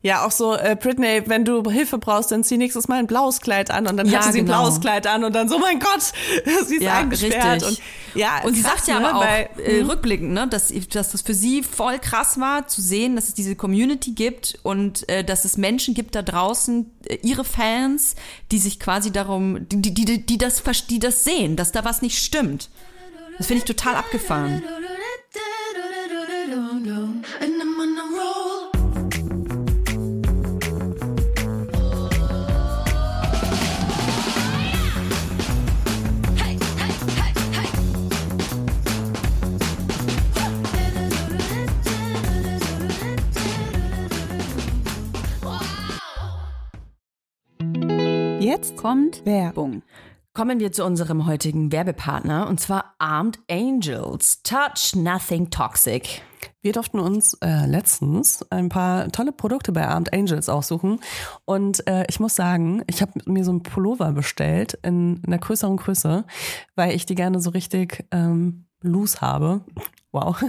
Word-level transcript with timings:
Ja, 0.00 0.24
auch 0.24 0.30
so, 0.30 0.54
äh, 0.54 0.76
Britney, 0.80 1.22
wenn 1.26 1.44
du 1.44 1.68
Hilfe 1.68 1.98
brauchst, 1.98 2.30
dann 2.30 2.44
zieh 2.44 2.56
nächstes 2.56 2.86
Mal 2.86 3.00
ein 3.00 3.08
blaues 3.08 3.40
Kleid 3.40 3.72
an 3.72 3.88
und 3.88 3.96
dann 3.96 4.06
Ja, 4.08 4.20
hatte 4.20 4.32
sie 4.32 4.38
ein 4.38 4.46
genau. 4.46 4.60
blaues 4.62 4.80
Kleid 4.80 5.08
an 5.08 5.24
und 5.24 5.34
dann 5.34 5.48
so, 5.48 5.58
mein 5.58 5.80
Gott, 5.80 6.00
sie 6.68 6.76
ist 6.76 6.82
Ja, 6.82 6.98
eingesperrt. 6.98 7.64
richtig. 7.64 7.68
Und, 8.14 8.16
ja, 8.20 8.40
Und 8.44 8.54
sie 8.54 8.62
krass, 8.62 8.74
sagt 8.76 8.88
ja 8.88 9.00
ne, 9.00 9.08
aber 9.08 9.18
auch 9.18 9.24
weil- 9.24 9.48
äh, 9.60 9.82
rückblickend, 9.82 10.30
ne, 10.32 10.46
dass, 10.46 10.72
dass 10.92 11.10
das 11.10 11.22
für 11.22 11.34
sie 11.34 11.64
voll 11.64 11.98
krass 11.98 12.38
war, 12.38 12.68
zu 12.68 12.80
sehen, 12.80 13.16
dass 13.16 13.26
es 13.26 13.34
diese 13.34 13.56
Community 13.56 14.12
gibt 14.12 14.60
und 14.62 15.08
äh, 15.08 15.24
dass 15.24 15.44
es 15.44 15.56
Menschen 15.56 15.94
gibt 15.94 16.14
da 16.14 16.22
draußen, 16.22 16.88
äh, 17.06 17.16
ihre 17.22 17.44
Fans, 17.44 18.14
die 18.52 18.58
sich 18.60 18.78
quasi 18.78 19.10
darum, 19.10 19.66
die, 19.68 19.82
die, 19.82 20.04
die, 20.04 20.24
die, 20.24 20.38
das, 20.38 20.62
die 20.88 21.00
das 21.00 21.24
sehen, 21.24 21.56
dass 21.56 21.72
da 21.72 21.84
was 21.84 22.02
nicht 22.02 22.18
stimmt. 22.22 22.70
Das 23.36 23.48
finde 23.48 23.58
ich 23.58 23.64
total 23.64 23.96
abgefahren. 23.96 24.62
Jetzt 48.58 48.76
Kommt 48.76 49.24
Werbung. 49.24 49.84
Kommen 50.34 50.58
wir 50.58 50.72
zu 50.72 50.84
unserem 50.84 51.26
heutigen 51.26 51.70
Werbepartner 51.70 52.48
und 52.48 52.58
zwar 52.58 52.96
Armed 52.98 53.38
Angels. 53.48 54.42
Touch 54.42 54.96
Nothing 54.96 55.48
Toxic. 55.50 56.22
Wir 56.60 56.72
durften 56.72 56.98
uns 56.98 57.34
äh, 57.34 57.66
letztens 57.66 58.44
ein 58.50 58.68
paar 58.68 59.12
tolle 59.12 59.30
Produkte 59.30 59.70
bei 59.70 59.86
Armed 59.86 60.12
Angels 60.12 60.48
aussuchen. 60.48 60.98
Und 61.44 61.86
äh, 61.86 62.04
ich 62.08 62.18
muss 62.18 62.34
sagen, 62.34 62.82
ich 62.88 63.00
habe 63.00 63.12
mir 63.26 63.44
so 63.44 63.52
einen 63.52 63.62
Pullover 63.62 64.10
bestellt 64.10 64.76
in 64.82 65.22
einer 65.24 65.38
größeren 65.38 65.76
Größe, 65.76 66.24
weil 66.74 66.96
ich 66.96 67.06
die 67.06 67.14
gerne 67.14 67.38
so 67.38 67.50
richtig 67.50 68.06
ähm, 68.10 68.67
loose 68.82 69.20
habe. 69.20 69.62
Wow. 70.10 70.42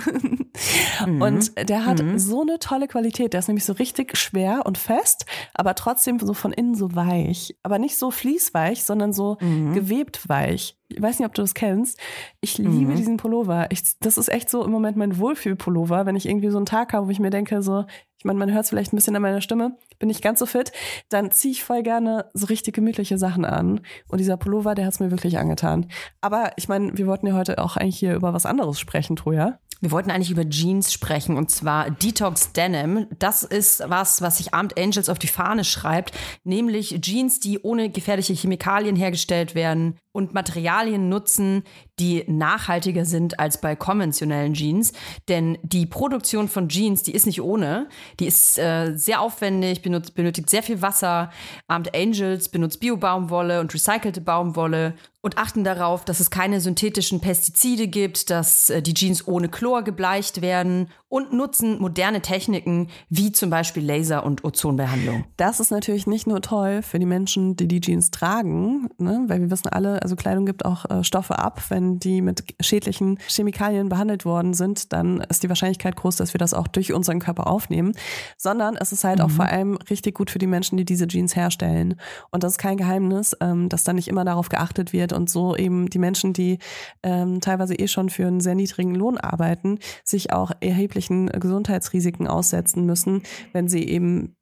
Und 1.05 1.69
der 1.69 1.85
hat 1.85 2.01
so 2.15 2.41
eine 2.41 2.59
tolle 2.59 2.87
Qualität. 2.87 3.33
Der 3.33 3.39
ist 3.39 3.49
nämlich 3.49 3.65
so 3.65 3.73
richtig 3.73 4.15
schwer 4.17 4.65
und 4.65 4.77
fest, 4.77 5.25
aber 5.53 5.75
trotzdem 5.75 6.17
so 6.19 6.33
von 6.33 6.53
innen 6.53 6.75
so 6.75 6.95
weich. 6.95 7.57
Aber 7.61 7.77
nicht 7.77 7.97
so 7.97 8.09
fließweich, 8.09 8.83
sondern 8.83 9.11
so 9.11 9.37
gewebt 9.73 10.29
weich. 10.29 10.77
Ich 10.87 11.01
weiß 11.01 11.19
nicht, 11.19 11.27
ob 11.27 11.33
du 11.33 11.41
das 11.41 11.53
kennst. 11.53 11.99
Ich 12.41 12.57
liebe 12.57 12.95
diesen 12.95 13.17
Pullover. 13.17 13.67
Ich, 13.69 13.99
das 13.99 14.17
ist 14.17 14.29
echt 14.29 14.49
so 14.49 14.63
im 14.63 14.71
Moment 14.71 14.97
mein 14.97 15.19
Wohlfühlpullover, 15.19 16.05
wenn 16.05 16.15
ich 16.15 16.27
irgendwie 16.27 16.49
so 16.49 16.57
einen 16.57 16.65
Tag 16.65 16.93
habe, 16.93 17.07
wo 17.07 17.11
ich 17.11 17.19
mir 17.19 17.29
denke, 17.29 17.61
so, 17.61 17.85
ich 18.19 18.25
meine, 18.25 18.37
man 18.37 18.51
hört 18.51 18.65
es 18.65 18.69
vielleicht 18.69 18.91
ein 18.91 18.97
bisschen 18.97 19.15
an 19.15 19.21
meiner 19.21 19.39
Stimme, 19.39 19.77
bin 19.97 20.07
nicht 20.07 20.21
ganz 20.21 20.39
so 20.39 20.45
fit, 20.45 20.73
dann 21.07 21.31
ziehe 21.31 21.53
ich 21.53 21.63
voll 21.63 21.83
gerne 21.83 22.25
so 22.33 22.47
richtig 22.47 22.75
gemütliche 22.75 23.17
Sachen 23.17 23.45
an. 23.45 23.79
Und 24.09 24.17
dieser 24.19 24.35
Pullover, 24.35 24.75
der 24.75 24.85
hat 24.85 24.93
es 24.93 24.99
mir 24.99 25.09
wirklich 25.09 25.37
angetan. 25.37 25.87
Aber 26.19 26.51
ich 26.57 26.67
meine, 26.67 26.97
wir 26.97 27.07
wollten 27.07 27.27
ja 27.27 27.33
heute 27.33 27.59
auch 27.59 27.77
eigentlich 27.77 27.97
hier 27.97 28.15
über 28.15 28.33
was 28.33 28.45
anderes 28.45 28.77
sprechen, 28.77 29.15
Troja. 29.15 29.59
Wir 29.79 29.91
wollten 29.91 30.11
eigentlich 30.11 30.31
über 30.31 30.47
Jeans 30.49 30.91
sprechen 30.91 31.37
und 31.37 31.49
zwar 31.49 31.89
Detox 31.89 32.51
Denim. 32.51 33.07
Das 33.17 33.43
ist 33.43 33.81
was, 33.87 34.21
was 34.21 34.39
sich 34.39 34.53
Armed 34.53 34.77
Angels 34.77 35.07
auf 35.07 35.19
die 35.19 35.27
Fahne 35.27 35.63
schreibt, 35.63 36.11
nämlich 36.43 36.99
Jeans, 36.99 37.39
die 37.39 37.59
ohne 37.59 37.89
gefährliche 37.89 38.33
Chemikalien 38.33 38.97
hergestellt 38.97 39.55
werden 39.55 39.95
und 40.11 40.33
Materialien 40.33 41.07
nutzen, 41.07 41.63
die 41.99 42.23
nachhaltiger 42.27 43.05
sind 43.05 43.39
als 43.39 43.61
bei 43.61 43.75
konventionellen 43.75 44.53
Jeans. 44.53 44.93
Denn 45.27 45.57
die 45.63 45.85
Produktion 45.85 46.47
von 46.47 46.69
Jeans, 46.69 47.03
die 47.03 47.13
ist 47.13 47.25
nicht 47.25 47.41
ohne. 47.41 47.89
Die 48.19 48.25
ist 48.25 48.57
äh, 48.57 48.93
sehr 48.95 49.21
aufwendig, 49.21 49.81
benutzt, 49.81 50.15
benötigt 50.15 50.49
sehr 50.49 50.63
viel 50.63 50.81
Wasser. 50.81 51.29
Armed 51.67 51.95
Angels 51.95 52.49
benutzt 52.49 52.79
Bio-Baumwolle 52.79 53.59
und 53.59 53.73
recycelte 53.73 54.21
Baumwolle 54.21 54.95
und 55.21 55.37
achten 55.37 55.63
darauf, 55.63 56.05
dass 56.05 56.21
es 56.21 56.31
keine 56.31 56.61
synthetischen 56.61 57.19
Pestizide 57.19 57.87
gibt, 57.87 58.29
dass 58.29 58.69
äh, 58.69 58.81
die 58.81 58.93
Jeans 58.93 59.27
ohne 59.27 59.49
Chlor 59.49 59.83
gebleicht 59.83 60.41
werden 60.41 60.89
und 61.09 61.33
nutzen 61.33 61.79
moderne 61.79 62.21
Techniken 62.21 62.89
wie 63.09 63.31
zum 63.31 63.49
Beispiel 63.49 63.83
Laser- 63.83 64.23
und 64.23 64.45
Ozonbehandlung. 64.45 65.25
Das 65.35 65.59
ist 65.59 65.71
natürlich 65.71 66.07
nicht 66.07 66.27
nur 66.27 66.41
toll 66.41 66.81
für 66.83 66.99
die 66.99 67.05
Menschen, 67.05 67.57
die 67.57 67.67
die 67.67 67.81
Jeans 67.81 68.11
tragen, 68.11 68.89
ne? 68.97 69.25
weil 69.27 69.41
wir 69.41 69.51
wissen 69.51 69.67
alle, 69.67 69.98
also 70.01 70.15
Kleidung 70.15 70.45
gibt 70.45 70.65
auch 70.65 70.89
äh, 70.89 71.03
Stoffe 71.03 71.39
ab. 71.39 71.61
Wenn 71.69 71.99
die 71.99 72.21
mit 72.21 72.43
schädlichen 72.59 73.17
Chemikalien 73.27 73.89
behandelt 73.89 74.25
worden 74.25 74.53
sind, 74.53 74.93
dann 74.93 75.21
ist 75.21 75.43
die 75.43 75.49
Wahrscheinlichkeit 75.49 75.95
groß, 75.95 76.15
dass 76.15 76.33
wir 76.33 76.39
das 76.39 76.53
auch 76.53 76.67
durch 76.67 76.93
unseren 76.93 77.19
Körper 77.19 77.47
aufnehmen. 77.47 77.93
Sondern 78.37 78.75
es 78.77 78.91
ist 78.91 79.03
halt 79.03 79.21
auch 79.21 79.29
vor 79.29 79.45
allem 79.45 79.77
richtig 79.89 80.15
gut 80.15 80.29
für 80.29 80.39
die 80.39 80.47
Menschen, 80.47 80.77
die 80.77 80.85
diese 80.85 81.07
Jeans 81.07 81.35
herstellen. 81.35 81.95
Und 82.31 82.43
das 82.43 82.53
ist 82.53 82.57
kein 82.57 82.77
Geheimnis, 82.77 83.35
ähm, 83.41 83.69
dass 83.69 83.83
da 83.83 83.93
nicht 83.93 84.07
immer 84.07 84.25
darauf 84.25 84.49
geachtet 84.49 84.93
wird 84.93 85.13
und 85.13 85.29
so 85.29 85.55
eben 85.55 85.89
die 85.89 85.99
Menschen, 85.99 86.33
die 86.33 86.59
ähm, 87.03 87.41
teilweise 87.41 87.75
eh 87.75 87.87
schon 87.87 88.09
für 88.09 88.27
einen 88.27 88.41
sehr 88.41 88.55
niedrigen 88.55 88.95
Lohn 88.95 89.17
arbeiten, 89.17 89.79
sich 90.03 90.33
auch 90.33 90.51
erheblichen 90.59 91.27
Gesundheitsrisiken 91.27 92.27
aussetzen 92.27 92.85
müssen, 92.85 93.23
wenn 93.53 93.67
sie 93.67 93.83
eben 93.87 94.35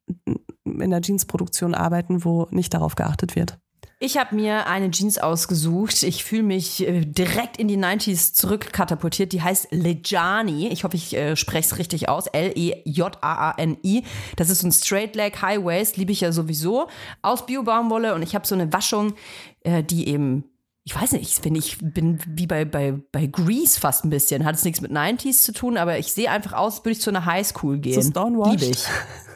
in 0.64 0.90
der 0.90 1.00
Jeansproduktion 1.02 1.74
arbeiten, 1.74 2.24
wo 2.24 2.46
nicht 2.50 2.74
darauf 2.74 2.94
geachtet 2.94 3.36
wird. 3.36 3.58
Ich 4.00 4.16
habe 4.16 4.36
mir 4.36 4.68
eine 4.68 4.92
Jeans 4.92 5.18
ausgesucht. 5.18 6.04
Ich 6.04 6.22
fühle 6.22 6.44
mich 6.44 6.86
äh, 6.86 7.04
direkt 7.04 7.56
in 7.56 7.66
die 7.66 7.76
90s 7.76 8.32
zurückkatapultiert. 8.32 9.32
Die 9.32 9.42
heißt 9.42 9.68
Lejani. 9.72 10.68
Ich 10.68 10.84
hoffe, 10.84 10.94
ich 10.94 11.16
äh, 11.16 11.34
spreche 11.34 11.66
es 11.66 11.78
richtig 11.78 12.08
aus. 12.08 12.28
L-E-J-A-A-N-I. 12.28 14.04
Das 14.36 14.50
ist 14.50 14.60
so 14.60 14.68
ein 14.68 14.72
Straight 14.72 15.16
Leg 15.16 15.42
High 15.42 15.64
Waist. 15.64 15.96
Liebe 15.96 16.12
ich 16.12 16.20
ja 16.20 16.30
sowieso. 16.30 16.86
Aus 17.22 17.44
Bio-Baumwolle. 17.44 18.14
Und 18.14 18.22
ich 18.22 18.36
habe 18.36 18.46
so 18.46 18.54
eine 18.54 18.72
Waschung, 18.72 19.14
äh, 19.62 19.82
die 19.82 20.08
eben 20.08 20.44
ich 20.84 20.98
weiß 20.98 21.12
nicht, 21.12 21.28
ich 21.28 21.34
finde, 21.34 21.58
ich 21.58 21.76
bin 21.82 22.18
wie 22.26 22.46
bei, 22.46 22.64
bei, 22.64 22.94
bei 23.12 23.26
Grease 23.26 23.78
fast 23.78 24.06
ein 24.06 24.10
bisschen. 24.10 24.46
Hat 24.46 24.54
es 24.54 24.64
nichts 24.64 24.80
mit 24.80 24.90
90s 24.90 25.42
zu 25.42 25.52
tun, 25.52 25.76
aber 25.76 25.98
ich 25.98 26.14
sehe 26.14 26.30
einfach 26.30 26.54
aus, 26.54 26.76
als 26.76 26.84
würde 26.84 26.92
ich 26.92 27.02
zu 27.02 27.10
einer 27.10 27.26
Highschool 27.26 27.78
gehen. 27.78 28.00
So? 28.46 28.52
Liebe 28.52 28.64
ich. 28.64 28.84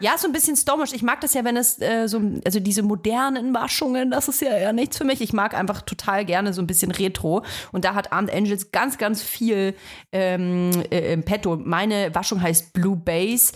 Ja, 0.00 0.16
so 0.16 0.26
ein 0.26 0.32
bisschen 0.32 0.56
stonewashed. 0.56 0.94
Ich 0.94 1.02
mag 1.02 1.20
das 1.20 1.34
ja, 1.34 1.44
wenn 1.44 1.56
es 1.56 1.80
äh, 1.80 2.08
so, 2.08 2.20
also 2.44 2.58
diese 2.58 2.82
modernen 2.82 3.54
Waschungen, 3.54 4.10
das 4.10 4.28
ist 4.28 4.40
ja 4.40 4.50
eher 4.50 4.72
nichts 4.72 4.96
für 4.96 5.04
mich. 5.04 5.20
Ich 5.20 5.32
mag 5.32 5.54
einfach 5.54 5.82
total 5.82 6.24
gerne 6.24 6.54
so 6.54 6.62
ein 6.62 6.66
bisschen 6.66 6.90
Retro. 6.90 7.44
Und 7.70 7.84
da 7.84 7.94
hat 7.94 8.10
Armed 8.12 8.32
Angels 8.32 8.72
ganz, 8.72 8.96
ganz 8.96 9.22
viel 9.22 9.74
ähm, 10.12 10.70
äh, 10.90 11.12
im 11.12 11.22
Petto. 11.22 11.56
Meine 11.56 12.14
Waschung 12.14 12.40
heißt 12.40 12.72
Blue 12.72 12.96
Base. 12.96 13.52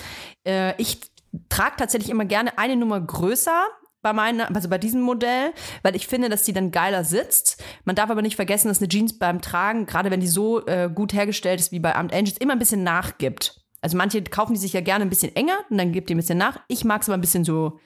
Äh, 0.46 0.80
ich 0.80 1.00
trage 1.48 1.76
tatsächlich 1.78 2.10
immer 2.10 2.26
gerne 2.26 2.58
eine 2.58 2.76
Nummer 2.76 3.00
größer 3.00 3.64
bei 4.02 4.12
meiner, 4.12 4.54
also 4.54 4.68
bei 4.68 4.76
diesem 4.76 5.00
Modell, 5.00 5.52
weil 5.82 5.96
ich 5.96 6.06
finde, 6.06 6.28
dass 6.28 6.42
die 6.42 6.52
dann 6.52 6.70
geiler 6.70 7.04
sitzt. 7.04 7.64
Man 7.84 7.96
darf 7.96 8.10
aber 8.10 8.20
nicht 8.20 8.36
vergessen, 8.36 8.68
dass 8.68 8.78
eine 8.78 8.88
Jeans 8.88 9.18
beim 9.18 9.40
Tragen, 9.40 9.86
gerade 9.86 10.10
wenn 10.10 10.20
die 10.20 10.28
so 10.28 10.64
äh, 10.66 10.90
gut 10.94 11.14
hergestellt 11.14 11.58
ist 11.58 11.72
wie 11.72 11.80
bei 11.80 11.96
Armed 11.96 12.12
Angels, 12.12 12.36
immer 12.36 12.52
ein 12.52 12.58
bisschen 12.58 12.84
nachgibt. 12.84 13.63
Also 13.84 13.98
manche 13.98 14.22
kaufen 14.22 14.54
die 14.54 14.58
sich 14.58 14.72
ja 14.72 14.80
gerne 14.80 15.04
ein 15.04 15.10
bisschen 15.10 15.36
enger 15.36 15.58
und 15.68 15.76
dann 15.76 15.92
gibt 15.92 16.08
die 16.08 16.14
ein 16.14 16.16
bisschen 16.16 16.38
nach. 16.38 16.58
Ich 16.68 16.86
mag 16.86 17.02
es 17.02 17.08
aber 17.10 17.18
ein 17.18 17.20
bisschen 17.20 17.44
so 17.44 17.78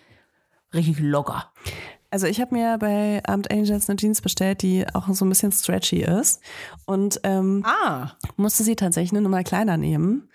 richtig 0.72 1.00
locker. 1.00 1.52
Also 2.08 2.28
ich 2.28 2.40
habe 2.40 2.54
mir 2.54 2.78
bei 2.78 3.20
Armed 3.26 3.50
Angels 3.50 3.90
eine 3.90 3.96
Jeans 3.96 4.22
bestellt, 4.22 4.62
die 4.62 4.86
auch 4.94 5.08
so 5.08 5.24
ein 5.24 5.28
bisschen 5.28 5.50
stretchy 5.50 6.02
ist 6.04 6.40
und 6.86 7.18
ähm, 7.24 7.64
Ah, 7.66 8.12
musste 8.36 8.62
sie 8.62 8.76
tatsächlich 8.76 9.10
eine 9.10 9.22
Nummer 9.22 9.42
kleiner 9.42 9.76
nehmen, 9.76 10.30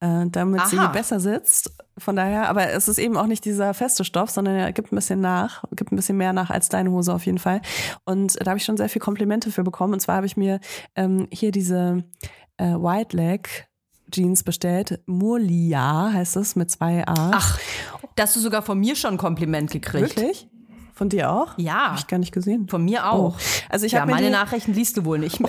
äh, 0.00 0.26
damit 0.26 0.66
sie 0.66 0.78
Aha. 0.78 0.88
besser 0.88 1.20
sitzt. 1.20 1.72
Von 1.96 2.16
daher, 2.16 2.48
aber 2.48 2.70
es 2.70 2.88
ist 2.88 2.98
eben 2.98 3.16
auch 3.16 3.28
nicht 3.28 3.44
dieser 3.44 3.72
feste 3.72 4.04
Stoff, 4.04 4.30
sondern 4.30 4.56
er 4.56 4.72
gibt 4.72 4.92
ein 4.92 4.96
bisschen 4.96 5.20
nach, 5.20 5.62
gibt 5.76 5.92
ein 5.92 5.96
bisschen 5.96 6.16
mehr 6.16 6.32
nach 6.32 6.50
als 6.50 6.70
deine 6.70 6.90
Hose 6.90 7.14
auf 7.14 7.24
jeden 7.24 7.38
Fall. 7.38 7.62
Und 8.04 8.36
da 8.44 8.50
habe 8.50 8.58
ich 8.58 8.64
schon 8.64 8.76
sehr 8.76 8.88
viel 8.88 9.00
Komplimente 9.00 9.52
für 9.52 9.62
bekommen. 9.62 9.92
Und 9.92 10.00
zwar 10.00 10.16
habe 10.16 10.26
ich 10.26 10.36
mir 10.36 10.58
ähm, 10.96 11.28
hier 11.30 11.52
diese 11.52 12.02
äh, 12.56 12.74
White 12.74 13.16
Leg 13.16 13.68
Jeans 14.10 14.42
bestellt. 14.42 15.00
Murlia 15.06 16.10
heißt 16.12 16.36
es 16.36 16.56
mit 16.56 16.70
zwei 16.70 17.06
A. 17.06 17.30
ach, 17.34 17.58
da 18.16 18.24
hast 18.24 18.36
du 18.36 18.40
sogar 18.40 18.62
von 18.62 18.78
mir 18.78 18.96
schon 18.96 19.12
ein 19.14 19.18
Kompliment 19.18 19.70
gekriegt. 19.70 20.16
wirklich? 20.16 20.48
Von 20.94 21.08
dir 21.08 21.30
auch? 21.32 21.58
Ja. 21.58 21.88
Habe 21.88 21.98
ich 21.98 22.06
gar 22.06 22.18
nicht 22.18 22.32
gesehen. 22.32 22.68
Von 22.68 22.84
mir 22.84 23.10
auch. 23.10 23.34
Oh. 23.34 23.40
Also 23.68 23.84
ich 23.84 23.92
ja, 23.92 24.06
meine 24.06 24.26
die- 24.26 24.32
Nachrichten 24.32 24.74
liest 24.74 24.96
du 24.96 25.04
wohl 25.04 25.18
nicht. 25.18 25.40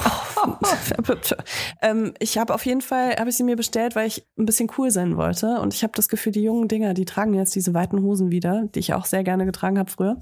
ähm, 1.82 2.14
ich 2.20 2.38
habe 2.38 2.54
auf 2.54 2.66
jeden 2.66 2.82
Fall, 2.82 3.16
habe 3.18 3.30
ich 3.30 3.38
sie 3.38 3.44
mir 3.44 3.56
bestellt, 3.56 3.96
weil 3.96 4.08
ich 4.08 4.26
ein 4.38 4.46
bisschen 4.46 4.70
cool 4.78 4.90
sein 4.92 5.18
wollte. 5.18 5.60
Und 5.60 5.74
ich 5.74 5.84
habe 5.84 5.94
das 5.96 6.10
Gefühl, 6.10 6.32
die 6.32 6.42
jungen 6.42 6.68
Dinger, 6.68 6.94
die 6.94 7.06
tragen 7.06 7.34
jetzt 7.34 7.56
diese 7.56 7.74
weiten 7.74 8.02
Hosen 8.02 8.32
wieder, 8.32 8.66
die 8.74 8.80
ich 8.80 8.94
auch 8.94 9.06
sehr 9.06 9.24
gerne 9.24 9.46
getragen 9.46 9.78
habe 9.78 9.92
früher. 9.92 10.22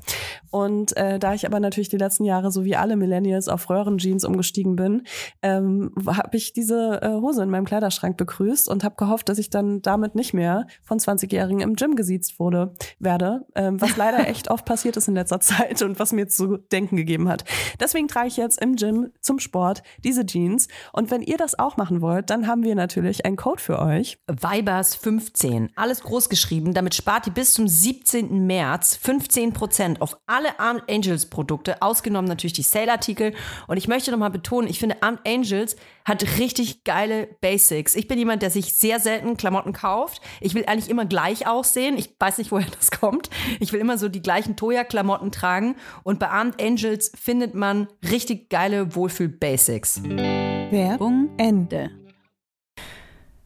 Und 0.52 0.96
äh, 0.98 1.20
da 1.20 1.34
ich 1.34 1.46
aber 1.46 1.60
natürlich 1.60 1.90
die 1.90 1.98
letzten 1.98 2.25
Jahre, 2.25 2.52
so 2.52 2.66
wie 2.66 2.75
alle 2.75 2.96
Millennials, 2.96 3.48
auf 3.48 3.70
Röhrenjeans 3.70 4.25
umgestiegen 4.25 4.75
bin, 4.75 5.04
ähm, 5.42 5.92
habe 6.06 6.36
ich 6.38 6.54
diese 6.54 7.02
äh, 7.02 7.10
Hose 7.10 7.44
in 7.44 7.50
meinem 7.50 7.66
Kleiderschrank 7.66 8.18
begrüßt 8.18 8.68
und 8.70 8.84
habe 8.84 8.96
gehofft, 8.98 9.30
dass 9.30 9.38
ich 9.38 9.50
dann 9.50 9.81
damit 9.81 10.16
nicht 10.16 10.34
mehr 10.34 10.68
von 10.81 11.00
20-Jährigen 11.00 11.62
im 11.62 11.75
Gym 11.75 11.96
gesiezt 11.96 12.40
wurde, 12.40 12.74
werde. 13.00 13.46
Ähm, 13.56 13.80
was 13.81 13.96
leider 13.98 14.28
echt 14.28 14.50
oft 14.52 14.66
passiert 14.66 14.98
ist 14.98 15.08
in 15.08 15.12
in 15.13 15.18
letzter 15.18 15.39
Zeit 15.39 15.81
und 15.81 16.00
was 16.00 16.12
mir 16.12 16.27
zu 16.27 16.57
denken 16.57 16.98
gegeben 16.98 17.30
hat. 17.30 17.45
Deswegen 17.80 18.07
trage 18.07 18.27
ich 18.27 18.38
jetzt 18.38 18.62
im 18.62 18.75
Gym 18.75 19.12
zum 19.21 19.39
Sport 19.39 19.83
diese 20.04 20.25
Jeans. 20.25 20.68
Und 20.92 21.12
wenn 21.12 21.21
ihr 21.21 21.38
das 21.38 21.57
auch 21.57 21.77
machen 21.77 22.01
wollt, 22.01 22.30
dann 22.30 22.48
haben 22.48 22.63
wir 22.63 22.75
natürlich 22.75 23.25
einen 23.25 23.36
Code 23.36 23.62
für 23.62 23.80
euch. 23.80 24.18
Vibers 24.27 24.95
15. 24.95 25.71
Alles 25.75 26.01
groß 26.01 26.30
geschrieben. 26.30 26.74
Damit 26.74 26.95
spart 26.95 27.27
ihr 27.27 27.33
bis 27.33 27.54
zum 27.54 27.68
17. 27.68 28.45
März 28.45 29.00
15% 29.04 30.01
auf 30.01 30.18
alle 30.25 30.60
Armed 30.60 30.83
Angels 30.89 31.27
Produkte, 31.27 31.81
ausgenommen 31.81 32.27
natürlich 32.27 32.54
die 32.54 32.63
Sale-Artikel. 32.63 33.33
Und 33.68 33.77
ich 33.77 33.88
möchte 33.88 34.12
nochmal 34.12 34.31
betonen, 34.31 34.68
ich 34.68 34.80
finde 34.80 35.01
Armed 35.01 35.21
Angels 35.27 35.75
hat 36.06 36.24
richtig 36.38 36.83
geile 36.83 37.27
Basics. 37.39 37.95
Ich 37.95 38.07
bin 38.07 38.18
jemand, 38.18 38.42
der 38.42 38.50
sich 38.50 38.74
sehr 38.74 39.00
selten 39.00 39.38
Klamotten 39.38 39.74
kauft. 39.74 40.21
Ich 40.42 40.54
will 40.54 40.65
eigentlich 40.65 40.89
immer 40.89 41.06
gleich 41.06 41.48
aussehen. 41.48 41.98
Ich 41.98 42.13
weiß 42.19 42.38
nicht, 42.39 42.51
woher 42.51 42.68
das 42.80 42.92
kommt. 42.92 43.30
Ich 43.60 43.71
will 43.71 43.80
immer 43.80 43.98
so 43.98 44.10
die 44.10 44.21
gleichen 44.21 44.56
Toya-Klamotten 44.56 45.02
tragen. 45.31 45.75
Und 46.03 46.19
bei 46.19 46.29
Armed 46.29 46.61
Angels 46.61 47.11
findet 47.15 47.55
man 47.55 47.88
richtig 48.09 48.50
geile 48.50 48.95
Wohlfühl-Basics. 48.95 50.03
Werbung 50.03 51.29
Ende. 51.38 51.91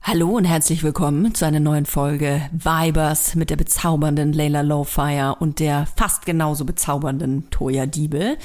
Hallo 0.02 0.38
und 0.38 0.46
herzlich 0.46 0.84
willkommen 0.84 1.36
zu 1.36 1.46
einer 1.46 1.60
neuen 1.60 1.86
Folge 1.86 2.50
Vibers 2.54 3.36
mit 3.36 3.50
der 3.50 3.58
bezaubernden 3.58 4.32
Layla 4.32 4.62
Lowfire 4.62 5.36
und 5.40 5.60
der 5.60 5.86
fast 5.98 6.26
genauso 6.26 6.64
bezaubernden 6.64 7.50
Toya 7.50 7.86
Diebel. 7.86 8.38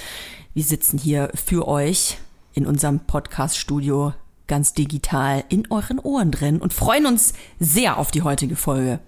Wir 0.55 0.65
sitzen 0.65 0.99
hier 0.99 1.31
für 1.35 1.69
euch 1.69 2.19
in 2.53 2.67
unserem 2.67 3.01
Podcast-Studio 3.01 4.13
ganz 4.49 4.75
digital 4.75 5.45
in 5.51 5.71
euren 5.71 6.01
Ohren 6.01 6.33
drin 6.33 6.61
und 6.61 6.73
freuen 6.73 7.07
uns 7.07 7.33
sehr 7.61 7.97
auf 7.97 8.11
die 8.11 8.23
heutige 8.23 8.57
Folge. 8.57 8.99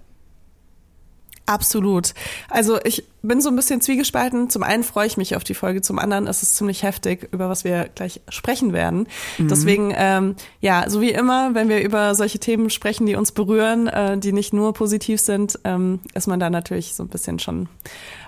Absolut. 1.47 2.13
Also 2.49 2.79
ich 2.83 3.03
bin 3.21 3.39
so 3.39 3.49
ein 3.49 3.55
bisschen 3.55 3.79
zwiegespalten. 3.79 4.49
Zum 4.49 4.63
einen 4.63 4.83
freue 4.83 5.05
ich 5.05 5.17
mich 5.17 5.35
auf 5.35 5.43
die 5.43 5.53
Folge, 5.53 5.81
zum 5.81 5.99
anderen 5.99 6.25
ist 6.25 6.41
es 6.41 6.55
ziemlich 6.55 6.83
heftig, 6.83 7.29
über 7.31 7.49
was 7.49 7.63
wir 7.63 7.89
gleich 7.93 8.21
sprechen 8.29 8.73
werden. 8.73 9.07
Mhm. 9.37 9.47
Deswegen, 9.47 9.93
ähm, 9.95 10.35
ja, 10.59 10.89
so 10.89 11.01
wie 11.01 11.11
immer, 11.11 11.53
wenn 11.53 11.69
wir 11.69 11.83
über 11.83 12.15
solche 12.15 12.39
Themen 12.39 12.69
sprechen, 12.69 13.05
die 13.05 13.15
uns 13.15 13.31
berühren, 13.31 13.87
äh, 13.87 14.17
die 14.17 14.33
nicht 14.33 14.53
nur 14.53 14.73
positiv 14.73 15.21
sind, 15.21 15.59
ähm, 15.63 15.99
ist 16.13 16.27
man 16.27 16.39
da 16.39 16.49
natürlich 16.49 16.95
so 16.95 17.03
ein 17.03 17.09
bisschen 17.09 17.37
schon 17.37 17.69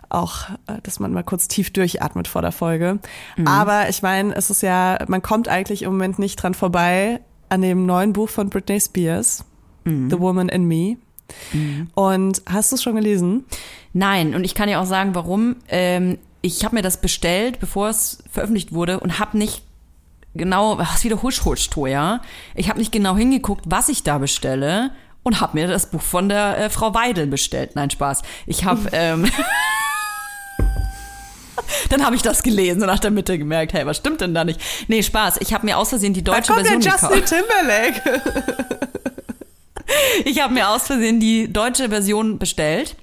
auch, 0.09 0.49
äh, 0.67 0.79
dass 0.83 0.99
man 0.99 1.11
mal 1.11 1.23
kurz 1.23 1.47
tief 1.47 1.71
durchatmet 1.71 2.27
vor 2.27 2.41
der 2.41 2.51
Folge. 2.51 2.99
Mhm. 3.35 3.47
Aber 3.47 3.89
ich 3.89 4.01
meine, 4.01 4.35
es 4.35 4.49
ist 4.49 4.61
ja, 4.61 4.99
man 5.07 5.21
kommt 5.21 5.47
eigentlich 5.47 5.81
im 5.81 5.91
Moment 5.91 6.19
nicht 6.19 6.35
dran 6.37 6.53
vorbei 6.53 7.19
an 7.49 7.61
dem 7.61 7.85
neuen 7.85 8.13
Buch 8.13 8.29
von 8.29 8.49
Britney 8.49 8.79
Spears, 8.79 9.43
mhm. 9.85 10.09
The 10.09 10.19
Woman 10.19 10.49
in 10.49 10.65
Me. 10.65 10.97
Mhm. 11.53 11.89
Und 11.93 12.41
hast 12.47 12.71
du 12.71 12.75
es 12.75 12.83
schon 12.83 12.95
gelesen? 12.95 13.45
Nein, 13.93 14.35
und 14.35 14.43
ich 14.43 14.55
kann 14.55 14.69
ja 14.69 14.81
auch 14.81 14.85
sagen, 14.85 15.15
warum. 15.15 15.57
Ähm, 15.69 16.17
ich 16.41 16.63
habe 16.63 16.75
mir 16.75 16.81
das 16.81 17.01
bestellt, 17.01 17.59
bevor 17.59 17.89
es 17.89 18.23
veröffentlicht 18.31 18.71
wurde 18.71 18.99
und 18.99 19.19
habe 19.19 19.37
nicht 19.37 19.63
genau, 20.35 20.77
was 20.77 21.03
wieder 21.03 21.21
husch 21.23 21.43
husch 21.43 21.69
ja. 21.87 22.21
Ich 22.55 22.69
habe 22.69 22.79
nicht 22.79 22.91
genau 22.91 23.17
hingeguckt, 23.17 23.65
was 23.67 23.89
ich 23.89 24.03
da 24.03 24.19
bestelle 24.19 24.91
und 25.23 25.41
habe 25.41 25.57
mir 25.57 25.67
das 25.67 25.89
Buch 25.89 26.01
von 26.01 26.29
der 26.29 26.57
äh, 26.57 26.69
Frau 26.69 26.93
Weidel 26.93 27.27
bestellt. 27.27 27.71
Nein, 27.75 27.89
Spaß. 27.89 28.21
Ich 28.45 28.63
habe 28.63 28.87
ähm, 28.91 29.29
Dann 31.89 32.05
habe 32.05 32.15
ich 32.15 32.21
das 32.21 32.43
gelesen 32.43 32.81
und 32.81 32.87
nach 32.87 32.99
der 32.99 33.11
Mitte 33.11 33.37
gemerkt, 33.37 33.73
hey, 33.73 33.85
was 33.85 33.97
stimmt 33.97 34.21
denn 34.21 34.33
da 34.33 34.43
nicht? 34.43 34.59
Nee, 34.87 35.03
Spaß. 35.03 35.37
Ich 35.41 35.53
habe 35.53 35.65
mir 35.65 35.77
aus 35.77 35.89
Versehen 35.89 36.13
die 36.13 36.23
deutsche 36.23 36.53
da 36.53 36.53
kommt 36.53 36.67
Version 36.67 36.81
der 36.81 36.91
Justin 36.91 37.25
Timberlake. 37.25 38.21
ich 40.25 40.41
habe 40.41 40.53
mir 40.53 40.69
aus 40.69 40.87
Versehen 40.87 41.19
die 41.19 41.51
deutsche 41.51 41.89
Version 41.89 42.39
bestellt. 42.39 42.95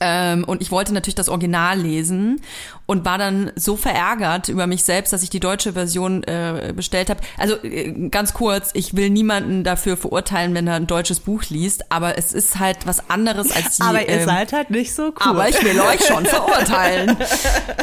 Ähm, 0.00 0.42
und 0.44 0.62
ich 0.62 0.72
wollte 0.72 0.92
natürlich 0.92 1.14
das 1.14 1.28
Original 1.28 1.78
lesen 1.78 2.40
und 2.86 3.04
war 3.04 3.18
dann 3.18 3.52
so 3.56 3.76
verärgert 3.76 4.48
über 4.48 4.66
mich 4.66 4.84
selbst, 4.84 5.12
dass 5.12 5.22
ich 5.22 5.30
die 5.30 5.40
deutsche 5.40 5.72
Version 5.72 6.22
äh, 6.24 6.72
bestellt 6.74 7.10
habe. 7.10 7.20
Also 7.38 7.54
äh, 7.62 7.92
ganz 8.10 8.34
kurz, 8.34 8.70
ich 8.74 8.96
will 8.96 9.10
niemanden 9.10 9.64
dafür 9.64 9.96
verurteilen, 9.96 10.54
wenn 10.54 10.66
er 10.66 10.74
ein 10.74 10.86
deutsches 10.86 11.20
Buch 11.20 11.44
liest, 11.48 11.90
aber 11.90 12.18
es 12.18 12.32
ist 12.32 12.58
halt 12.58 12.86
was 12.86 13.08
anderes 13.08 13.54
als 13.54 13.76
die. 13.76 13.82
Aber 13.82 14.02
ihr 14.02 14.20
ähm, 14.20 14.26
seid 14.26 14.52
halt 14.52 14.70
nicht 14.70 14.94
so 14.94 15.04
cool. 15.04 15.12
Aber 15.20 15.48
ich 15.48 15.62
will 15.62 15.80
euch 15.80 16.04
schon 16.06 16.26
verurteilen. 16.26 17.16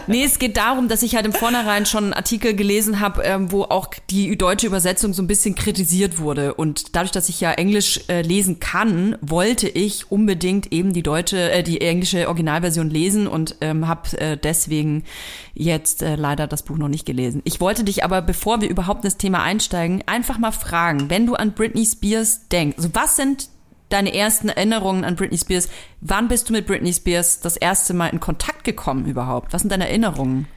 nee, 0.07 0.23
es 0.23 0.37
geht 0.39 0.57
darum, 0.57 0.87
dass 0.87 1.01
ich 1.01 1.15
halt 1.15 1.25
im 1.25 1.33
Vornherein 1.33 1.85
schon 1.85 2.05
einen 2.05 2.13
Artikel 2.13 2.53
gelesen 2.53 2.99
habe, 2.99 3.23
ähm, 3.23 3.51
wo 3.51 3.63
auch 3.63 3.87
die 4.09 4.37
deutsche 4.37 4.67
Übersetzung 4.67 5.13
so 5.13 5.23
ein 5.23 5.27
bisschen 5.27 5.55
kritisiert 5.55 6.19
wurde. 6.19 6.53
Und 6.53 6.95
dadurch, 6.95 7.11
dass 7.11 7.29
ich 7.29 7.39
ja 7.39 7.51
Englisch 7.51 8.01
äh, 8.09 8.21
lesen 8.21 8.59
kann, 8.59 9.17
wollte 9.21 9.67
ich 9.67 10.11
unbedingt 10.11 10.71
eben 10.71 10.93
die 10.93 11.03
deutsche, 11.03 11.51
äh, 11.51 11.63
die 11.63 11.81
englische 11.81 12.27
Originalversion 12.27 12.89
lesen 12.89 13.27
und 13.27 13.55
ähm, 13.61 13.87
habe 13.87 14.17
äh, 14.19 14.37
deswegen 14.37 14.98
jetzt 15.53 16.01
äh, 16.01 16.15
leider 16.15 16.47
das 16.47 16.63
Buch 16.63 16.77
noch 16.77 16.87
nicht 16.87 17.05
gelesen. 17.05 17.41
Ich 17.45 17.59
wollte 17.61 17.83
dich 17.83 18.03
aber, 18.03 18.21
bevor 18.21 18.61
wir 18.61 18.69
überhaupt 18.69 19.03
in 19.03 19.09
das 19.09 19.17
Thema 19.17 19.43
einsteigen, 19.43 20.03
einfach 20.05 20.37
mal 20.37 20.51
fragen, 20.51 21.09
wenn 21.09 21.25
du 21.25 21.35
an 21.35 21.53
Britney 21.53 21.85
Spears 21.85 22.47
denkst, 22.49 22.77
also 22.77 22.89
was 22.93 23.15
sind 23.15 23.49
deine 23.89 24.13
ersten 24.13 24.49
Erinnerungen 24.49 25.03
an 25.03 25.15
Britney 25.15 25.37
Spears? 25.37 25.67
Wann 26.01 26.27
bist 26.27 26.49
du 26.49 26.53
mit 26.53 26.67
Britney 26.67 26.93
Spears 26.93 27.39
das 27.39 27.57
erste 27.57 27.93
Mal 27.93 28.07
in 28.07 28.19
Kontakt 28.19 28.63
gekommen 28.63 29.05
überhaupt? 29.05 29.53
Was 29.53 29.61
sind 29.61 29.71
deine 29.71 29.87
Erinnerungen? 29.87 30.47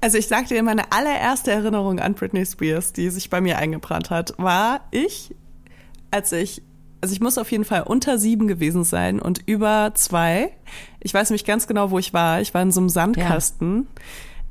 Also 0.00 0.18
ich 0.18 0.28
sagte 0.28 0.54
dir, 0.54 0.62
meine 0.62 0.92
allererste 0.92 1.50
Erinnerung 1.50 2.00
an 2.00 2.14
Britney 2.14 2.44
Spears, 2.46 2.92
die 2.92 3.10
sich 3.10 3.30
bei 3.30 3.40
mir 3.40 3.58
eingebrannt 3.58 4.10
hat, 4.10 4.34
war 4.38 4.80
ich, 4.90 5.34
als 6.10 6.32
ich 6.32 6.62
also 7.00 7.12
ich 7.12 7.20
muss 7.20 7.38
auf 7.38 7.50
jeden 7.50 7.64
Fall 7.64 7.82
unter 7.82 8.18
sieben 8.18 8.46
gewesen 8.46 8.84
sein 8.84 9.20
und 9.20 9.42
über 9.46 9.92
zwei. 9.94 10.52
Ich 11.00 11.14
weiß 11.14 11.30
nämlich 11.30 11.44
ganz 11.44 11.66
genau, 11.66 11.90
wo 11.90 11.98
ich 11.98 12.12
war. 12.12 12.40
Ich 12.40 12.52
war 12.52 12.62
in 12.62 12.72
so 12.72 12.80
einem 12.80 12.88
Sandkasten. 12.88 13.88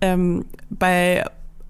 Ja. 0.01 0.13
Ähm, 0.13 0.45
bei, 0.69 1.25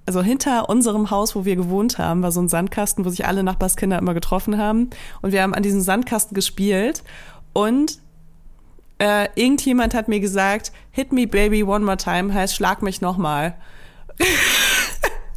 also 0.05 0.21
hinter 0.21 0.69
unserem 0.69 1.11
Haus, 1.11 1.35
wo 1.35 1.43
wir 1.45 1.55
gewohnt 1.55 1.97
haben, 1.97 2.23
war 2.23 2.31
so 2.31 2.41
ein 2.41 2.47
Sandkasten, 2.47 3.03
wo 3.03 3.09
sich 3.09 3.25
alle 3.25 3.43
Nachbarskinder 3.43 3.97
immer 3.97 4.13
getroffen 4.13 4.57
haben. 4.57 4.89
Und 5.21 5.33
wir 5.33 5.43
haben 5.43 5.53
an 5.53 5.63
diesem 5.63 5.81
Sandkasten 5.81 6.33
gespielt. 6.33 7.03
Und 7.53 7.99
äh, 8.99 9.27
irgendjemand 9.35 9.93
hat 9.93 10.07
mir 10.07 10.19
gesagt, 10.19 10.71
Hit 10.91 11.11
me 11.11 11.27
baby 11.27 11.63
one 11.63 11.83
more 11.83 11.97
time 11.97 12.33
heißt 12.33 12.55
Schlag 12.55 12.81
mich 12.81 13.01
nochmal. 13.01 13.55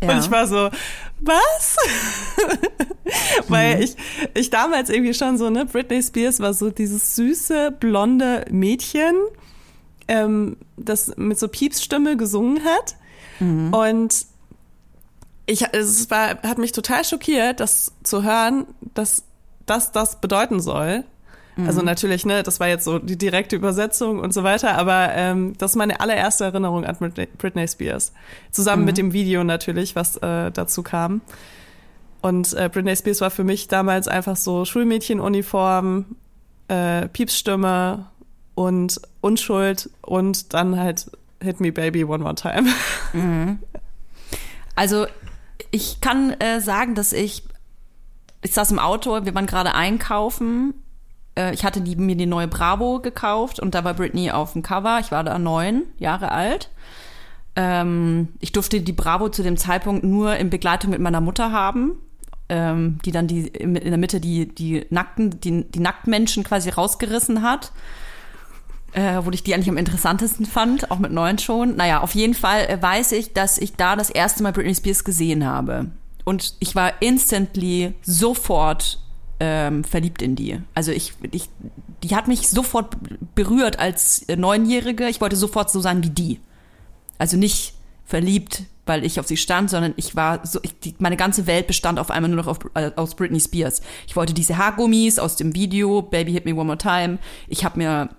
Ja. 0.02 0.10
Und 0.10 0.18
ich 0.18 0.30
war 0.30 0.46
so, 0.46 0.68
was? 1.24 1.76
Weil 3.48 3.76
mhm. 3.76 3.82
ich, 3.82 3.96
ich 4.34 4.50
damals 4.50 4.90
irgendwie 4.90 5.14
schon 5.14 5.38
so, 5.38 5.50
ne, 5.50 5.66
Britney 5.66 6.02
Spears 6.02 6.40
war 6.40 6.54
so 6.54 6.70
dieses 6.70 7.16
süße, 7.16 7.72
blonde 7.72 8.44
Mädchen, 8.50 9.14
ähm, 10.08 10.56
das 10.76 11.16
mit 11.16 11.38
so 11.38 11.48
Piepsstimme 11.48 12.16
gesungen 12.16 12.64
hat. 12.64 12.96
Mhm. 13.40 13.72
Und 13.72 14.26
ich, 15.46 15.64
es 15.72 16.10
war, 16.10 16.42
hat 16.42 16.58
mich 16.58 16.72
total 16.72 17.04
schockiert, 17.04 17.60
das 17.60 17.92
zu 18.02 18.22
hören, 18.22 18.66
dass 18.94 19.24
das 19.66 19.92
das 19.92 20.20
bedeuten 20.20 20.60
soll. 20.60 21.04
Also 21.66 21.80
mhm. 21.80 21.86
natürlich, 21.86 22.24
ne, 22.24 22.42
das 22.42 22.60
war 22.60 22.68
jetzt 22.68 22.84
so 22.84 22.98
die 22.98 23.18
direkte 23.18 23.56
Übersetzung 23.56 24.20
und 24.20 24.32
so 24.32 24.42
weiter, 24.42 24.76
aber 24.78 25.10
ähm, 25.12 25.52
das 25.58 25.72
ist 25.72 25.76
meine 25.76 26.00
allererste 26.00 26.44
Erinnerung 26.44 26.84
an 26.84 26.96
Britney, 26.96 27.28
Britney 27.36 27.68
Spears. 27.68 28.12
Zusammen 28.50 28.82
mhm. 28.82 28.86
mit 28.86 28.98
dem 28.98 29.12
Video 29.12 29.44
natürlich, 29.44 29.94
was 29.94 30.16
äh, 30.18 30.50
dazu 30.50 30.82
kam. 30.82 31.20
Und 32.22 32.54
äh, 32.54 32.70
Britney 32.72 32.96
Spears 32.96 33.20
war 33.20 33.30
für 33.30 33.44
mich 33.44 33.68
damals 33.68 34.08
einfach 34.08 34.36
so 34.36 34.64
Schulmädchenuniform, 34.64 36.06
äh, 36.68 37.08
Piepsstimme 37.08 38.06
und 38.54 39.00
Unschuld 39.20 39.90
und 40.00 40.54
dann 40.54 40.78
halt 40.80 41.10
Hit 41.42 41.60
Me 41.60 41.72
Baby 41.72 42.04
One 42.04 42.22
More 42.22 42.34
Time. 42.34 42.68
Mhm. 43.12 43.58
Also 44.74 45.06
ich 45.70 46.00
kann 46.00 46.30
äh, 46.40 46.62
sagen, 46.62 46.94
dass 46.94 47.12
ich, 47.12 47.42
ich 48.40 48.52
saß 48.52 48.70
im 48.70 48.78
Auto, 48.78 49.26
wir 49.26 49.34
waren 49.34 49.44
gerade 49.44 49.74
einkaufen 49.74 50.72
äh, 51.36 51.54
ich 51.54 51.64
hatte 51.64 51.80
die, 51.80 51.96
mir 51.96 52.16
die 52.16 52.26
neue 52.26 52.48
Bravo 52.48 53.00
gekauft 53.00 53.60
und 53.60 53.74
da 53.74 53.84
war 53.84 53.94
Britney 53.94 54.30
auf 54.30 54.52
dem 54.52 54.62
Cover. 54.62 54.98
Ich 55.00 55.10
war 55.10 55.24
da 55.24 55.38
neun 55.38 55.82
Jahre 55.98 56.32
alt. 56.32 56.70
Ähm, 57.56 58.28
ich 58.40 58.52
durfte 58.52 58.80
die 58.80 58.92
Bravo 58.92 59.28
zu 59.28 59.42
dem 59.42 59.56
Zeitpunkt 59.56 60.04
nur 60.04 60.36
in 60.36 60.50
Begleitung 60.50 60.90
mit 60.90 61.00
meiner 61.00 61.20
Mutter 61.20 61.52
haben, 61.52 61.98
ähm, 62.48 62.98
die 63.04 63.12
dann 63.12 63.26
die 63.26 63.48
in 63.48 63.74
der 63.74 63.98
Mitte 63.98 64.20
die, 64.20 64.48
die 64.48 64.86
nackten, 64.90 65.40
die, 65.40 65.70
die 65.70 65.80
Nacktmenschen 65.80 66.44
quasi 66.44 66.70
rausgerissen 66.70 67.42
hat. 67.42 67.72
Äh, 68.94 69.24
wo 69.24 69.30
ich 69.30 69.42
die 69.42 69.54
eigentlich 69.54 69.70
am 69.70 69.78
interessantesten 69.78 70.44
fand, 70.44 70.90
auch 70.90 70.98
mit 70.98 71.12
neun 71.12 71.38
schon. 71.38 71.76
Naja, 71.76 72.02
auf 72.02 72.14
jeden 72.14 72.34
Fall 72.34 72.66
äh, 72.68 72.82
weiß 72.82 73.12
ich, 73.12 73.32
dass 73.32 73.56
ich 73.56 73.72
da 73.72 73.96
das 73.96 74.10
erste 74.10 74.42
Mal 74.42 74.52
Britney 74.52 74.74
Spears 74.74 75.02
gesehen 75.02 75.46
habe. 75.46 75.86
Und 76.24 76.56
ich 76.60 76.74
war 76.74 77.00
instantly 77.00 77.94
sofort 78.02 79.01
ähm, 79.44 79.82
verliebt 79.82 80.22
in 80.22 80.36
die. 80.36 80.60
Also 80.72 80.92
ich, 80.92 81.14
ich, 81.32 81.48
die 82.04 82.14
hat 82.14 82.28
mich 82.28 82.48
sofort 82.48 82.96
berührt 83.34 83.80
als 83.80 84.24
Neunjährige. 84.28 85.08
Ich 85.08 85.20
wollte 85.20 85.34
sofort 85.34 85.68
so 85.68 85.80
sein 85.80 86.04
wie 86.04 86.10
die. 86.10 86.40
Also 87.18 87.36
nicht 87.36 87.74
verliebt, 88.04 88.62
weil 88.86 89.04
ich 89.04 89.18
auf 89.18 89.26
sie 89.26 89.36
stand, 89.36 89.68
sondern 89.68 89.94
ich 89.96 90.14
war 90.14 90.46
so, 90.46 90.60
ich, 90.62 90.78
die, 90.78 90.94
meine 91.00 91.16
ganze 91.16 91.48
Welt 91.48 91.66
bestand 91.66 91.98
auf 91.98 92.12
einmal 92.12 92.30
nur 92.30 92.44
noch 92.44 92.46
auf, 92.46 92.58
äh, 92.74 92.92
aus 92.94 93.16
Britney 93.16 93.40
Spears. 93.40 93.82
Ich 94.06 94.14
wollte 94.14 94.32
diese 94.32 94.58
Haargummis 94.58 95.18
aus 95.18 95.34
dem 95.34 95.56
Video, 95.56 96.02
Baby 96.02 96.30
Hit 96.30 96.44
Me 96.44 96.54
One 96.54 96.64
More 96.66 96.78
Time. 96.78 97.18
Ich 97.48 97.64
habe 97.64 97.78
mir 97.78 98.10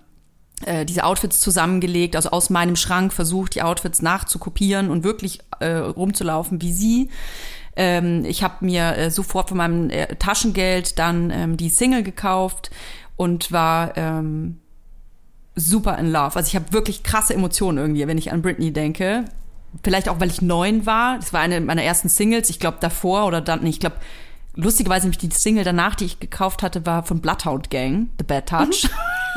äh, 0.66 0.84
diese 0.84 1.04
Outfits 1.04 1.40
zusammengelegt, 1.40 2.16
also 2.16 2.32
aus 2.32 2.50
meinem 2.50 2.76
Schrank 2.76 3.14
versucht, 3.14 3.54
die 3.54 3.62
Outfits 3.62 4.02
nachzukopieren 4.02 4.90
und 4.90 5.04
wirklich 5.04 5.38
äh, 5.60 5.68
rumzulaufen 5.68 6.60
wie 6.60 6.72
sie. 6.72 7.08
Ähm, 7.76 8.24
ich 8.24 8.42
habe 8.42 8.64
mir 8.64 8.96
äh, 8.96 9.10
sofort 9.10 9.48
von 9.48 9.58
meinem 9.58 9.90
äh, 9.90 10.14
Taschengeld 10.16 10.98
dann 10.98 11.30
ähm, 11.30 11.56
die 11.56 11.68
Single 11.68 12.02
gekauft 12.02 12.70
und 13.16 13.52
war 13.52 13.96
ähm, 13.96 14.60
super 15.56 15.98
in 15.98 16.10
love. 16.10 16.36
Also 16.36 16.48
ich 16.48 16.56
habe 16.56 16.72
wirklich 16.72 17.02
krasse 17.02 17.34
Emotionen 17.34 17.78
irgendwie, 17.78 18.06
wenn 18.06 18.18
ich 18.18 18.32
an 18.32 18.42
Britney 18.42 18.72
denke. 18.72 19.24
Vielleicht 19.82 20.08
auch, 20.08 20.20
weil 20.20 20.30
ich 20.30 20.40
neun 20.40 20.86
war. 20.86 21.18
Das 21.18 21.32
war 21.32 21.40
eine 21.40 21.60
meiner 21.60 21.82
ersten 21.82 22.08
Singles. 22.08 22.48
Ich 22.50 22.60
glaube 22.60 22.78
davor 22.80 23.26
oder 23.26 23.40
dann, 23.40 23.66
ich 23.66 23.80
glaube, 23.80 23.96
lustigerweise 24.54 25.06
nämlich 25.06 25.18
die 25.18 25.30
Single 25.30 25.64
danach, 25.64 25.94
die 25.96 26.04
ich 26.04 26.20
gekauft 26.20 26.62
hatte, 26.62 26.86
war 26.86 27.02
von 27.02 27.20
Bloodhound 27.20 27.70
Gang, 27.70 28.08
The 28.18 28.24
Bad 28.24 28.48
Touch. 28.48 28.88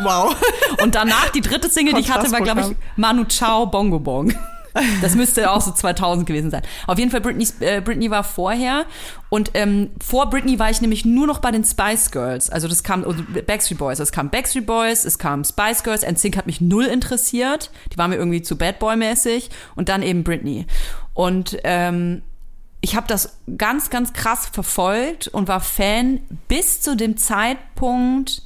Wow. 0.03 0.35
Und 0.83 0.93
danach 0.95 1.29
die 1.29 1.41
dritte 1.41 1.69
Single, 1.69 1.95
die 1.95 2.01
ich 2.01 2.11
hatte, 2.11 2.31
war 2.31 2.41
glaube 2.41 2.61
ich 2.61 2.67
Manu 2.97 3.25
Chao 3.25 3.65
Bongo 3.65 3.99
Bong. 3.99 4.33
Das 5.01 5.15
müsste 5.15 5.51
auch 5.51 5.61
so 5.61 5.71
2000 5.71 6.25
gewesen 6.25 6.51
sein. 6.51 6.61
Auf 6.85 6.97
jeden 6.97 7.11
Fall, 7.11 7.21
Britney, 7.21 7.47
äh, 7.59 7.81
Britney 7.81 8.11
war 8.11 8.23
vorher. 8.23 8.85
Und 9.29 9.51
ähm, 9.53 9.89
vor 10.03 10.29
Britney 10.29 10.59
war 10.59 10.69
ich 10.69 10.81
nämlich 10.81 11.05
nur 11.05 11.27
noch 11.27 11.39
bei 11.39 11.51
den 11.51 11.63
Spice 11.63 12.11
Girls. 12.11 12.49
Also 12.49 12.67
das 12.67 12.83
kam, 12.83 13.03
also 13.03 13.23
Backstreet 13.45 13.77
Boys. 13.77 13.99
Es 13.99 14.11
kam 14.11 14.29
Backstreet 14.29 14.65
Boys, 14.65 15.05
es 15.05 15.19
kam 15.19 15.43
Spice 15.43 15.83
Girls. 15.83 16.03
NSYNC 16.09 16.37
hat 16.37 16.45
mich 16.45 16.61
null 16.61 16.85
interessiert. 16.85 17.71
Die 17.91 17.97
waren 17.97 18.09
mir 18.09 18.17
irgendwie 18.17 18.41
zu 18.41 18.57
Bad 18.57 18.79
Boy 18.79 18.95
mäßig. 18.95 19.49
Und 19.75 19.89
dann 19.89 20.01
eben 20.01 20.23
Britney. 20.23 20.65
Und 21.13 21.57
ähm, 21.63 22.21
ich 22.81 22.95
habe 22.95 23.07
das 23.07 23.39
ganz, 23.57 23.89
ganz 23.89 24.13
krass 24.13 24.47
verfolgt 24.47 25.27
und 25.27 25.47
war 25.47 25.61
Fan 25.61 26.21
bis 26.47 26.81
zu 26.81 26.95
dem 26.95 27.17
Zeitpunkt, 27.17 28.43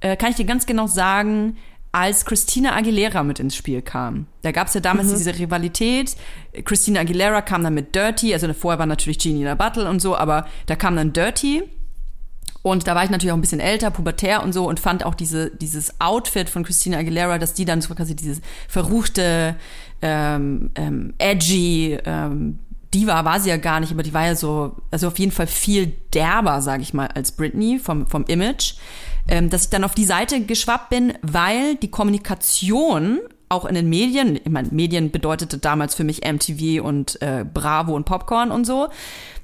äh, 0.00 0.16
kann 0.16 0.30
ich 0.30 0.36
dir 0.36 0.44
ganz 0.44 0.66
genau 0.66 0.86
sagen, 0.86 1.56
als 1.92 2.24
Christina 2.24 2.76
Aguilera 2.76 3.24
mit 3.24 3.40
ins 3.40 3.56
Spiel 3.56 3.82
kam. 3.82 4.26
Da 4.42 4.52
gab 4.52 4.68
es 4.68 4.74
ja 4.74 4.80
damals 4.80 5.08
mhm. 5.08 5.16
diese 5.16 5.38
Rivalität. 5.38 6.16
Christina 6.64 7.00
Aguilera 7.00 7.42
kam 7.42 7.64
dann 7.64 7.74
mit 7.74 7.94
Dirty, 7.94 8.32
also 8.32 8.52
vorher 8.54 8.78
war 8.78 8.86
natürlich 8.86 9.18
Genie 9.18 9.40
in 9.40 9.46
der 9.46 9.56
Battle 9.56 9.88
und 9.88 10.00
so, 10.00 10.16
aber 10.16 10.46
da 10.66 10.76
kam 10.76 10.96
dann 10.96 11.12
Dirty. 11.12 11.62
Und 12.62 12.86
da 12.86 12.94
war 12.94 13.04
ich 13.04 13.10
natürlich 13.10 13.32
auch 13.32 13.38
ein 13.38 13.40
bisschen 13.40 13.60
älter, 13.60 13.90
pubertär 13.90 14.42
und 14.42 14.52
so 14.52 14.68
und 14.68 14.80
fand 14.80 15.04
auch 15.04 15.14
diese, 15.14 15.50
dieses 15.50 15.98
Outfit 15.98 16.50
von 16.50 16.62
Christina 16.62 16.98
Aguilera, 16.98 17.38
dass 17.38 17.54
die 17.54 17.64
dann 17.64 17.80
so 17.80 17.94
quasi 17.94 18.14
dieses 18.14 18.42
verruchte, 18.68 19.56
ähm, 20.02 20.70
ähm, 20.74 21.14
edgy, 21.18 21.98
ähm, 22.04 22.58
Diva 22.92 23.24
war 23.24 23.38
sie 23.38 23.50
ja 23.50 23.56
gar 23.56 23.80
nicht, 23.80 23.92
aber 23.92 24.02
die 24.02 24.12
war 24.12 24.26
ja 24.26 24.34
so, 24.34 24.76
also 24.90 25.08
auf 25.08 25.18
jeden 25.18 25.30
Fall 25.30 25.46
viel 25.46 25.92
derber, 26.12 26.60
sage 26.60 26.82
ich 26.82 26.92
mal, 26.92 27.06
als 27.06 27.32
Britney 27.32 27.78
vom, 27.78 28.06
vom 28.06 28.24
Image 28.24 28.74
ähm, 29.28 29.50
dass 29.50 29.64
ich 29.64 29.70
dann 29.70 29.84
auf 29.84 29.94
die 29.94 30.04
Seite 30.04 30.40
geschwappt 30.40 30.90
bin, 30.90 31.14
weil 31.22 31.76
die 31.76 31.90
Kommunikation 31.90 33.20
auch 33.50 33.64
in 33.64 33.74
den 33.74 33.88
Medien, 33.88 34.36
ich 34.36 34.48
meine, 34.48 34.68
Medien 34.70 35.10
bedeutete 35.10 35.58
damals 35.58 35.96
für 35.96 36.04
mich 36.04 36.24
MTV 36.24 36.84
und 36.84 37.20
äh, 37.20 37.44
Bravo 37.44 37.94
und 37.96 38.04
Popcorn 38.04 38.52
und 38.52 38.64
so, 38.64 38.88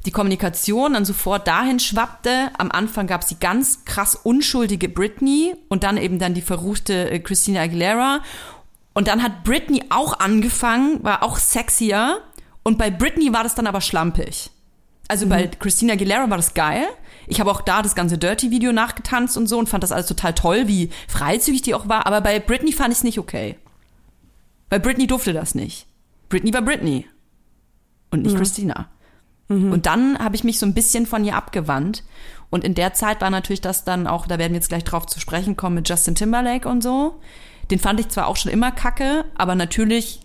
die 0.07 0.13
Kommunikation 0.13 0.95
dann 0.95 1.05
sofort 1.05 1.49
dahin 1.49 1.81
schwappte. 1.81 2.51
Am 2.57 2.71
Anfang 2.71 3.09
gab 3.09 3.23
es 3.23 3.27
die 3.27 3.41
ganz 3.41 3.85
krass 3.85 4.15
unschuldige 4.15 4.89
Britney 4.89 5.57
und 5.69 5.83
dann 5.83 5.97
eben 5.97 6.21
dann 6.21 6.35
die 6.35 6.41
verruchte 6.41 7.11
äh, 7.11 7.19
Christina 7.19 7.63
Aguilera. 7.63 8.21
Und 8.95 9.09
dann 9.09 9.25
hat 9.25 9.43
Britney 9.43 9.83
auch 9.91 10.21
angefangen, 10.21 11.03
war 11.03 11.25
auch 11.25 11.39
sexier. 11.39 12.21
Und 12.63 12.79
bei 12.79 12.91
Britney 12.91 13.33
war 13.33 13.43
das 13.43 13.57
dann 13.57 13.67
aber 13.67 13.81
schlampig. 13.81 14.51
Also 15.09 15.27
mhm. 15.27 15.31
bei 15.31 15.47
Christina 15.49 15.95
Aguilera 15.95 16.31
war 16.31 16.37
das 16.37 16.55
geil. 16.55 16.85
Ich 17.27 17.41
habe 17.41 17.51
auch 17.51 17.61
da 17.61 17.83
das 17.83 17.95
ganze 17.95 18.19
Dirty-Video 18.19 18.73
nachgetanzt 18.73 19.37
und 19.37 19.47
so 19.47 19.59
und 19.59 19.69
fand 19.69 19.83
das 19.83 19.93
alles 19.93 20.07
total 20.07 20.35
toll, 20.35 20.69
wie 20.69 20.91
freizügig 21.09 21.63
die 21.63 21.75
auch 21.75 21.89
war. 21.89 22.07
Aber 22.07 22.21
bei 22.21 22.39
Britney 22.39 22.73
fand 22.73 22.93
ich 22.93 22.99
es 22.99 23.05
nicht 23.05 23.19
okay. 23.19 23.57
Bei 24.69 24.79
Britney 24.79 25.07
durfte 25.07 25.33
das 25.33 25.55
nicht. 25.55 25.87
Britney 26.29 26.53
war 26.53 26.63
Britney. 26.63 27.07
Und 28.11 28.23
nicht 28.23 28.35
mhm. 28.35 28.39
Christina. 28.39 28.89
Mhm. 29.49 29.73
Und 29.73 29.87
dann 29.87 30.19
habe 30.19 30.37
ich 30.37 30.45
mich 30.45 30.59
so 30.59 30.67
ein 30.67 30.75
bisschen 30.75 31.07
von 31.07 31.25
ihr 31.25 31.37
abgewandt. 31.37 32.05
Und 32.51 32.65
in 32.65 32.75
der 32.75 32.95
Zeit 32.95 33.21
war 33.21 33.31
natürlich 33.31 33.61
das 33.61 33.85
dann 33.85 34.07
auch, 34.07 34.27
da 34.27 34.39
werden 34.39 34.53
wir 34.53 34.59
jetzt 34.59 34.69
gleich 34.69 34.85
drauf 34.85 35.07
zu 35.07 35.21
sprechen 35.21 35.57
kommen, 35.57 35.77
mit 35.77 35.89
Justin 35.89 36.15
Timberlake 36.15 36.69
und 36.69 36.83
so. 36.83 37.21
Den 37.71 37.79
fand 37.79 37.99
ich 37.99 38.09
zwar 38.09 38.29
auch 38.29 38.37
schon 38.37 38.53
immer 38.53 38.71
kacke, 38.71 39.25
aber 39.35 39.57
natürlich 39.57 40.21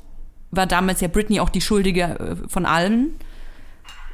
war 0.51 0.67
damals 0.67 1.01
ja 1.01 1.07
Britney 1.07 1.39
auch 1.39 1.49
die 1.49 1.61
Schuldige 1.61 2.03
äh, 2.43 2.47
von 2.47 2.65
allem. 2.65 3.11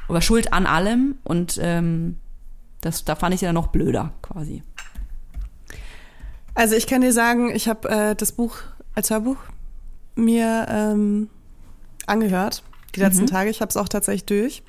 Oder 0.08 0.22
schuld 0.22 0.52
an 0.54 0.64
allem. 0.66 1.18
Und 1.24 1.58
ähm, 1.60 2.18
das, 2.80 3.04
da 3.04 3.16
fand 3.16 3.34
ich 3.34 3.40
sie 3.40 3.46
dann 3.46 3.54
noch 3.54 3.68
blöder 3.68 4.12
quasi. 4.22 4.62
Also 6.54 6.74
ich 6.74 6.86
kann 6.86 7.02
dir 7.02 7.12
sagen, 7.12 7.54
ich 7.54 7.68
habe 7.68 7.88
äh, 7.88 8.14
das 8.16 8.32
Buch 8.32 8.56
als 8.94 9.10
Hörbuch 9.10 9.36
mir 10.16 10.66
ähm, 10.68 11.28
angehört, 12.06 12.64
die 12.96 13.00
letzten 13.00 13.22
mhm. 13.22 13.28
Tage. 13.28 13.50
Ich 13.50 13.60
habe 13.60 13.68
es 13.68 13.76
auch 13.76 13.88
tatsächlich 13.88 14.24
durch. 14.24 14.62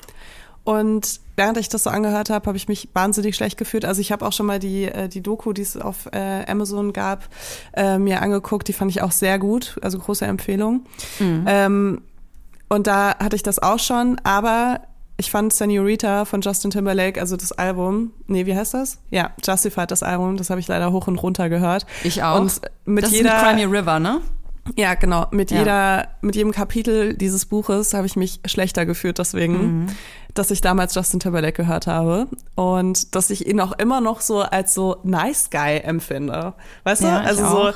Und 0.63 1.19
während 1.35 1.57
ich 1.57 1.69
das 1.69 1.83
so 1.83 1.89
angehört 1.89 2.29
habe, 2.29 2.45
habe 2.45 2.57
ich 2.57 2.67
mich 2.67 2.89
wahnsinnig 2.93 3.35
schlecht 3.35 3.57
gefühlt. 3.57 3.85
Also 3.85 4.01
ich 4.01 4.11
habe 4.11 4.25
auch 4.25 4.33
schon 4.33 4.45
mal 4.45 4.59
die, 4.59 4.85
äh, 4.85 5.07
die 5.07 5.21
Doku, 5.21 5.51
die 5.53 5.63
es 5.63 5.77
auf 5.77 6.07
äh, 6.11 6.45
Amazon 6.45 6.93
gab, 6.93 7.27
äh, 7.73 7.97
mir 7.97 8.21
angeguckt. 8.21 8.67
Die 8.67 8.73
fand 8.73 8.91
ich 8.91 9.01
auch 9.01 9.11
sehr 9.11 9.39
gut. 9.39 9.79
Also 9.81 9.97
große 9.97 10.25
Empfehlung. 10.25 10.85
Mhm. 11.19 11.45
Ähm, 11.47 12.01
und 12.67 12.85
da 12.85 13.17
hatte 13.17 13.35
ich 13.35 13.41
das 13.41 13.57
auch 13.57 13.79
schon. 13.79 14.19
Aber 14.23 14.81
ich 15.19 15.31
fand 15.31 15.51
Senorita 15.51 16.23
von 16.23 16.39
Justin 16.39 16.71
Timberlake, 16.71 17.19
also 17.19 17.35
das 17.35 17.51
Album, 17.51 18.13
nee, 18.27 18.45
wie 18.45 18.55
heißt 18.55 18.73
das? 18.73 18.99
Ja, 19.11 19.31
Justified, 19.45 19.91
das 19.91 20.01
Album, 20.01 20.37
das 20.37 20.49
habe 20.49 20.61
ich 20.61 20.67
leider 20.69 20.93
hoch 20.93 21.07
und 21.07 21.17
runter 21.17 21.49
gehört. 21.49 21.85
Ich 22.05 22.23
auch. 22.23 22.39
Und 22.39 22.61
mit 22.85 23.03
das 23.03 23.11
jeder, 23.11 23.35
ist 23.35 23.43
mit 23.43 23.57
Crimey 23.57 23.77
River, 23.77 23.99
ne? 23.99 24.21
Ja, 24.77 24.93
genau. 24.93 25.27
Mit 25.31 25.51
ja. 25.51 25.59
jeder, 25.59 26.07
mit 26.21 26.37
jedem 26.37 26.51
Kapitel 26.51 27.15
dieses 27.15 27.45
Buches 27.45 27.93
habe 27.93 28.05
ich 28.05 28.15
mich 28.15 28.39
schlechter 28.45 28.85
gefühlt 28.85 29.19
deswegen, 29.19 29.81
mhm. 29.81 29.87
dass 30.35 30.51
ich 30.51 30.61
damals 30.61 30.95
Justin 30.95 31.19
Timberlake 31.19 31.63
gehört 31.63 31.87
habe 31.87 32.27
und 32.55 33.13
dass 33.13 33.29
ich 33.29 33.45
ihn 33.45 33.59
auch 33.59 33.73
immer 33.73 33.99
noch 33.99 34.21
so 34.21 34.39
als 34.39 34.73
so 34.73 34.97
nice 35.03 35.49
guy 35.49 35.79
empfinde. 35.79 36.53
Weißt 36.85 37.01
ja, 37.01 37.19
du? 37.19 37.25
Also 37.25 37.45
so, 37.45 37.71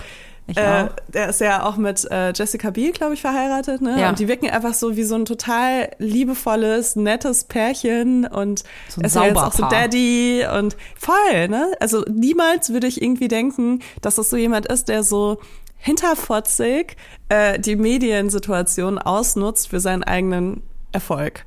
äh, 0.48 0.90
der 1.08 1.30
ist 1.30 1.40
ja 1.40 1.66
auch 1.66 1.78
mit 1.78 2.06
äh, 2.12 2.34
Jessica 2.34 2.70
Biel, 2.70 2.92
glaube 2.92 3.14
ich, 3.14 3.22
verheiratet, 3.22 3.82
ne? 3.82 4.00
Ja. 4.00 4.10
Und 4.10 4.20
die 4.20 4.28
wirken 4.28 4.50
einfach 4.50 4.74
so 4.74 4.96
wie 4.98 5.04
so 5.04 5.16
ein 5.16 5.26
total 5.26 5.90
liebevolles, 6.00 6.96
nettes 6.96 7.46
Pärchen 7.46 8.26
und 8.26 8.64
so 8.90 9.02
er 9.02 9.08
ist 9.08 9.16
ja 9.16 9.26
jetzt 9.26 9.38
auch 9.38 9.54
so 9.54 9.66
Daddy 9.68 10.46
und 10.58 10.76
voll, 10.98 11.48
ne? 11.48 11.72
Also 11.80 12.04
niemals 12.10 12.72
würde 12.72 12.88
ich 12.88 13.02
irgendwie 13.02 13.30
denken, 13.30 13.80
dass 14.02 14.16
das 14.16 14.30
so 14.30 14.38
jemand 14.38 14.66
ist, 14.66 14.90
der 14.90 15.04
so 15.04 15.40
hinterfotzig 15.78 16.98
äh, 17.30 17.60
die 17.60 17.76
Mediensituation 17.76 18.98
ausnutzt 18.98 19.70
für 19.70 19.80
seinen 19.80 20.04
eigenen 20.04 20.62
Erfolg. 20.92 21.46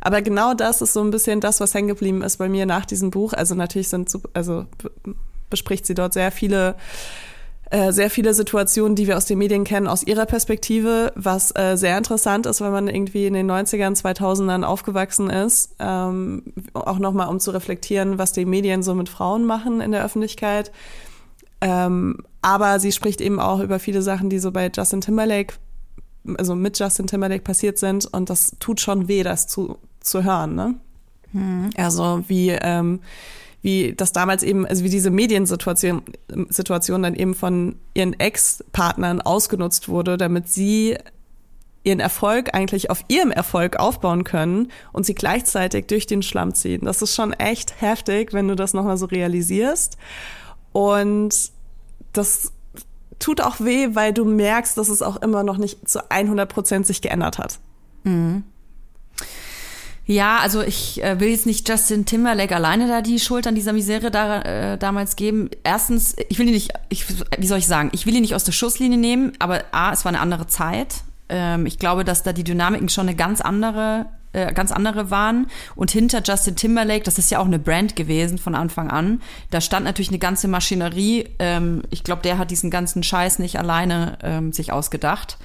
Aber 0.00 0.20
genau 0.20 0.54
das 0.54 0.82
ist 0.82 0.92
so 0.92 1.00
ein 1.00 1.12
bisschen 1.12 1.40
das, 1.40 1.60
was 1.60 1.74
hängen 1.74 1.88
geblieben 1.88 2.22
ist 2.22 2.38
bei 2.38 2.48
mir 2.48 2.66
nach 2.66 2.86
diesem 2.86 3.10
Buch. 3.10 3.32
Also 3.32 3.54
natürlich 3.54 3.88
sind, 3.88 4.10
also 4.34 4.66
bespricht 5.48 5.86
sie 5.86 5.94
dort 5.94 6.12
sehr 6.12 6.32
viele 6.32 6.74
äh, 7.72 7.90
sehr 7.90 8.10
viele 8.10 8.34
Situationen, 8.34 8.96
die 8.96 9.06
wir 9.06 9.16
aus 9.16 9.24
den 9.24 9.38
Medien 9.38 9.64
kennen, 9.64 9.86
aus 9.86 10.02
ihrer 10.02 10.26
Perspektive, 10.26 11.10
was 11.14 11.56
äh, 11.56 11.76
sehr 11.76 11.96
interessant 11.96 12.44
ist, 12.44 12.60
wenn 12.60 12.70
man 12.70 12.86
irgendwie 12.86 13.24
in 13.26 13.32
den 13.32 13.50
90ern, 13.50 13.98
2000ern 13.98 14.62
aufgewachsen 14.62 15.30
ist, 15.30 15.74
ähm, 15.78 16.42
auch 16.74 16.98
nochmal 16.98 17.28
um 17.28 17.40
zu 17.40 17.50
reflektieren, 17.50 18.18
was 18.18 18.32
die 18.32 18.44
Medien 18.44 18.82
so 18.82 18.94
mit 18.94 19.08
Frauen 19.08 19.46
machen 19.46 19.80
in 19.80 19.90
der 19.90 20.04
Öffentlichkeit. 20.04 20.70
Ähm, 21.62 22.18
aber 22.42 22.78
sie 22.78 22.92
spricht 22.92 23.22
eben 23.22 23.40
auch 23.40 23.60
über 23.60 23.78
viele 23.78 24.02
Sachen, 24.02 24.28
die 24.28 24.38
so 24.38 24.52
bei 24.52 24.70
Justin 24.70 25.00
Timberlake, 25.00 25.54
also 26.36 26.54
mit 26.54 26.78
Justin 26.78 27.06
Timberlake 27.06 27.42
passiert 27.42 27.78
sind 27.78 28.04
und 28.04 28.28
das 28.28 28.54
tut 28.60 28.80
schon 28.82 29.08
weh, 29.08 29.22
das 29.22 29.46
zu, 29.46 29.78
zu 30.00 30.22
hören, 30.24 30.54
ne? 30.54 30.74
Hm. 31.32 31.70
Also 31.78 32.22
wie 32.28 32.50
ähm, 32.50 33.00
wie 33.62 33.94
das 33.94 34.12
damals 34.12 34.42
eben, 34.42 34.66
also 34.66 34.84
wie 34.84 34.90
diese 34.90 35.10
Mediensituation 35.10 36.02
Situation 36.48 37.02
dann 37.02 37.14
eben 37.14 37.34
von 37.34 37.76
ihren 37.94 38.18
Ex-Partnern 38.18 39.20
ausgenutzt 39.20 39.88
wurde, 39.88 40.16
damit 40.16 40.48
sie 40.48 40.98
ihren 41.84 42.00
Erfolg 42.00 42.54
eigentlich 42.54 42.90
auf 42.90 43.04
ihrem 43.08 43.30
Erfolg 43.30 43.76
aufbauen 43.76 44.24
können 44.24 44.70
und 44.92 45.06
sie 45.06 45.14
gleichzeitig 45.14 45.86
durch 45.86 46.06
den 46.06 46.22
Schlamm 46.22 46.54
ziehen. 46.54 46.84
Das 46.84 47.02
ist 47.02 47.14
schon 47.14 47.32
echt 47.32 47.80
heftig, 47.80 48.32
wenn 48.32 48.48
du 48.48 48.54
das 48.54 48.74
nochmal 48.74 48.96
so 48.96 49.06
realisierst. 49.06 49.96
Und 50.72 51.52
das 52.12 52.52
tut 53.18 53.40
auch 53.40 53.60
weh, 53.60 53.90
weil 53.92 54.12
du 54.12 54.24
merkst, 54.24 54.76
dass 54.76 54.88
es 54.88 55.02
auch 55.02 55.16
immer 55.16 55.42
noch 55.42 55.58
nicht 55.58 55.88
zu 55.88 56.10
100 56.10 56.48
Prozent 56.48 56.86
sich 56.86 57.00
geändert 57.00 57.38
hat. 57.38 57.58
Mhm. 58.04 58.44
Ja, 60.04 60.38
also 60.38 60.62
ich 60.62 61.02
äh, 61.02 61.20
will 61.20 61.28
jetzt 61.28 61.46
nicht 61.46 61.68
Justin 61.68 62.04
Timberlake 62.04 62.54
alleine 62.54 62.88
da 62.88 63.02
die 63.02 63.20
Schuld 63.20 63.46
an 63.46 63.54
dieser 63.54 63.72
Misere 63.72 64.10
da, 64.10 64.42
äh, 64.42 64.78
damals 64.78 65.14
geben. 65.14 65.48
Erstens, 65.62 66.16
ich 66.28 66.38
will 66.38 66.46
ihn 66.48 66.54
nicht, 66.54 66.72
ich, 66.88 67.06
wie 67.38 67.46
soll 67.46 67.58
ich 67.58 67.68
sagen, 67.68 67.90
ich 67.92 68.04
will 68.04 68.14
ihn 68.14 68.22
nicht 68.22 68.34
aus 68.34 68.44
der 68.44 68.52
Schusslinie 68.52 68.98
nehmen, 68.98 69.32
aber 69.38 69.62
A, 69.70 69.92
es 69.92 70.04
war 70.04 70.10
eine 70.10 70.20
andere 70.20 70.48
Zeit. 70.48 71.02
Ähm, 71.28 71.66
ich 71.66 71.78
glaube, 71.78 72.04
dass 72.04 72.24
da 72.24 72.32
die 72.32 72.42
Dynamiken 72.42 72.88
schon 72.88 73.08
eine 73.08 73.16
ganz 73.16 73.40
andere 73.40 74.06
äh, 74.32 74.52
ganz 74.52 74.72
andere 74.72 75.10
waren. 75.10 75.46
Und 75.76 75.90
hinter 75.90 76.22
Justin 76.24 76.56
Timberlake, 76.56 77.04
das 77.04 77.18
ist 77.18 77.30
ja 77.30 77.38
auch 77.38 77.46
eine 77.46 77.58
Brand 77.58 77.96
gewesen 77.96 78.38
von 78.38 78.54
Anfang 78.54 78.90
an, 78.90 79.20
da 79.50 79.60
stand 79.60 79.84
natürlich 79.84 80.08
eine 80.08 80.18
ganze 80.18 80.48
Maschinerie. 80.48 81.28
Ähm, 81.38 81.82
ich 81.90 82.02
glaube, 82.02 82.22
der 82.22 82.38
hat 82.38 82.50
diesen 82.50 82.70
ganzen 82.70 83.02
Scheiß 83.02 83.38
nicht 83.38 83.58
alleine 83.58 84.18
ähm, 84.22 84.52
sich 84.52 84.72
ausgedacht. 84.72 85.36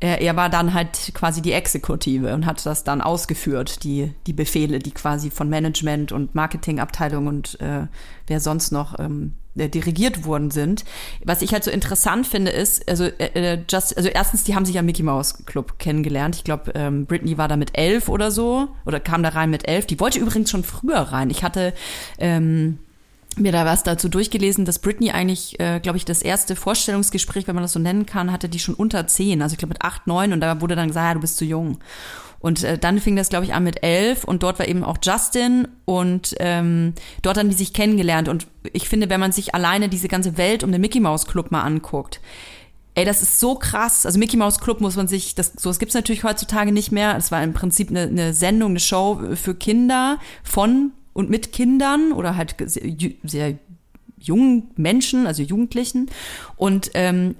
Er, 0.00 0.20
er 0.20 0.36
war 0.36 0.48
dann 0.48 0.74
halt 0.74 1.12
quasi 1.14 1.42
die 1.42 1.52
Exekutive 1.52 2.34
und 2.34 2.46
hat 2.46 2.64
das 2.64 2.84
dann 2.84 3.00
ausgeführt, 3.00 3.84
die, 3.84 4.12
die 4.26 4.32
Befehle, 4.32 4.78
die 4.78 4.92
quasi 4.92 5.30
von 5.30 5.48
Management 5.48 6.10
und 6.12 6.34
Marketingabteilung 6.34 7.26
und 7.26 7.60
äh, 7.60 7.86
wer 8.26 8.40
sonst 8.40 8.72
noch 8.72 8.98
ähm, 8.98 9.34
äh, 9.56 9.68
dirigiert 9.68 10.24
worden 10.24 10.50
sind. 10.50 10.84
Was 11.24 11.42
ich 11.42 11.52
halt 11.52 11.64
so 11.64 11.70
interessant 11.70 12.26
finde, 12.26 12.50
ist, 12.50 12.88
also, 12.88 13.04
äh, 13.04 13.54
äh, 13.54 13.58
just, 13.68 13.96
also 13.96 14.08
erstens, 14.08 14.44
die 14.44 14.54
haben 14.54 14.64
sich 14.64 14.78
am 14.78 14.86
Mickey 14.86 15.02
Mouse 15.02 15.44
Club 15.44 15.78
kennengelernt. 15.78 16.36
Ich 16.36 16.44
glaube, 16.44 16.72
ähm, 16.74 17.06
Britney 17.06 17.36
war 17.36 17.48
da 17.48 17.56
mit 17.56 17.76
elf 17.76 18.08
oder 18.08 18.30
so, 18.30 18.68
oder 18.86 19.00
kam 19.00 19.22
da 19.22 19.30
rein 19.30 19.50
mit 19.50 19.68
elf. 19.68 19.86
Die 19.86 20.00
wollte 20.00 20.18
übrigens 20.18 20.50
schon 20.50 20.64
früher 20.64 21.00
rein. 21.00 21.30
Ich 21.30 21.42
hatte 21.42 21.74
ähm, 22.18 22.78
mir 23.36 23.52
da 23.52 23.64
was 23.64 23.82
dazu 23.82 24.08
durchgelesen, 24.08 24.64
dass 24.64 24.80
Britney 24.80 25.10
eigentlich, 25.10 25.58
äh, 25.60 25.80
glaube 25.80 25.98
ich, 25.98 26.04
das 26.04 26.22
erste 26.22 26.56
Vorstellungsgespräch, 26.56 27.46
wenn 27.46 27.54
man 27.54 27.62
das 27.62 27.72
so 27.72 27.78
nennen 27.78 28.06
kann, 28.06 28.32
hatte 28.32 28.48
die 28.48 28.58
schon 28.58 28.74
unter 28.74 29.06
zehn, 29.06 29.42
also 29.42 29.54
ich 29.54 29.58
glaube 29.58 29.74
mit 29.74 29.82
acht, 29.82 30.06
neun 30.06 30.32
und 30.32 30.40
da 30.40 30.60
wurde 30.60 30.76
dann 30.76 30.88
gesagt, 30.88 31.06
ja, 31.06 31.14
du 31.14 31.20
bist 31.20 31.36
zu 31.36 31.44
jung. 31.44 31.78
Und 32.40 32.64
äh, 32.64 32.78
dann 32.78 32.98
fing 33.00 33.16
das, 33.16 33.28
glaube 33.28 33.44
ich, 33.44 33.52
an 33.52 33.64
mit 33.64 33.82
elf 33.82 34.24
und 34.24 34.42
dort 34.42 34.58
war 34.58 34.66
eben 34.66 34.82
auch 34.82 34.96
Justin 35.02 35.68
und 35.84 36.34
ähm, 36.40 36.94
dort 37.22 37.36
haben 37.36 37.50
die 37.50 37.56
sich 37.56 37.74
kennengelernt. 37.74 38.28
Und 38.28 38.46
ich 38.72 38.88
finde, 38.88 39.10
wenn 39.10 39.20
man 39.20 39.32
sich 39.32 39.54
alleine 39.54 39.88
diese 39.90 40.08
ganze 40.08 40.38
Welt 40.38 40.64
um 40.64 40.72
den 40.72 40.80
Mickey 40.80 41.00
Mouse 41.00 41.26
Club 41.26 41.50
mal 41.50 41.62
anguckt, 41.62 42.20
ey, 42.94 43.04
das 43.04 43.22
ist 43.22 43.40
so 43.40 43.56
krass. 43.56 44.06
Also 44.06 44.18
Mickey 44.18 44.38
Mouse 44.38 44.58
Club 44.58 44.80
muss 44.80 44.96
man 44.96 45.06
sich, 45.06 45.34
das, 45.34 45.52
so, 45.56 45.68
das 45.68 45.78
gibt's 45.78 45.94
natürlich 45.94 46.24
heutzutage 46.24 46.72
nicht 46.72 46.92
mehr. 46.92 47.14
Es 47.16 47.30
war 47.30 47.42
im 47.42 47.52
Prinzip 47.52 47.90
eine, 47.90 48.02
eine 48.02 48.32
Sendung, 48.32 48.70
eine 48.70 48.80
Show 48.80 49.20
für 49.34 49.54
Kinder 49.54 50.18
von 50.42 50.92
und 51.12 51.30
mit 51.30 51.52
Kindern 51.52 52.12
oder 52.12 52.36
halt 52.36 52.56
sehr, 52.58 52.94
sehr 53.22 53.58
jungen 54.18 54.70
Menschen, 54.76 55.26
also 55.26 55.42
Jugendlichen. 55.42 56.10
Und 56.56 56.90
ähm, 56.94 57.34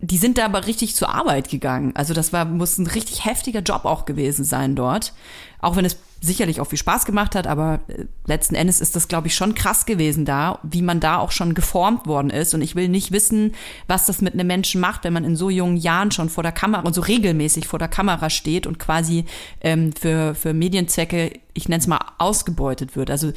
die 0.00 0.18
sind 0.18 0.38
da 0.38 0.44
aber 0.44 0.66
richtig 0.66 0.94
zur 0.94 1.14
Arbeit 1.14 1.48
gegangen. 1.48 1.92
Also 1.94 2.12
das 2.12 2.32
war, 2.32 2.44
muss 2.44 2.78
ein 2.78 2.86
richtig 2.86 3.24
heftiger 3.24 3.60
Job 3.60 3.84
auch 3.84 4.04
gewesen 4.04 4.44
sein 4.44 4.76
dort. 4.76 5.14
Auch 5.60 5.76
wenn 5.76 5.84
es 5.84 5.96
sicherlich 6.20 6.60
auch 6.60 6.66
viel 6.66 6.78
Spaß 6.78 7.04
gemacht 7.04 7.34
hat, 7.34 7.46
aber 7.46 7.80
äh, 7.88 8.04
letzten 8.26 8.54
Endes 8.54 8.80
ist 8.80 8.96
das, 8.96 9.08
glaube 9.08 9.28
ich, 9.28 9.34
schon 9.34 9.54
krass 9.54 9.86
gewesen 9.86 10.24
da, 10.24 10.58
wie 10.62 10.82
man 10.82 11.00
da 11.00 11.18
auch 11.18 11.30
schon 11.30 11.54
geformt 11.54 12.06
worden 12.06 12.30
ist. 12.30 12.54
Und 12.54 12.62
ich 12.62 12.74
will 12.74 12.88
nicht 12.88 13.12
wissen, 13.12 13.54
was 13.86 14.06
das 14.06 14.20
mit 14.20 14.34
einem 14.34 14.46
Menschen 14.46 14.80
macht, 14.80 15.04
wenn 15.04 15.12
man 15.12 15.24
in 15.24 15.36
so 15.36 15.50
jungen 15.50 15.76
Jahren 15.76 16.10
schon 16.10 16.28
vor 16.28 16.42
der 16.42 16.52
Kamera 16.52 16.82
und 16.82 16.94
so 16.94 17.00
regelmäßig 17.00 17.68
vor 17.68 17.78
der 17.78 17.88
Kamera 17.88 18.30
steht 18.30 18.66
und 18.66 18.78
quasi 18.78 19.24
ähm, 19.60 19.92
für, 19.92 20.34
für 20.34 20.52
Medienzwecke, 20.52 21.32
ich 21.54 21.68
nenne 21.68 21.80
es 21.80 21.86
mal, 21.86 22.00
ausgebeutet 22.18 22.96
wird. 22.96 23.10
Also 23.10 23.32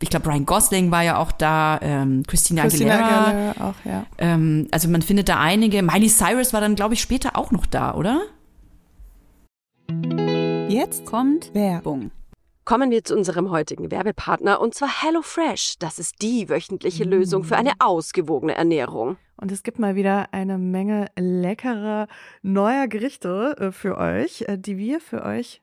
ich 0.00 0.10
glaube, 0.10 0.28
Ryan 0.28 0.46
Gosling 0.46 0.90
war 0.90 1.02
ja 1.02 1.18
auch 1.18 1.32
da, 1.32 1.78
ähm, 1.82 2.22
Christina, 2.26 2.62
Christina 2.62 2.94
Aguilera. 2.94 3.26
Aguilera 3.26 3.68
auch, 3.68 3.74
ja. 3.84 4.06
Ähm, 4.18 4.68
also 4.70 4.88
man 4.88 5.02
findet 5.02 5.28
da 5.28 5.38
einige. 5.40 5.82
Miley 5.82 6.08
Cyrus 6.08 6.52
war 6.52 6.60
dann, 6.60 6.74
glaube 6.74 6.94
ich, 6.94 7.00
später 7.00 7.36
auch 7.36 7.50
noch 7.50 7.66
da, 7.66 7.94
oder? 7.94 8.22
Jetzt 10.74 11.06
kommt 11.06 11.54
Werbung. 11.54 12.10
Kommen 12.64 12.90
wir 12.90 13.04
zu 13.04 13.14
unserem 13.14 13.52
heutigen 13.52 13.92
Werbepartner 13.92 14.60
und 14.60 14.74
zwar 14.74 15.02
HelloFresh. 15.02 15.76
Das 15.78 16.00
ist 16.00 16.20
die 16.20 16.48
wöchentliche 16.48 17.04
Lösung 17.04 17.44
für 17.44 17.54
eine 17.54 17.74
ausgewogene 17.78 18.56
Ernährung. 18.56 19.16
Und 19.36 19.52
es 19.52 19.62
gibt 19.62 19.78
mal 19.78 19.94
wieder 19.94 20.26
eine 20.32 20.58
Menge 20.58 21.06
leckerer 21.16 22.08
neuer 22.42 22.88
Gerichte 22.88 23.56
äh, 23.56 23.70
für 23.70 23.96
euch, 23.98 24.46
äh, 24.48 24.58
die 24.58 24.76
wir 24.76 24.98
für 24.98 25.22
euch 25.22 25.62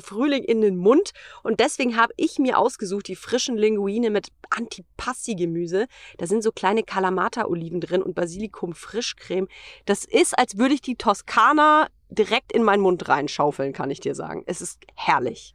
Frühling 0.00 0.44
in 0.44 0.60
den 0.60 0.76
Mund. 0.76 1.12
Und 1.42 1.60
deswegen 1.60 1.96
habe 1.96 2.12
ich 2.16 2.38
mir 2.38 2.58
ausgesucht 2.58 3.08
die 3.08 3.16
frischen 3.16 3.56
Linguine 3.56 4.10
mit 4.10 4.28
Antipasti-Gemüse. 4.50 5.86
Da 6.16 6.26
sind 6.26 6.42
so 6.42 6.52
kleine 6.52 6.82
Kalamata-Oliven 6.82 7.80
drin 7.80 8.02
und 8.02 8.14
Basilikum-Frischcreme. 8.14 9.48
Das 9.84 10.04
ist, 10.04 10.38
als 10.38 10.58
würde 10.58 10.74
ich 10.74 10.80
die 10.80 10.96
Toskana 10.96 11.88
direkt 12.10 12.52
in 12.52 12.62
meinen 12.62 12.80
Mund 12.82 13.08
reinschaufeln, 13.08 13.72
kann 13.72 13.90
ich 13.90 14.00
dir 14.00 14.14
sagen. 14.14 14.42
Es 14.46 14.60
ist 14.60 14.80
herrlich. 14.94 15.54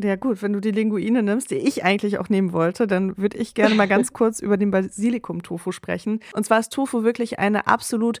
Ja 0.00 0.14
gut, 0.14 0.42
wenn 0.42 0.52
du 0.52 0.60
die 0.60 0.70
Linguine 0.70 1.24
nimmst, 1.24 1.50
die 1.50 1.56
ich 1.56 1.82
eigentlich 1.82 2.18
auch 2.18 2.28
nehmen 2.28 2.52
wollte, 2.52 2.86
dann 2.86 3.18
würde 3.18 3.36
ich 3.36 3.54
gerne 3.54 3.74
mal 3.74 3.88
ganz 3.88 4.12
kurz 4.12 4.38
über 4.38 4.56
den 4.56 4.70
Basilikum-Tofu 4.70 5.72
sprechen. 5.72 6.20
Und 6.34 6.46
zwar 6.46 6.60
ist 6.60 6.72
Tofu 6.72 7.02
wirklich 7.02 7.40
eine 7.40 7.66
absolut 7.66 8.20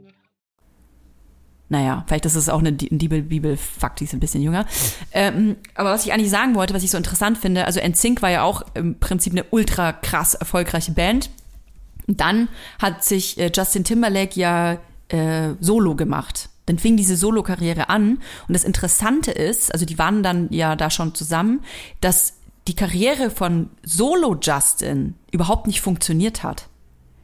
Naja, 1.71 2.03
vielleicht 2.05 2.25
ist 2.25 2.35
es 2.35 2.49
auch 2.49 2.59
eine 2.59 2.73
Bibel-Bibel-Fakt, 2.73 4.01
die 4.01 4.03
ist 4.03 4.13
ein 4.13 4.19
bisschen 4.19 4.41
jünger. 4.41 4.65
Ähm, 5.13 5.55
aber 5.73 5.91
was 5.91 6.05
ich 6.05 6.11
eigentlich 6.11 6.29
sagen 6.29 6.53
wollte, 6.53 6.73
was 6.73 6.83
ich 6.83 6.91
so 6.91 6.97
interessant 6.97 7.37
finde, 7.37 7.65
also 7.65 7.79
NSYNC 7.79 8.21
war 8.21 8.29
ja 8.29 8.43
auch 8.43 8.63
im 8.73 8.99
Prinzip 8.99 9.31
eine 9.31 9.45
ultra 9.51 9.93
krass 9.93 10.33
erfolgreiche 10.33 10.91
Band. 10.91 11.29
Dann 12.07 12.49
hat 12.79 13.05
sich 13.05 13.37
äh, 13.39 13.49
Justin 13.55 13.85
Timberlake 13.85 14.37
ja 14.37 14.79
äh, 15.07 15.53
Solo 15.61 15.95
gemacht. 15.95 16.49
Dann 16.65 16.77
fing 16.77 16.97
diese 16.97 17.15
Solo-Karriere 17.15 17.87
an. 17.87 18.19
Und 18.49 18.53
das 18.53 18.65
Interessante 18.65 19.31
ist, 19.31 19.73
also 19.73 19.85
die 19.85 19.97
waren 19.97 20.23
dann 20.23 20.49
ja 20.51 20.75
da 20.75 20.89
schon 20.89 21.15
zusammen, 21.15 21.61
dass 22.01 22.33
die 22.67 22.75
Karriere 22.75 23.29
von 23.29 23.69
Solo-Justin 23.83 25.15
überhaupt 25.31 25.67
nicht 25.67 25.79
funktioniert 25.79 26.43
hat. 26.43 26.67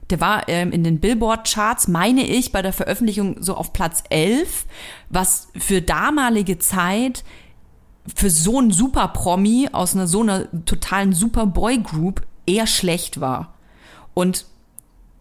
Der 0.09 0.21
war 0.21 0.47
ähm, 0.47 0.71
in 0.71 0.83
den 0.83 0.99
Billboard-Charts, 0.99 1.87
meine 1.87 2.25
ich, 2.25 2.51
bei 2.51 2.61
der 2.61 2.73
Veröffentlichung 2.73 3.41
so 3.41 3.55
auf 3.55 3.73
Platz 3.73 4.03
11, 4.09 4.65
was 5.09 5.49
für 5.57 5.81
damalige 5.81 6.59
Zeit 6.59 7.23
für 8.15 8.29
so 8.29 8.59
einen 8.59 8.71
Super-Promi 8.71 9.69
aus 9.73 9.93
einer 9.93 10.07
so 10.07 10.21
einer 10.21 10.47
totalen 10.65 11.13
Super-Boy-Group 11.13 12.25
eher 12.45 12.67
schlecht 12.67 13.19
war. 13.19 13.53
Und 14.13 14.45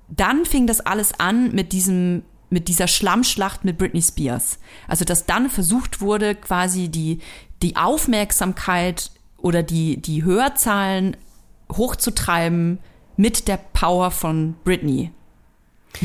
dann 0.09 0.45
fing 0.45 0.67
das 0.67 0.81
alles 0.81 1.19
an 1.19 1.53
mit 1.53 1.73
diesem 1.73 2.23
mit 2.49 2.69
dieser 2.69 2.87
Schlammschlacht 2.87 3.65
mit 3.65 3.77
Britney 3.77 4.01
Spears. 4.01 4.61
Also 4.87 5.05
dass 5.05 5.27
dann 5.27 5.51
versucht 5.51 6.01
wurde, 6.01 6.37
quasi 6.37 6.89
die 6.89 7.19
die 7.63 7.77
Aufmerksamkeit 7.77 9.11
oder 9.37 9.65
die 9.65 10.01
die 10.01 10.23
Hörzahlen 10.23 11.17
hochzutreiben 11.73 12.79
mit 13.17 13.49
der 13.49 13.59
Power 13.73 14.11
von 14.11 14.55
Britney. 14.65 15.11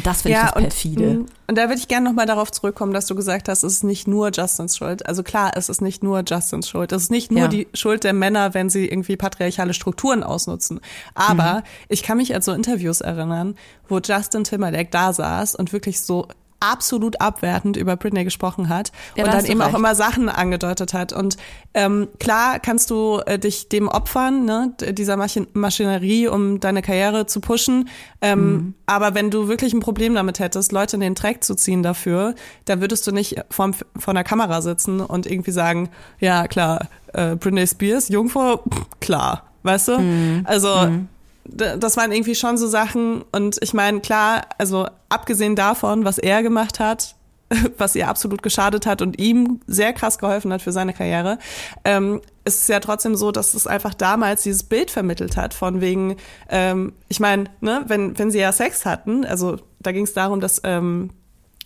Das 0.06 0.22
finde 0.22 0.38
ich 0.38 0.44
das 0.46 0.54
perfide. 0.54 1.10
Und, 1.10 1.30
und 1.48 1.58
da 1.58 1.64
würde 1.64 1.76
ich 1.76 1.90
gerne 1.90 2.08
nochmal 2.08 2.26
darauf 2.26 2.50
zurückkommen, 2.50 2.94
dass 2.94 3.08
du 3.08 3.16
gesagt 3.16 3.50
hast, 3.50 3.64
es 3.64 3.74
ist 3.74 3.84
nicht 3.84 4.08
nur 4.08 4.32
Justins 4.32 4.78
Schuld. 4.78 5.06
Also 5.06 5.22
klar, 5.22 5.52
es 5.56 5.68
ist 5.68 5.82
nicht 5.82 6.02
nur 6.02 6.24
Justins 6.26 6.70
Schuld. 6.70 6.94
Es 6.94 7.04
ist 7.04 7.12
nicht 7.12 7.30
nur 7.30 7.42
Ja. 7.42 7.48
die 7.50 7.68
Schuld 7.74 8.06
der 8.06 8.14
Männer, 8.14 8.54
wenn 8.54 8.70
sie 8.70 8.88
irgendwie 8.88 9.18
patriarchale 9.18 9.74
Strukturen 9.74 10.24
ausnutzen. 10.24 10.80
Aber 11.14 11.56
Mhm. 11.56 11.64
ich 11.90 12.04
kann 12.04 12.16
mich 12.18 12.34
an 12.34 12.42
so 12.42 12.54
Interviews 12.54 13.02
erinnern, 13.02 13.56
wo 13.90 14.00
Justin 14.00 14.46
Timberlake 14.46 14.90
da 14.92 15.12
saß 15.12 15.56
und 15.56 15.74
wirklich 15.74 16.00
so 16.00 16.30
absolut 16.62 17.20
abwertend 17.20 17.76
über 17.76 17.98
Britney 17.98 18.24
gesprochen 18.24 18.70
hat 18.70 18.92
Ja, 19.18 19.26
und 19.26 19.34
da 19.34 19.38
dann 19.38 19.46
eben 19.46 19.62
auch 19.62 19.66
recht. 19.68 19.76
immer 19.78 19.96
Sachen 19.96 20.30
angedeutet 20.30 20.94
hat. 20.94 21.12
Und 21.12 21.36
ähm, 21.74 22.08
klar 22.20 22.60
kannst 22.60 22.90
du 22.90 23.20
äh, 23.26 23.38
dich 23.38 23.68
dem 23.68 23.88
opfern, 23.90 24.46
ne, 24.46 24.74
dieser 24.92 25.18
Maschin 25.18 25.48
Maschinerie, 25.54 26.28
um 26.28 26.60
deine 26.60 26.82
Karriere 26.82 27.26
zu 27.26 27.42
pushen. 27.42 27.90
Ähm, 28.22 28.42
Mhm. 28.52 28.74
Aber 28.86 29.16
wenn 29.16 29.32
du 29.32 29.48
wirklich 29.48 29.74
ein 29.74 29.80
Problem 29.80 30.14
damit 30.16 30.40
hättest, 30.40 30.72
Leute 30.72 30.96
in 30.98 31.02
den 31.02 31.16
Dreck 31.16 31.44
zu 31.44 31.56
ziehen 31.56 31.82
dafür, 31.84 32.36
dann 32.66 32.80
würdest 32.82 33.06
du 33.08 33.12
nicht 33.12 33.36
vorm, 33.50 33.74
vor 33.74 34.12
einer 34.14 34.24
Kamera 34.24 34.62
sitzen 34.62 35.00
und 35.02 35.26
irgendwie 35.26 35.52
sagen, 35.52 35.90
ja 36.20 36.48
klar, 36.48 36.88
äh, 37.14 37.36
Britney 37.36 37.66
Spears, 37.66 38.10
Jungfrau, 38.10 38.58
pff, 38.58 38.86
klar, 39.00 39.44
weißt 39.64 39.88
du? 39.90 40.00
Mhm. 40.00 40.42
Also 40.46 40.86
d- 40.86 41.00
das 41.46 41.98
waren 41.98 42.12
irgendwie 42.12 42.36
schon 42.36 42.58
so 42.58 42.68
Sachen. 42.68 43.24
Und 43.32 43.58
ich 43.62 43.74
meine, 43.74 44.02
klar, 44.02 44.44
also 44.58 44.88
abgesehen 45.10 45.56
davon, 45.56 46.06
was 46.06 46.18
er 46.18 46.44
gemacht 46.44 46.80
hat, 46.80 47.16
was 47.78 47.96
ihr 47.96 48.08
absolut 48.08 48.44
geschadet 48.44 48.86
hat 48.86 49.02
und 49.02 49.20
ihm 49.20 49.60
sehr 49.68 49.94
krass 49.94 50.18
geholfen 50.18 50.54
hat 50.54 50.62
für 50.62 50.72
seine 50.72 50.94
Karriere, 50.94 51.38
ähm, 51.84 52.22
ist 52.46 52.62
es 52.62 52.68
ja 52.68 52.80
trotzdem 52.80 53.16
so, 53.16 53.32
dass 53.32 53.54
es 53.54 53.68
einfach 53.68 53.94
damals 53.94 54.44
dieses 54.44 54.64
Bild 54.64 54.92
vermittelt 54.92 55.38
hat 55.38 55.54
von 55.54 55.82
wegen, 55.82 56.16
ähm, 56.50 56.94
ich 57.08 57.20
meine, 57.20 57.46
ne, 57.60 57.84
wenn, 57.88 58.18
wenn 58.18 58.32
sie 58.32 58.40
ja 58.40 58.52
Sex 58.52 58.86
hatten, 58.86 59.26
also 59.26 59.58
da 59.80 59.92
ging 59.92 60.06
es 60.06 60.14
darum, 60.14 60.40
dass 60.40 60.62
ähm, 60.64 61.12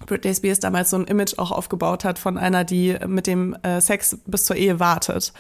Britney 0.06 0.36
Spears 0.36 0.60
damals 0.60 0.90
so 0.90 0.98
ein 0.98 1.06
Image 1.06 1.38
auch 1.38 1.52
aufgebaut 1.52 2.04
hat 2.04 2.20
von 2.20 2.38
einer, 2.38 2.64
die 2.64 2.98
mit 3.08 3.28
dem 3.28 3.54
äh, 3.64 3.80
Sex 3.80 4.18
bis 4.26 4.46
zur 4.46 4.56
Ehe 4.56 4.80
wartet, 4.80 5.34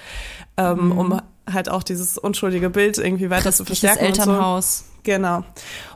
ähm, 0.58 0.98
um 0.98 1.22
halt 1.52 1.70
auch 1.70 1.84
dieses 1.84 2.18
unschuldige 2.18 2.70
Bild 2.70 2.98
irgendwie 2.98 3.30
weiter 3.30 3.52
zu 3.52 3.66
verstärken. 3.66 4.06
und 4.08 4.16
so. 4.16 4.22
Elternhaus. 4.22 4.86
Genau. 5.04 5.44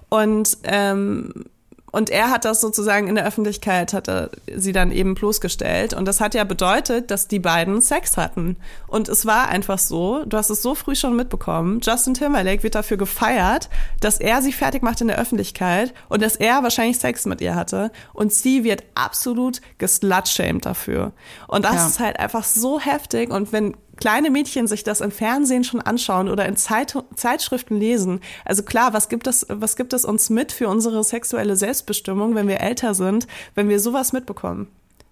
Und 0.10 0.58
ähm, 0.64 1.34
und 1.92 2.12
er 2.12 2.30
hat 2.30 2.46
das 2.46 2.62
sozusagen 2.62 3.08
in 3.08 3.16
der 3.16 3.26
Öffentlichkeit, 3.26 3.94
hat 3.94 4.08
er 4.08 4.30
sie 4.56 4.74
dann 4.74 4.92
eben 4.92 5.16
bloßgestellt. 5.16 5.96
Und 5.96 6.06
das 6.08 6.22
hat 6.22 6.36
ja 6.36 6.44
bedeutet, 6.44 7.10
dass 7.10 7.28
die 7.28 7.40
beiden 7.40 7.82
Sex 7.82 8.16
hatten. 8.16 8.58
Und 8.86 9.10
es 9.10 9.26
war 9.26 9.48
einfach 9.48 9.80
so, 9.80 10.24
du 10.24 10.38
hast 10.38 10.52
es 10.52 10.62
so 10.62 10.76
früh 10.76 10.96
schon 10.96 11.16
mitbekommen, 11.16 11.80
Justin 11.82 12.14
Timberlake 12.14 12.62
wird 12.62 12.76
dafür 12.76 12.98
gefeiert, 12.98 13.70
dass 14.02 14.20
er 14.20 14.44
sie 14.44 14.52
fertig 14.52 14.84
macht 14.84 15.02
in 15.02 15.08
der 15.08 15.18
Öffentlichkeit 15.18 15.96
und 16.10 16.22
dass 16.22 16.36
er 16.36 16.62
wahrscheinlich 16.62 17.00
Sex 17.00 17.26
mit 17.26 17.42
ihr 17.42 17.56
hatte. 17.56 17.92
Und 18.14 18.32
sie 18.32 18.64
wird 18.64 18.84
absolut 18.94 19.60
geslutshamed 19.80 20.68
dafür. 20.68 21.12
Und 21.48 21.66
das 21.66 21.74
Ja. 21.74 21.88
ist 21.88 22.00
halt 22.00 22.20
einfach 22.20 22.44
so 22.44 22.80
heftig. 22.80 23.32
Und 23.32 23.52
wenn 23.52 23.76
kleine 24.00 24.32
Mädchen 24.32 24.68
sich 24.68 24.84
das 24.84 25.02
im 25.02 25.12
Fernsehen 25.12 25.64
schon 25.64 25.82
anschauen 25.82 26.30
oder 26.30 26.46
in 26.46 26.56
Zeit, 26.56 26.96
Zeitschriften 27.16 27.78
lesen. 27.78 28.22
Also 28.46 28.64
klar, 28.64 28.94
was 28.94 29.10
gibt 29.10 29.28
es, 29.28 29.46
was 29.50 29.76
gibt 29.76 29.94
es 29.94 30.06
uns 30.06 30.30
mit 30.30 30.52
für 30.52 30.70
unsere 30.70 31.04
sexuelle 31.04 31.56
Selbstbestimmung, 31.56 32.34
wenn 32.34 32.48
wir 32.48 32.62
älter 32.62 32.94
sind, 32.94 33.28
wenn 33.56 33.70
wir 33.70 33.80
sowas 33.80 34.14
mitbekommen? 34.14 34.68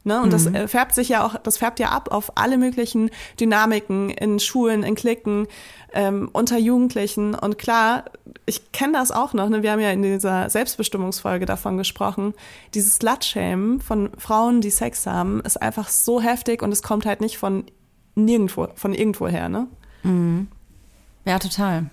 Ne? 0.07 0.21
Und 0.21 0.31
das 0.31 0.45
äh, 0.45 0.69
färbt 0.69 0.95
sich 0.95 1.09
ja 1.09 1.25
auch, 1.25 1.35
das 1.35 1.57
färbt 1.57 1.79
ja 1.79 1.89
ab 1.89 2.13
auf 2.13 2.31
alle 2.37 2.57
möglichen 2.57 3.11
Dynamiken 3.41 4.09
in 4.09 4.39
Schulen, 4.39 4.83
in 4.83 4.95
Klicken, 4.95 5.47
ähm, 5.93 6.29
unter 6.31 6.57
Jugendlichen. 6.57 7.35
Und 7.35 7.57
klar, 7.57 8.05
ich 8.45 8.71
kenne 8.71 8.93
das 8.93 9.11
auch 9.11 9.33
noch, 9.33 9.49
ne? 9.49 9.63
wir 9.63 9.71
haben 9.73 9.81
ja 9.81 9.91
in 9.91 10.01
dieser 10.01 10.49
Selbstbestimmungsfolge 10.49 11.45
davon 11.45 11.77
gesprochen. 11.77 12.33
Dieses 12.73 12.95
Slutshamen 12.95 13.81
von 13.81 14.11
Frauen, 14.17 14.61
die 14.61 14.69
Sex 14.69 15.05
haben, 15.05 15.41
ist 15.41 15.61
einfach 15.61 15.89
so 15.89 16.21
heftig 16.21 16.61
und 16.63 16.71
es 16.71 16.81
kommt 16.81 17.05
halt 17.05 17.19
nicht 17.19 17.37
von 17.37 17.65
nirgendwo, 18.17 18.67
von 18.75 18.93
irgendwo 18.93 19.27
her, 19.27 19.49
ne? 19.49 19.67
Ja, 21.25 21.39
total. 21.39 21.89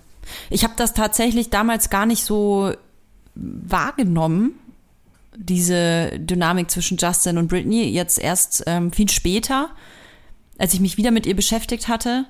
Ich 0.49 0.63
habe 0.63 0.73
das 0.75 0.93
tatsächlich 0.93 1.49
damals 1.49 1.89
gar 1.89 2.05
nicht 2.05 2.23
so 2.23 2.73
wahrgenommen, 3.35 4.53
diese 5.35 6.11
Dynamik 6.17 6.71
zwischen 6.71 6.97
Justin 6.97 7.37
und 7.37 7.47
Britney, 7.47 7.83
jetzt 7.89 8.17
erst 8.17 8.63
ähm, 8.67 8.91
viel 8.91 9.09
später, 9.09 9.69
als 10.57 10.73
ich 10.73 10.79
mich 10.79 10.97
wieder 10.97 11.11
mit 11.11 11.25
ihr 11.25 11.35
beschäftigt 11.35 11.87
hatte. 11.87 12.25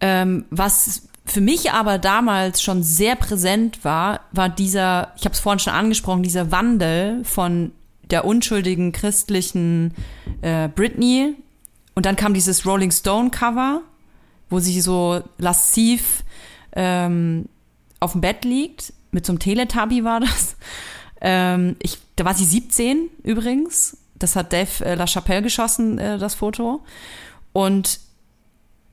Ähm, 0.00 0.44
was 0.50 1.02
für 1.24 1.40
mich 1.40 1.72
aber 1.72 1.98
damals 1.98 2.62
schon 2.62 2.82
sehr 2.82 3.16
präsent 3.16 3.84
war, 3.84 4.20
war 4.32 4.48
dieser, 4.48 5.12
ich 5.16 5.24
habe 5.24 5.32
es 5.32 5.40
vorhin 5.40 5.60
schon 5.60 5.72
angesprochen, 5.72 6.22
dieser 6.22 6.50
Wandel 6.50 7.24
von 7.24 7.72
der 8.10 8.24
unschuldigen 8.24 8.92
christlichen 8.92 9.94
äh, 10.42 10.68
Britney 10.68 11.34
und 11.96 12.06
dann 12.06 12.14
kam 12.14 12.34
dieses 12.34 12.64
Rolling 12.66 12.92
Stone 12.92 13.30
Cover, 13.30 13.80
wo 14.50 14.60
sie 14.60 14.80
so 14.80 15.22
lasziv 15.38 16.22
ähm, 16.72 17.46
auf 18.00 18.12
dem 18.12 18.20
Bett 18.20 18.44
liegt. 18.44 18.92
Mit 19.10 19.24
so 19.24 19.32
einem 19.32 19.40
Teletubby 19.40 20.04
war 20.04 20.20
das. 20.20 20.56
Ähm, 21.22 21.76
ich, 21.80 21.98
da 22.16 22.26
war 22.26 22.34
sie 22.34 22.44
17 22.44 23.08
übrigens. 23.22 23.96
Das 24.14 24.36
hat 24.36 24.52
Dave 24.52 24.84
äh, 24.84 24.94
LaChapelle 24.94 25.42
geschossen, 25.42 25.98
äh, 25.98 26.18
das 26.18 26.34
Foto. 26.34 26.84
Und 27.54 28.00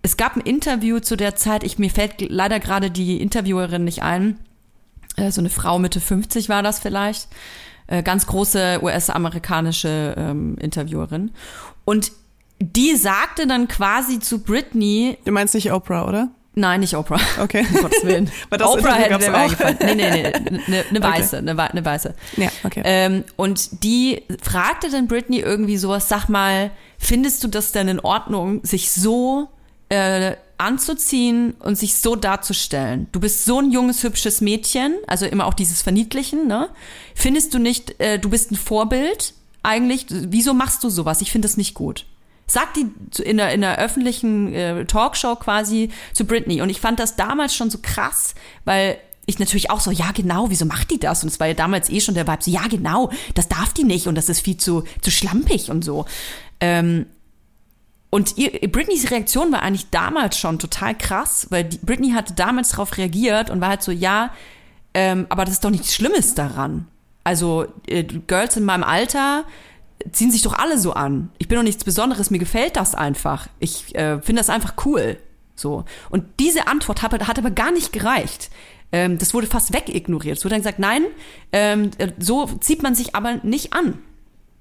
es 0.01 0.15
gab 0.15 0.37
ein 0.37 0.41
Interview 0.41 0.99
zu 1.01 1.17
der 1.17 1.35
Zeit, 1.35 1.63
ich, 1.63 1.77
mir 1.77 1.89
fällt 1.89 2.21
leider 2.29 2.61
gerade 2.61 2.89
die 2.89 3.21
Interviewerin 3.21 3.83
nicht 3.83 4.01
ein. 4.01 4.39
Äh, 5.17 5.31
so 5.31 5.41
eine 5.41 5.49
Frau 5.49 5.77
Mitte 5.77 5.99
50 5.99 6.47
war 6.47 6.63
das 6.63 6.79
vielleicht. 6.79 7.27
Äh, 7.87 8.01
ganz 8.01 8.25
große 8.27 8.79
US-amerikanische 8.81 10.15
ähm, 10.17 10.57
Interviewerin. 10.57 11.31
Und 11.83 12.13
die 12.71 12.95
sagte 12.95 13.47
dann 13.47 13.67
quasi 13.67 14.19
zu 14.19 14.39
Britney, 14.39 15.17
Du 15.25 15.31
meinst 15.31 15.53
nicht 15.53 15.71
Oprah, 15.71 16.07
oder? 16.07 16.29
nein, 16.55 16.81
nicht 16.81 16.95
Oprah. 16.95 17.19
Okay. 17.41 17.65
Um 17.73 17.81
Gottes 17.81 18.03
Willen. 18.05 18.29
Oprah 18.51 18.93
hätte 18.93 19.17
mir 19.17 19.33
auch. 19.35 19.39
eingefallen. 19.39 19.77
Nee, 19.81 19.95
nee, 19.95 20.11
nee, 20.11 20.25
eine 20.67 20.85
ne 20.91 21.01
weiße, 21.01 21.37
eine 21.39 21.57
wei- 21.57 21.71
ne 21.73 21.83
weiße. 21.83 22.13
Ja, 22.37 22.49
okay. 22.63 22.81
Ähm, 22.85 23.23
und 23.37 23.83
die 23.83 24.21
fragte 24.41 24.89
dann 24.91 25.07
Britney 25.07 25.39
irgendwie 25.39 25.77
sowas, 25.77 26.09
sag 26.09 26.29
mal, 26.29 26.69
findest 26.99 27.43
du 27.43 27.47
das 27.47 27.71
denn 27.71 27.87
in 27.87 27.99
Ordnung, 27.99 28.63
sich 28.63 28.91
so 28.91 29.49
äh, 29.89 30.35
anzuziehen 30.59 31.55
und 31.59 31.75
sich 31.75 31.97
so 31.97 32.15
darzustellen? 32.15 33.07
Du 33.11 33.19
bist 33.19 33.45
so 33.45 33.59
ein 33.59 33.71
junges, 33.71 34.03
hübsches 34.03 34.39
Mädchen, 34.41 34.93
also 35.07 35.25
immer 35.25 35.47
auch 35.47 35.55
dieses 35.55 35.81
Verniedlichen, 35.81 36.45
ne? 36.47 36.69
Findest 37.15 37.53
du 37.55 37.59
nicht, 37.59 37.99
äh, 37.99 38.19
du 38.19 38.29
bist 38.29 38.51
ein 38.51 38.55
Vorbild 38.57 39.33
eigentlich? 39.63 40.05
Wieso 40.09 40.53
machst 40.53 40.83
du 40.83 40.89
sowas? 40.89 41.21
Ich 41.21 41.31
finde 41.31 41.47
das 41.47 41.57
nicht 41.57 41.73
gut. 41.73 42.05
Sagt 42.53 42.77
die 42.77 42.85
in 43.23 43.37
der, 43.37 43.51
in 43.51 43.61
der 43.61 43.79
öffentlichen 43.79 44.53
äh, 44.53 44.85
Talkshow 44.85 45.35
quasi 45.35 45.89
zu 46.13 46.25
Britney. 46.25 46.61
Und 46.61 46.69
ich 46.69 46.79
fand 46.79 46.99
das 46.99 47.15
damals 47.15 47.55
schon 47.55 47.71
so 47.71 47.79
krass, 47.81 48.35
weil 48.63 48.99
ich 49.25 49.39
natürlich 49.39 49.71
auch 49.71 49.79
so, 49.79 49.89
ja 49.89 50.11
genau, 50.11 50.51
wieso 50.51 50.65
macht 50.65 50.91
die 50.91 50.99
das? 50.99 51.23
Und 51.23 51.29
es 51.29 51.39
war 51.39 51.47
ja 51.47 51.55
damals 51.55 51.89
eh 51.89 51.99
schon 51.99 52.13
der 52.13 52.27
Vibe, 52.27 52.43
so, 52.43 52.51
ja 52.51 52.67
genau, 52.67 53.09
das 53.33 53.47
darf 53.47 53.73
die 53.73 53.85
nicht 53.85 54.05
und 54.05 54.13
das 54.13 54.29
ist 54.29 54.41
viel 54.41 54.57
zu, 54.57 54.83
zu 55.01 55.09
schlampig 55.09 55.71
und 55.71 55.83
so. 55.83 56.05
Ähm, 56.59 57.07
und 58.11 58.37
ihr, 58.37 58.51
Britneys 58.69 59.09
Reaktion 59.09 59.51
war 59.51 59.63
eigentlich 59.63 59.89
damals 59.89 60.37
schon 60.37 60.59
total 60.59 60.95
krass, 60.95 61.47
weil 61.49 61.63
die, 61.63 61.79
Britney 61.79 62.11
hatte 62.11 62.35
damals 62.35 62.69
darauf 62.69 62.95
reagiert 62.97 63.49
und 63.49 63.61
war 63.61 63.69
halt 63.69 63.81
so, 63.81 63.91
ja, 63.91 64.29
ähm, 64.93 65.25
aber 65.29 65.45
das 65.45 65.55
ist 65.55 65.63
doch 65.63 65.71
nichts 65.71 65.95
Schlimmes 65.95 66.35
daran. 66.35 66.85
Also 67.23 67.65
äh, 67.87 68.03
Girls 68.03 68.57
in 68.57 68.65
meinem 68.65 68.83
Alter 68.83 69.45
ziehen 70.11 70.31
sich 70.31 70.41
doch 70.41 70.53
alle 70.53 70.77
so 70.77 70.93
an. 70.93 71.29
Ich 71.37 71.47
bin 71.47 71.57
doch 71.57 71.63
nichts 71.63 71.83
Besonderes, 71.83 72.29
mir 72.29 72.39
gefällt 72.39 72.75
das 72.75 72.95
einfach. 72.95 73.47
Ich 73.59 73.95
äh, 73.95 74.21
finde 74.21 74.39
das 74.41 74.49
einfach 74.49 74.73
cool. 74.85 75.17
So. 75.55 75.85
Und 76.09 76.25
diese 76.39 76.67
Antwort 76.67 77.01
hat, 77.01 77.27
hat 77.27 77.37
aber 77.37 77.51
gar 77.51 77.71
nicht 77.71 77.93
gereicht. 77.93 78.49
Ähm, 78.91 79.17
das 79.17 79.33
wurde 79.33 79.47
fast 79.47 79.73
wegignoriert. 79.73 80.37
Es 80.37 80.45
wurde 80.45 80.55
dann 80.55 80.61
gesagt, 80.61 80.79
nein, 80.79 81.05
ähm, 81.51 81.91
äh, 81.97 82.11
so 82.19 82.47
zieht 82.59 82.83
man 82.83 82.95
sich 82.95 83.15
aber 83.15 83.35
nicht 83.43 83.73
an 83.73 83.99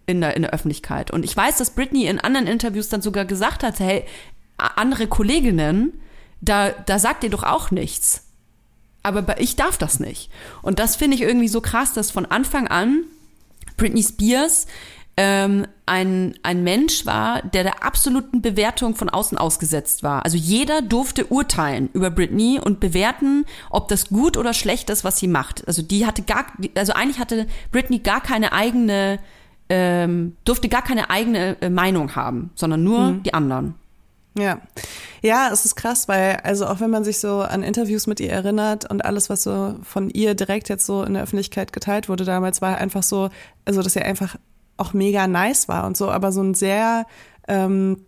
in 0.07 0.21
der, 0.21 0.37
in 0.37 0.43
der 0.43 0.53
Öffentlichkeit. 0.53 1.11
Und 1.11 1.25
ich 1.25 1.37
weiß, 1.37 1.59
dass 1.59 1.71
Britney 1.71 2.07
in 2.07 2.19
anderen 2.19 2.47
Interviews 2.47 2.89
dann 2.89 3.03
sogar 3.03 3.25
gesagt 3.25 3.63
hat, 3.63 3.81
hey, 3.81 4.05
andere 4.57 5.07
Kolleginnen, 5.07 6.01
da, 6.41 6.71
da 6.71 6.99
sagt 6.99 7.25
ihr 7.25 7.31
doch 7.31 7.43
auch 7.43 7.71
nichts. 7.71 8.27
aber 9.03 9.41
ich 9.41 9.57
darf 9.57 9.79
das 9.79 10.01
nicht. 10.01 10.31
Und 10.63 10.79
das 10.79 10.97
finde 10.97 11.17
ich 11.17 11.23
irgendwie 11.23 11.49
so 11.49 11.61
krass, 11.61 11.93
dass 11.93 12.11
von 12.11 12.27
Anfang 12.27 12.69
an 12.69 13.05
Britney 13.77 14.03
Spears 14.03 14.67
ähm, 15.17 15.67
ein, 15.85 16.35
ein 16.43 16.65
Mensch 16.65 17.05
war, 17.05 17.43
der 17.43 17.65
der 17.65 17.85
absoluten 17.85 18.41
Bewertung 18.41 18.95
von 18.95 19.11
außen 19.11 19.37
ausgesetzt 19.37 20.03
war. 20.03 20.25
Also 20.25 20.39
jeder 20.39 20.81
durfte 20.81 21.27
urteilen 21.27 21.91
über 21.93 22.11
Britney 22.11 22.59
und 22.63 22.81
bewerten, 22.81 23.45
ob 23.69 23.89
das 23.89 24.09
gut 24.09 24.37
oder 24.37 24.55
schlecht 24.55 24.89
ist, 24.89 25.05
was 25.05 25.19
sie 25.19 25.29
macht. 25.29 25.67
Also 25.67 25.83
die 25.83 26.07
hatte 26.07 26.23
gar, 26.23 26.47
also 26.75 26.95
eigentlich 26.95 27.19
hatte 27.19 27.47
Britney 27.73 27.99
gar 27.99 28.23
keine 28.23 28.53
eigene, 28.53 29.19
ähm, 29.69 30.37
durfte 30.45 30.69
gar 30.69 30.83
keine 30.83 31.11
eigene 31.11 31.61
äh, 31.61 31.69
Meinung 31.69 32.17
haben, 32.17 32.51
sondern 32.55 32.83
nur 32.83 33.01
mhm. 33.01 33.23
die 33.23 33.35
anderen. 33.35 33.75
Ja. 34.39 34.63
Ja, 35.21 35.51
es 35.53 35.67
ist 35.67 35.77
krass, 35.77 36.09
weil, 36.09 36.37
also 36.43 36.67
auch 36.67 36.81
wenn 36.81 36.91
man 36.91 37.05
sich 37.05 37.19
so 37.19 37.43
an 37.43 37.63
Interviews 37.63 38.07
mit 38.07 38.19
ihr 38.19 38.33
erinnert 38.33 38.91
und 38.91 39.05
alles, 39.05 39.29
was 39.29 39.43
so 39.43 39.77
von 39.83 40.09
ihr 40.09 40.35
direkt 40.35 40.71
jetzt 40.71 40.87
so 40.87 41.03
in 41.03 41.15
der 41.15 41.23
Öffentlichkeit 41.23 41.73
geteilt 41.75 42.09
wurde 42.09 42.25
damals, 42.25 42.63
war 42.63 42.79
einfach 42.79 43.03
so, 43.03 43.29
also 43.67 43.83
dass 43.83 43.95
er 43.95 44.07
einfach 44.07 44.37
auch 44.77 44.93
mega 44.93 45.27
nice 45.27 45.69
war 45.69 45.87
und 45.87 45.97
so, 45.97 46.11
aber 46.11 46.33
so 46.33 46.43
ein 46.43 46.55
sehr, 46.55 47.07
ähm, 47.49 48.05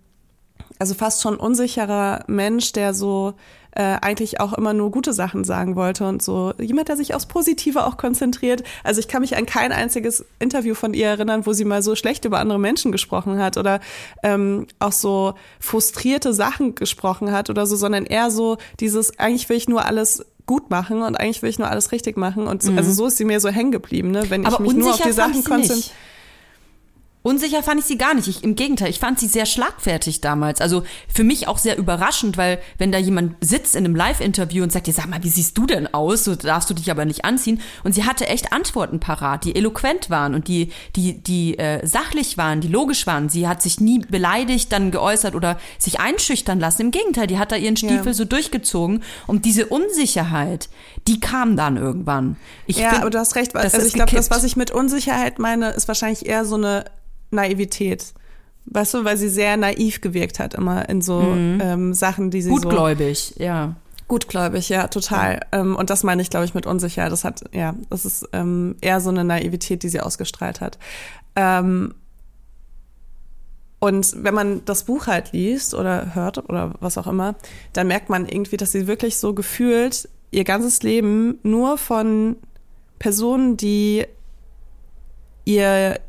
also 0.79 0.95
fast 0.95 1.23
schon 1.23 1.37
unsicherer 1.37 2.25
Mensch, 2.27 2.73
der 2.73 2.95
so 2.95 3.35
äh, 3.75 3.99
eigentlich 4.01 4.41
auch 4.41 4.53
immer 4.53 4.73
nur 4.73 4.91
gute 4.91 5.13
Sachen 5.13 5.45
sagen 5.45 5.75
wollte 5.75 6.07
und 6.07 6.23
so 6.23 6.53
jemand, 6.61 6.89
der 6.89 6.97
sich 6.97 7.15
aufs 7.15 7.27
Positive 7.27 7.85
auch 7.85 7.97
konzentriert. 7.97 8.63
Also 8.85 9.01
ich 9.01 9.09
kann 9.09 9.21
mich 9.21 9.37
an 9.37 9.47
kein 9.47 9.73
einziges 9.73 10.25
Interview 10.39 10.75
von 10.75 10.95
ihr 10.95 11.09
erinnern, 11.09 11.45
wo 11.45 11.53
sie 11.53 11.65
mal 11.65 11.83
so 11.83 11.97
schlecht 11.97 12.25
über 12.25 12.39
andere 12.39 12.61
Menschen 12.61 12.93
gesprochen 12.93 13.39
hat 13.39 13.57
oder 13.57 13.81
ähm, 14.23 14.67
auch 14.79 14.93
so 14.93 15.35
frustrierte 15.59 16.33
Sachen 16.33 16.77
gesprochen 16.77 17.33
hat 17.33 17.51
oder 17.51 17.67
so, 17.67 17.75
sondern 17.75 18.07
eher 18.07 18.31
so 18.31 18.59
dieses, 18.79 19.19
eigentlich 19.19 19.49
will 19.49 19.57
ich 19.57 19.69
nur 19.69 19.85
alles 19.85 20.25
gut 20.47 20.71
machen 20.71 21.03
und 21.03 21.17
eigentlich 21.17 21.43
will 21.43 21.51
ich 21.51 21.59
nur 21.59 21.69
alles 21.69 21.91
richtig 21.91 22.17
machen 22.17 22.47
und 22.47 22.63
so, 22.63 22.73
mhm. 22.73 22.79
also 22.79 22.93
so 22.93 23.07
ist 23.07 23.17
sie 23.17 23.25
mir 23.25 23.41
so 23.41 23.49
hängen 23.49 23.73
geblieben, 23.73 24.11
ne? 24.11 24.29
wenn 24.29 24.47
Aber 24.47 24.57
ich 24.57 24.61
mich 24.61 24.75
nur 24.75 24.93
auf 24.93 25.01
die 25.01 25.13
Sachen 25.13 25.43
konzentriere. 25.43 25.91
Unsicher 27.27 27.63
fand 27.63 27.81
ich 27.81 27.87
sie 27.87 27.97
gar 27.97 28.13
nicht. 28.13 28.29
Ich, 28.29 28.45
Im 28.45 28.55
Gegenteil, 28.55 28.91
ich 28.91 28.99
fand 28.99 29.19
sie 29.19 29.29
sehr 29.29 29.47
schlagfertig 29.47 30.21
damals. 30.21 30.61
Also 30.61 30.83
für 31.09 31.25
mich 31.25 31.49
auch 31.49 31.57
sehr 31.57 31.79
überraschend, 31.79 32.37
weil 32.37 32.59
wenn 32.77 32.93
da 32.93 32.99
jemand 32.99 33.37
sitzt 33.43 33.75
in 33.77 33.87
einem 33.87 33.97
Live-Interview 33.97 34.63
und 34.63 34.71
sagt, 34.71 34.89
dir, 34.89 34.93
sag 34.93 35.09
mal, 35.09 35.25
wie 35.25 35.31
siehst 35.31 35.57
du 35.57 35.65
denn 35.65 35.93
aus? 35.95 36.25
So 36.25 36.35
darfst 36.35 36.69
du 36.69 36.75
dich 36.75 36.91
aber 36.91 37.07
nicht 37.07 37.25
anziehen. 37.25 37.63
Und 37.83 37.95
sie 37.95 38.05
hatte 38.05 38.27
echt 38.27 38.53
Antworten 38.53 39.01
parat, 39.01 39.47
die 39.47 39.57
eloquent 39.57 40.11
waren 40.11 40.35
und 40.35 40.49
die, 40.49 40.71
die, 40.97 41.15
die 41.15 41.59
äh, 41.59 41.87
sachlich 41.87 42.37
waren, 42.37 42.61
die 42.61 42.69
logisch 42.69 43.07
waren. 43.07 43.31
Sie 43.31 43.49
hat 43.49 43.63
sich 43.63 43.81
nie 43.81 44.01
beleidigt 44.01 44.71
dann 44.71 44.91
geäußert 44.91 45.35
oder 45.35 45.59
sich 45.79 46.01
einschüchtern 46.01 46.61
lassen. 46.61 46.83
Im 46.83 46.91
Gegenteil, 46.91 47.27
die 47.27 47.39
hat 47.39 47.53
da 47.53 47.57
ihren 47.57 47.79
Stiefel 47.79 48.09
ja. 48.09 48.13
so 48.13 48.27
durchgezogen. 48.27 49.03
Und 49.27 49.47
diese 49.47 49.65
Unsicherheit, 49.65 50.69
die 51.09 51.21
kam 51.21 51.57
dann 51.57 51.79
irgendwann. 51.79 52.37
Ich 52.67 52.77
ja, 52.77 52.91
find, 52.91 53.01
aber 53.01 53.09
du 53.09 53.19
hast 53.19 53.35
recht. 53.35 53.57
Also 53.57 53.79
ich 53.79 53.95
glaube, 53.95 54.15
das, 54.15 54.29
was 54.29 54.45
ich 54.45 54.57
mit 54.57 54.73
Unsicherheit 54.73 55.39
meine, 55.39 55.71
ist 55.71 55.89
wahrscheinlich 55.89 56.27
eher 56.27 56.45
so 56.45 56.57
eine 56.57 56.85
Naivität. 57.35 58.15
Weißt 58.67 58.95
du, 58.95 59.05
weil 59.05 59.17
sie 59.17 59.29
sehr 59.29 59.57
naiv 59.57 60.01
gewirkt 60.01 60.39
hat 60.39 60.55
immer 60.55 60.89
in 60.89 61.03
so 61.03 61.21
mhm. 61.21 61.61
ähm, 61.63 61.95
Sachen, 61.95 62.31
die 62.31 62.41
sie 62.41 62.51
Gutgläubig, 62.51 63.35
so 63.37 63.43
ja. 63.43 63.77
Gutgläubig, 64.09 64.69
ja, 64.69 64.89
total. 64.89 65.41
Ja. 65.53 65.61
Ähm, 65.61 65.77
und 65.77 65.91
das 65.91 66.03
meine 66.03 66.23
ich, 66.23 66.31
glaube 66.31 66.47
ich, 66.47 66.55
mit 66.55 66.67
unsicher. 66.67 67.09
Das 67.11 67.25
hat, 67.25 67.45
ja, 67.53 67.75
das 67.91 68.05
ist 68.05 68.29
ähm, 68.33 68.77
eher 68.81 69.01
so 69.01 69.11
eine 69.11 69.25
Naivität, 69.25 69.83
die 69.83 69.89
sie 69.89 70.01
ausgestrahlt 70.01 70.61
hat. 70.61 70.79
Ähm, 71.37 71.95
und 73.81 74.25
wenn 74.25 74.33
man 74.33 74.65
das 74.65 74.85
Buch 74.85 75.09
halt 75.09 75.33
liest 75.33 75.75
oder 75.75 76.15
hört 76.15 76.39
oder 76.49 76.73
was 76.81 76.97
auch 76.97 77.07
immer, 77.07 77.35
dann 77.75 77.87
merkt 77.87 78.09
man 78.09 78.27
irgendwie, 78.27 78.57
dass 78.57 78.73
sie 78.73 78.87
wirklich 78.87 79.19
so 79.19 79.35
gefühlt 79.35 80.09
ihr 80.31 80.45
ganzes 80.45 80.83
Leben 80.83 81.39
nur 81.43 81.77
von 81.77 82.37
Personen, 82.99 83.57
die 83.57 84.07
ihr 85.45 86.01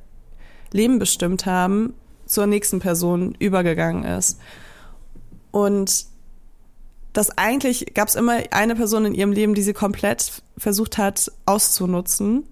Leben 0.72 1.00
bestimmt 1.00 1.46
haben, 1.46 1.94
zur 2.26 2.48
nächsten 2.48 2.80
Person 2.80 3.36
übergegangen 3.40 4.04
ist. 4.04 4.40
Und 5.52 6.06
das 7.14 7.38
eigentlich 7.38 7.94
gab 7.94 8.08
es 8.08 8.16
immer 8.16 8.40
eine 8.52 8.76
Person 8.76 9.06
in 9.06 9.16
ihrem 9.16 9.32
Leben, 9.32 9.54
die 9.54 9.62
sie 9.62 9.74
komplett 9.74 10.44
versucht 10.58 10.98
hat 10.98 11.32
auszunutzen. 11.46 12.44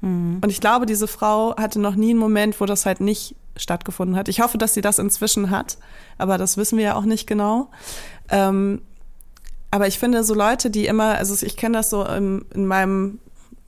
Mhm. 0.00 0.40
Und 0.42 0.50
ich 0.50 0.60
glaube, 0.60 0.86
diese 0.86 1.06
Frau 1.06 1.54
hatte 1.56 1.78
noch 1.78 1.96
nie 1.96 2.10
einen 2.10 2.18
Moment, 2.18 2.60
wo 2.60 2.64
das 2.64 2.86
halt 2.86 3.00
nicht 3.00 3.34
stattgefunden 3.56 4.16
hat. 4.16 4.28
Ich 4.28 4.40
hoffe, 4.40 4.58
dass 4.58 4.74
sie 4.74 4.80
das 4.80 4.98
inzwischen 4.98 5.50
hat, 5.50 5.78
aber 6.18 6.38
das 6.38 6.56
wissen 6.56 6.78
wir 6.78 6.84
ja 6.84 6.94
auch 6.94 7.04
nicht 7.04 7.26
genau. 7.26 7.70
Ähm, 8.30 8.82
aber 9.70 9.86
ich 9.86 9.98
finde 9.98 10.24
so 10.24 10.34
Leute, 10.34 10.70
die 10.70 10.86
immer, 10.86 11.16
also 11.16 11.44
ich 11.44 11.56
kenne 11.56 11.78
das 11.78 11.90
so 11.90 12.04
in, 12.04 12.44
in 12.54 12.66
meinem 12.66 13.18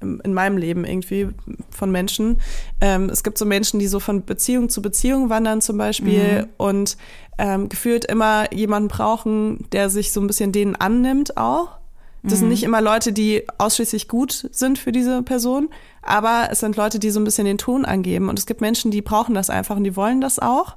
in 0.00 0.32
meinem 0.32 0.56
Leben 0.56 0.84
irgendwie 0.84 1.28
von 1.70 1.90
Menschen. 1.90 2.40
Ähm, 2.80 3.08
es 3.10 3.22
gibt 3.22 3.38
so 3.38 3.44
Menschen, 3.44 3.80
die 3.80 3.88
so 3.88 4.00
von 4.00 4.24
Beziehung 4.24 4.68
zu 4.68 4.82
Beziehung 4.82 5.30
wandern 5.30 5.60
zum 5.60 5.76
Beispiel 5.78 6.42
mhm. 6.42 6.48
und 6.56 6.96
ähm, 7.38 7.68
gefühlt 7.68 8.04
immer 8.04 8.52
jemanden 8.52 8.88
brauchen, 8.88 9.66
der 9.72 9.90
sich 9.90 10.12
so 10.12 10.20
ein 10.20 10.26
bisschen 10.26 10.52
denen 10.52 10.76
annimmt 10.76 11.36
auch. 11.36 11.78
Das 12.22 12.34
mhm. 12.34 12.36
sind 12.36 12.48
nicht 12.48 12.62
immer 12.64 12.80
Leute, 12.80 13.12
die 13.12 13.44
ausschließlich 13.58 14.08
gut 14.08 14.48
sind 14.52 14.78
für 14.78 14.92
diese 14.92 15.22
Person, 15.22 15.68
aber 16.02 16.48
es 16.50 16.60
sind 16.60 16.76
Leute, 16.76 16.98
die 16.98 17.10
so 17.10 17.20
ein 17.20 17.24
bisschen 17.24 17.44
den 17.44 17.58
Ton 17.58 17.84
angeben. 17.84 18.28
Und 18.28 18.38
es 18.38 18.46
gibt 18.46 18.60
Menschen, 18.60 18.90
die 18.90 19.02
brauchen 19.02 19.34
das 19.34 19.50
einfach 19.50 19.76
und 19.76 19.84
die 19.84 19.96
wollen 19.96 20.20
das 20.20 20.38
auch 20.38 20.76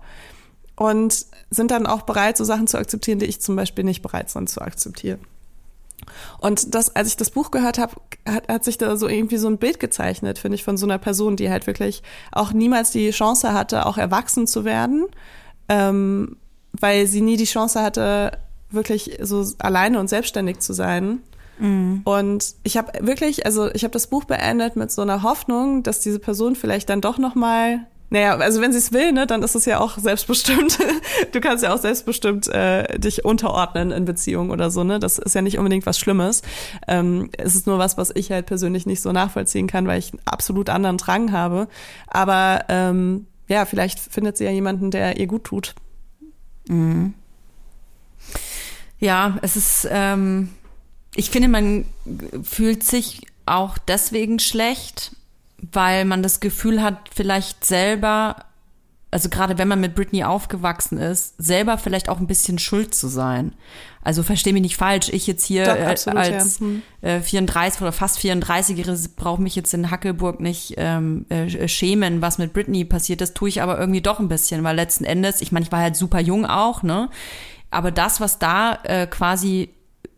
und 0.75 1.25
sind 1.49 1.71
dann 1.71 1.85
auch 1.85 2.03
bereit, 2.03 2.37
so 2.37 2.43
Sachen 2.43 2.67
zu 2.67 2.77
akzeptieren, 2.77 3.19
die 3.19 3.25
ich 3.25 3.41
zum 3.41 3.55
Beispiel 3.55 3.83
nicht 3.83 4.01
bereit 4.01 4.33
bin 4.33 4.47
zu 4.47 4.61
akzeptieren. 4.61 5.19
Und 6.39 6.73
das, 6.73 6.95
als 6.95 7.07
ich 7.07 7.17
das 7.17 7.29
Buch 7.29 7.51
gehört 7.51 7.77
habe, 7.77 7.93
hat, 8.27 8.47
hat 8.47 8.63
sich 8.63 8.77
da 8.77 8.95
so 8.97 9.07
irgendwie 9.07 9.37
so 9.37 9.47
ein 9.47 9.57
Bild 9.57 9.79
gezeichnet, 9.79 10.39
finde 10.39 10.55
ich, 10.55 10.63
von 10.63 10.77
so 10.77 10.85
einer 10.85 10.97
Person, 10.97 11.35
die 11.35 11.49
halt 11.49 11.67
wirklich 11.67 12.03
auch 12.31 12.53
niemals 12.53 12.91
die 12.91 13.11
Chance 13.11 13.53
hatte, 13.53 13.85
auch 13.85 13.97
erwachsen 13.97 14.47
zu 14.47 14.65
werden, 14.65 15.07
ähm, 15.69 16.37
weil 16.73 17.07
sie 17.07 17.21
nie 17.21 17.37
die 17.37 17.45
Chance 17.45 17.81
hatte, 17.81 18.37
wirklich 18.69 19.17
so 19.21 19.45
alleine 19.59 19.99
und 19.99 20.07
selbstständig 20.07 20.59
zu 20.59 20.73
sein. 20.73 21.19
Mhm. 21.59 22.01
Und 22.05 22.55
ich 22.63 22.77
habe 22.77 23.05
wirklich, 23.05 23.45
also 23.45 23.69
ich 23.73 23.83
habe 23.83 23.91
das 23.91 24.07
Buch 24.07 24.23
beendet 24.23 24.75
mit 24.75 24.91
so 24.91 25.01
einer 25.01 25.23
Hoffnung, 25.23 25.83
dass 25.83 25.99
diese 25.99 26.19
Person 26.19 26.55
vielleicht 26.55 26.89
dann 26.89 27.01
doch 27.01 27.17
noch 27.17 27.35
mal 27.35 27.85
naja, 28.11 28.35
also 28.35 28.59
wenn 28.59 28.73
sie 28.73 28.77
es 28.77 28.91
will, 28.91 29.13
ne, 29.13 29.25
dann 29.25 29.41
ist 29.41 29.55
es 29.55 29.63
ja 29.63 29.79
auch 29.79 29.97
selbstbestimmt. 29.97 30.77
Du 31.31 31.39
kannst 31.39 31.63
ja 31.63 31.73
auch 31.73 31.77
selbstbestimmt 31.77 32.49
äh, 32.49 32.99
dich 32.99 33.23
unterordnen 33.23 33.91
in 33.91 34.03
Beziehungen 34.03 34.51
oder 34.51 34.69
so, 34.69 34.83
ne? 34.83 34.99
Das 34.99 35.17
ist 35.17 35.33
ja 35.33 35.41
nicht 35.41 35.57
unbedingt 35.57 35.85
was 35.85 35.97
Schlimmes. 35.97 36.41
Ähm, 36.87 37.29
es 37.37 37.55
ist 37.55 37.67
nur 37.67 37.79
was, 37.79 37.97
was 37.97 38.11
ich 38.13 38.31
halt 38.31 38.47
persönlich 38.47 38.85
nicht 38.85 39.01
so 39.01 39.13
nachvollziehen 39.13 39.67
kann, 39.67 39.87
weil 39.87 39.99
ich 39.99 40.11
einen 40.11 40.21
absolut 40.25 40.69
anderen 40.69 40.97
Drang 40.97 41.31
habe. 41.31 41.69
Aber 42.07 42.65
ähm, 42.67 43.27
ja, 43.47 43.63
vielleicht 43.65 43.99
findet 43.99 44.35
sie 44.35 44.43
ja 44.43 44.51
jemanden, 44.51 44.91
der 44.91 45.17
ihr 45.17 45.27
gut 45.27 45.45
tut. 45.45 45.73
Mhm. 46.67 47.13
Ja, 48.99 49.37
es 49.41 49.55
ist, 49.55 49.87
ähm, 49.89 50.49
ich 51.15 51.29
finde, 51.29 51.47
man 51.47 51.85
fühlt 52.43 52.83
sich 52.83 53.21
auch 53.45 53.77
deswegen 53.77 54.39
schlecht, 54.39 55.15
weil 55.71 56.05
man 56.05 56.23
das 56.23 56.39
Gefühl 56.39 56.81
hat, 56.81 57.09
vielleicht 57.13 57.63
selber, 57.63 58.45
also 59.11 59.29
gerade 59.29 59.57
wenn 59.57 59.67
man 59.67 59.79
mit 59.79 59.93
Britney 59.93 60.23
aufgewachsen 60.23 60.97
ist, 60.97 61.35
selber 61.37 61.77
vielleicht 61.77 62.09
auch 62.09 62.19
ein 62.19 62.27
bisschen 62.27 62.57
schuld 62.59 62.95
zu 62.95 63.07
sein. 63.07 63.53
Also 64.03 64.23
verstehe 64.23 64.53
mich 64.53 64.63
nicht 64.63 64.77
falsch, 64.77 65.09
ich 65.09 65.27
jetzt 65.27 65.45
hier 65.45 65.65
Doch, 65.65 65.77
absolut, 65.77 66.17
als 66.17 66.59
ja. 66.59 66.65
hm. 66.65 66.81
äh, 67.01 67.21
34 67.21 67.81
oder 67.81 67.91
fast 67.91 68.17
34-Jährige 68.19 68.97
brauche 69.15 69.41
mich 69.41 69.55
jetzt 69.55 69.73
in 69.73 69.91
Hackelburg 69.91 70.39
nicht 70.39 70.73
ähm, 70.77 71.25
äh, 71.29 71.67
schämen, 71.67 72.21
was 72.21 72.39
mit 72.39 72.53
Britney 72.53 72.83
passiert 72.83 73.21
ist, 73.21 73.35
tue 73.35 73.49
ich 73.49 73.61
aber 73.61 73.77
irgendwie 73.77 74.01
doch 74.01 74.19
ein 74.19 74.27
bisschen, 74.27 74.63
weil 74.63 74.75
letzten 74.75 75.03
Endes, 75.03 75.41
ich 75.41 75.51
meine, 75.51 75.65
ich 75.65 75.71
war 75.71 75.79
halt 75.79 75.95
super 75.95 76.19
jung 76.19 76.45
auch, 76.45 76.81
ne? 76.81 77.09
Aber 77.69 77.91
das, 77.91 78.19
was 78.19 78.37
da 78.37 78.79
äh, 78.83 79.07
quasi 79.07 79.69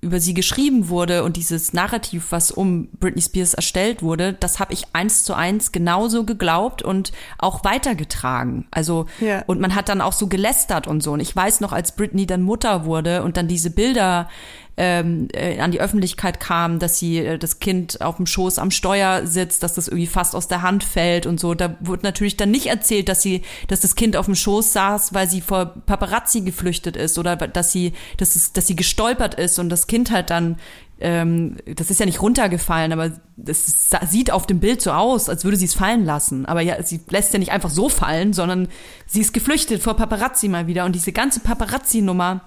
über 0.03 0.19
sie 0.19 0.33
geschrieben 0.33 0.89
wurde 0.89 1.23
und 1.23 1.37
dieses 1.37 1.73
Narrativ, 1.73 2.27
was 2.31 2.51
um 2.51 2.89
Britney 2.99 3.21
Spears 3.21 3.53
erstellt 3.53 4.03
wurde, 4.03 4.33
das 4.33 4.59
habe 4.59 4.73
ich 4.73 4.85
eins 4.93 5.23
zu 5.23 5.33
eins 5.33 5.71
genauso 5.71 6.25
geglaubt 6.25 6.81
und 6.81 7.11
auch 7.37 7.63
weitergetragen. 7.63 8.67
Also 8.69 9.07
ja. 9.19 9.43
und 9.47 9.59
man 9.59 9.73
hat 9.73 9.89
dann 9.89 10.01
auch 10.01 10.13
so 10.13 10.27
gelästert 10.27 10.85
und 10.87 11.01
so. 11.01 11.13
Und 11.13 11.21
ich 11.21 11.35
weiß 11.35 11.61
noch, 11.61 11.71
als 11.71 11.95
Britney 11.95 12.27
dann 12.27 12.43
Mutter 12.43 12.85
wurde 12.85 13.23
und 13.23 13.37
dann 13.37 13.47
diese 13.47 13.71
Bilder 13.71 14.29
ähm, 14.75 15.27
äh, 15.33 15.59
an 15.59 15.71
die 15.71 15.81
Öffentlichkeit 15.81 16.39
kam, 16.39 16.79
dass 16.79 16.97
sie 16.97 17.19
äh, 17.19 17.38
das 17.38 17.59
Kind 17.59 18.01
auf 18.01 18.17
dem 18.17 18.25
Schoß 18.25 18.57
am 18.57 18.71
Steuer 18.71 19.27
sitzt, 19.27 19.62
dass 19.62 19.75
das 19.75 19.88
irgendwie 19.88 20.07
fast 20.07 20.36
aus 20.36 20.47
der 20.47 20.63
Hand 20.63 20.83
fällt 20.83 21.25
und 21.25 21.39
so. 21.39 21.53
Da 21.53 21.77
wurde 21.79 22.03
natürlich 22.03 22.38
dann 22.38 22.49
nicht 22.51 22.67
erzählt, 22.67 23.07
dass 23.07 23.21
sie, 23.21 23.43
dass 23.67 23.81
das 23.81 23.95
Kind 23.95 24.17
auf 24.17 24.25
dem 24.25 24.36
Schoß 24.36 24.73
saß, 24.73 25.13
weil 25.13 25.29
sie 25.29 25.41
vor 25.41 25.65
Paparazzi 25.65 26.41
geflüchtet 26.41 26.97
ist 26.97 27.19
oder 27.19 27.36
dass 27.36 27.71
sie, 27.71 27.93
dass 28.17 28.36
es, 28.36 28.53
dass 28.53 28.65
sie 28.65 28.75
gestolpert 28.75 29.36
ist 29.36 29.59
und 29.59 29.69
das 29.69 29.86
Kind 29.86 30.09
halt 30.09 30.31
dann 30.31 30.57
ähm, 30.99 31.57
das 31.65 31.91
ist 31.91 31.99
ja 31.99 32.05
nicht 32.05 32.21
runtergefallen, 32.21 32.93
aber 32.93 33.12
das 33.36 33.89
sieht 34.07 34.31
auf 34.31 34.47
dem 34.47 34.59
Bild 34.59 34.81
so 34.81 34.91
aus, 34.91 35.27
als 35.27 35.43
würde 35.43 35.57
sie 35.57 35.65
es 35.65 35.73
fallen 35.73 36.05
lassen. 36.05 36.45
Aber 36.45 36.62
ja, 36.62 36.81
sie 36.81 37.01
lässt 37.09 37.33
ja 37.33 37.39
nicht 37.39 37.51
einfach 37.51 37.69
so 37.69 37.89
fallen, 37.89 38.31
sondern 38.31 38.69
sie 39.05 39.19
ist 39.19 39.33
geflüchtet 39.33 39.83
vor 39.83 39.95
Paparazzi 39.95 40.47
mal 40.47 40.65
wieder. 40.67 40.86
Und 40.86 40.95
diese 40.95 41.12
ganze 41.12 41.41
Paparazzi-Nummer, 41.41 42.41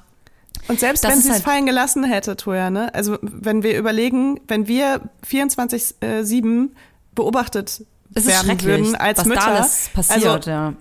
Und 0.69 0.81
selbst 0.81 1.05
Das 1.05 1.13
wenn 1.13 1.21
sie 1.21 1.29
es 1.29 1.35
halt- 1.35 1.45
fallen 1.45 1.67
gelassen 1.67 2.05
hätte, 2.05 2.37
Toja, 2.37 2.71
ne? 2.71 2.93
Also 2.95 3.19
wenn 3.23 3.63
wir 3.63 3.79
überlegen, 3.79 4.41
wenn 4.49 4.67
wir 4.69 5.01
24-7 5.29 6.71
beobachtet 7.15 7.85
Es 8.15 8.27
ist 8.27 8.47
werden 8.47 8.63
würden 8.63 8.95
als 8.95 9.19
was 9.21 9.27
Mütter. 9.27 9.41
da 9.41 9.55
alles 9.55 9.91
passiert, 9.93 10.25
also, 10.27 10.51
ja. 10.51 10.73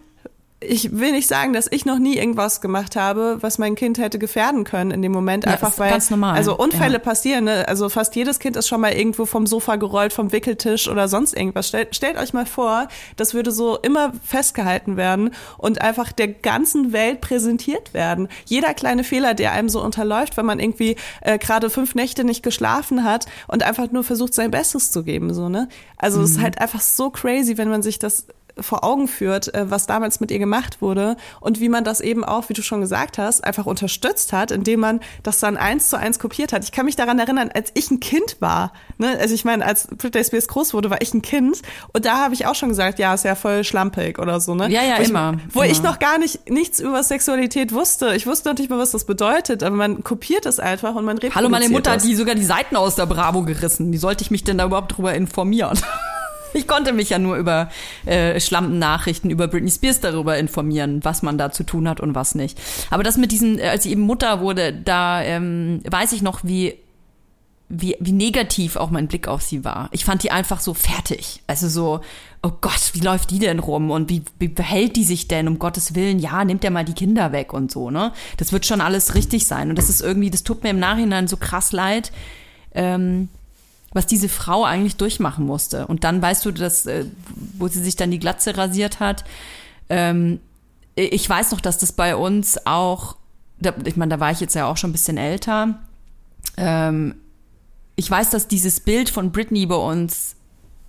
Ich 0.62 0.98
will 0.98 1.12
nicht 1.12 1.28
sagen, 1.28 1.52
dass 1.52 1.68
ich 1.70 1.86
noch 1.86 2.00
nie 2.00 2.18
irgendwas 2.18 2.62
gemacht 2.62 2.96
habe, 2.96 3.38
was 3.42 3.58
mein 3.58 3.76
Kind 3.76 3.98
hätte 3.98 4.18
gefährden 4.18 4.64
können 4.64 4.92
in 4.92 5.02
dem 5.02 5.12
Moment. 5.12 5.46
Ja, 5.46 5.52
einfach 5.52 5.72
ist 5.72 5.80
weil, 5.80 5.92
ganz 5.92 6.10
normal, 6.10 6.36
also 6.36 6.58
Unfälle 6.58 6.94
ja. 6.94 7.00
passieren. 7.00 7.44
Ne? 7.46 7.68
Also 7.68 7.90
fast 7.90 8.16
jedes 8.16 8.40
Kind 8.40 8.56
ist 8.56 8.68
schon 8.68 8.80
mal 8.80 8.94
irgendwo 8.94 9.26
vom 9.26 9.48
Sofa 9.48 9.76
gerollt, 9.76 10.14
vom 10.14 10.32
Wickeltisch 10.32 10.88
oder 10.88 11.08
sonst 11.10 11.36
irgendwas. 11.36 11.68
Stellt, 11.68 11.96
stellt 11.96 12.18
euch 12.18 12.34
mal 12.34 12.46
vor, 12.46 12.88
das 13.18 13.34
würde 13.34 13.52
so 13.52 13.78
immer 13.78 14.14
festgehalten 14.24 14.96
werden 14.96 15.32
und 15.58 15.82
einfach 15.82 16.14
der 16.14 16.30
ganzen 16.30 16.94
Welt 16.94 17.20
präsentiert 17.20 17.94
werden. 17.94 18.30
Jeder 18.46 18.74
kleine 18.74 19.04
Fehler, 19.04 19.34
der 19.34 19.52
einem 19.52 19.68
so 19.68 19.84
unterläuft, 19.84 20.38
wenn 20.38 20.46
man 20.46 20.60
irgendwie 20.60 20.96
äh, 21.22 21.38
gerade 21.38 21.70
fünf 21.70 21.96
Nächte 21.96 22.24
nicht 22.24 22.44
geschlafen 22.44 23.04
hat 23.04 23.26
und 23.48 23.64
einfach 23.64 23.92
nur 23.92 24.06
versucht, 24.06 24.34
sein 24.34 24.52
Bestes 24.52 24.92
zu 24.92 25.04
geben. 25.04 25.34
So, 25.34 25.50
ne? 25.50 25.68
Also 25.98 26.22
es 26.22 26.32
ist 26.32 26.42
halt 26.42 26.62
einfach 26.62 26.82
so 26.82 27.10
crazy, 27.10 27.58
wenn 27.58 27.70
man 27.70 27.84
sich 27.84 28.00
das 28.00 28.28
vor 28.60 28.84
Augen 28.84 29.08
führt, 29.08 29.54
äh, 29.54 29.70
was 29.70 29.86
damals 29.86 30.20
mit 30.20 30.32
ihr 30.32 30.40
gemacht 30.40 30.82
wurde 30.82 31.18
und 31.40 31.60
wie 31.60 31.70
man 31.70 31.84
das 31.84 32.02
eben 32.02 32.24
auch, 32.24 32.50
wie 32.50 32.54
du 32.54 32.62
schon 32.62 32.82
gesagt 32.82 33.18
hast, 33.18 33.44
einfach 33.44 33.66
unterstützt 33.66 34.34
hat, 34.34 34.52
indem 34.52 34.80
man 34.80 35.00
das 35.24 35.40
dann 35.40 35.58
eins 35.58 35.90
zu 35.90 35.98
eins 35.98 36.20
kopiert 36.20 36.54
hat. 36.54 36.64
Ich 36.64 36.72
kann 36.72 36.86
mich 36.86 36.96
daran 36.96 37.20
erinnern, 37.20 37.50
als 37.54 37.72
ich 37.74 37.92
ein 37.92 38.00
Kind 38.00 38.38
war, 38.40 38.72
ne? 38.98 39.18
also 39.20 39.34
ich 39.34 39.46
meine, 39.46 39.66
als 39.66 39.88
Britney 39.88 40.24
Spears 40.24 40.48
groß 40.48 40.74
wurde, 40.74 40.90
war 40.90 41.02
ich 41.02 41.14
ein 41.14 41.22
Kind 41.22 41.62
und 41.94 42.06
da 42.06 42.18
habe 42.18 42.34
ich 42.34 42.46
auch 42.46 42.56
schon 42.56 42.70
gesagt, 42.70 43.00
ja, 43.00 43.14
ist 43.14 43.26
ja 43.26 43.36
voll 43.36 43.64
schlampig 43.64 44.20
oder 44.20 44.40
so, 44.40 44.56
ne? 44.56 44.70
Ja, 44.70 44.84
ja, 44.84 44.98
wo 44.98 45.02
ich, 45.02 45.10
immer, 45.10 45.34
Wo 45.52 45.64
ich 45.64 45.80
immer. 45.80 45.92
noch 45.92 46.00
gar 46.00 46.18
nicht 46.18 46.50
nichts 46.50 46.80
über 46.80 47.04
Sexualität 47.04 47.74
wusste. 47.74 48.16
Ich 48.16 48.26
wusste 48.28 48.50
noch 48.50 48.58
nicht 48.58 48.70
mal, 48.70 48.80
was 48.80 48.92
das 48.92 49.06
bedeutet, 49.06 49.64
aber 49.64 49.76
man 49.76 50.04
kopiert 50.04 50.46
es 50.46 50.60
einfach 50.60 50.96
und 50.96 51.06
man 51.06 51.18
reproduziert 51.18 51.36
Hallo, 51.36 51.50
meine 51.50 51.70
Mutter 51.70 51.92
hat 51.92 52.04
die 52.04 52.16
sogar 52.16 52.36
die 52.36 52.46
Seiten 52.46 52.76
aus 52.76 52.96
der 52.96 53.06
Bravo 53.06 53.44
gerissen. 53.44 53.92
Wie 53.92 53.98
sollte 53.98 54.24
ich 54.24 54.32
mich 54.32 54.44
denn 54.44 54.58
da 54.58 54.66
überhaupt 54.66 54.98
drüber 54.98 55.14
informieren? 55.14 55.80
Ich 56.54 56.68
konnte 56.68 56.94
mich 56.94 57.10
ja 57.10 57.20
nur 57.20 57.36
über 57.36 57.70
äh, 58.06 58.40
Schlampen-Nachrichten 58.40 59.30
über 59.30 59.48
Britney 59.48 59.70
Spears 59.70 60.00
darüber 60.00 60.38
informieren, 60.38 61.02
was 61.04 61.22
man 61.22 61.38
da 61.38 61.52
zu 61.52 61.64
tun 61.64 61.90
hat 61.90 62.00
und 62.00 62.16
was 62.16 62.34
nicht. 62.34 62.58
Aber 62.90 63.04
das 63.04 63.18
mit 63.18 63.32
diesen, 63.32 63.60
äh, 63.60 63.68
als 63.68 63.84
sie 63.84 63.92
eben 63.92 64.02
Mutter 64.02 64.40
wurde, 64.40 64.72
da 64.74 65.22
ähm, 65.22 65.82
weiß 65.90 66.14
ich 66.14 66.22
noch, 66.22 66.40
wie 66.44 66.80
wie, 67.68 67.96
wie 68.00 68.12
negativ 68.12 68.76
auch 68.76 68.92
mein 68.92 69.08
Blick 69.08 69.28
auf 69.28 69.42
sie 69.42 69.66
war. 69.66 69.90
Ich 69.92 70.06
fand 70.06 70.24
die 70.24 70.32
einfach 70.32 70.60
so 70.60 70.74
fertig. 70.74 71.42
Also 71.48 71.68
so, 71.68 72.02
oh 72.44 72.52
Gott, 72.62 72.92
wie 72.94 73.00
läuft 73.00 73.32
die 73.32 73.40
denn 73.40 73.60
rum 73.60 73.90
und 73.90 74.10
wie, 74.10 74.22
wie 74.38 74.48
behält 74.48 74.96
die 74.96 75.04
sich 75.04 75.28
denn, 75.28 75.48
um 75.48 75.58
Gottes 75.58 75.96
Willen, 75.96 76.20
ja, 76.20 76.46
nimmt 76.46 76.64
der 76.64 76.72
mal 76.72 76.86
die 76.86 76.94
Kinder 76.94 77.32
weg 77.32 77.54
und 77.54 77.72
so, 77.72 77.90
ne? 77.90 78.14
Das 78.38 78.52
wird 78.52 78.66
schon 78.66 78.82
alles 78.82 79.16
richtig 79.16 79.48
sein. 79.48 79.70
Und 79.70 79.78
das 79.78 79.90
ist 79.90 80.02
irgendwie, 80.02 80.30
das 80.30 80.44
tut 80.44 80.64
mir 80.64 80.70
im 80.70 80.80
Nachhinein 80.80 81.28
so 81.28 81.38
krass 81.38 81.72
leid, 81.72 82.12
ähm, 82.76 83.30
was 83.96 84.06
diese 84.06 84.28
Frau 84.28 84.66
eigentlich 84.66 84.98
durchmachen 84.98 85.46
musste. 85.46 85.88
Und 85.88 86.04
dann 86.04 86.22
weißt 86.22 86.46
du, 86.46 86.52
dass, 86.52 86.86
äh, 86.86 87.06
wo 87.58 87.70
sie 87.70 87.82
sich 87.82 87.96
dann 87.96 88.12
die 88.12 88.20
Glatze 88.20 88.58
rasiert 88.58 89.00
hat, 89.00 89.24
ähm, 89.90 90.40
ich 90.96 91.28
weiß 91.28 91.52
noch, 91.52 91.62
dass 91.62 91.78
das 91.78 91.94
bei 91.94 92.16
uns 92.16 92.66
auch, 92.66 93.16
ich 93.86 93.96
meine, 93.96 94.10
da 94.10 94.20
war 94.20 94.32
ich 94.32 94.42
jetzt 94.42 94.54
ja 94.54 94.68
auch 94.68 94.78
schon 94.78 94.90
ein 94.90 94.94
bisschen 94.94 95.18
älter, 95.18 95.80
ähm, 96.58 97.16
ich 97.96 98.12
weiß, 98.12 98.32
dass 98.32 98.50
dieses 98.50 98.82
Bild 98.82 99.10
von 99.10 99.32
Britney 99.32 99.66
bei 99.66 99.76
uns 99.76 100.36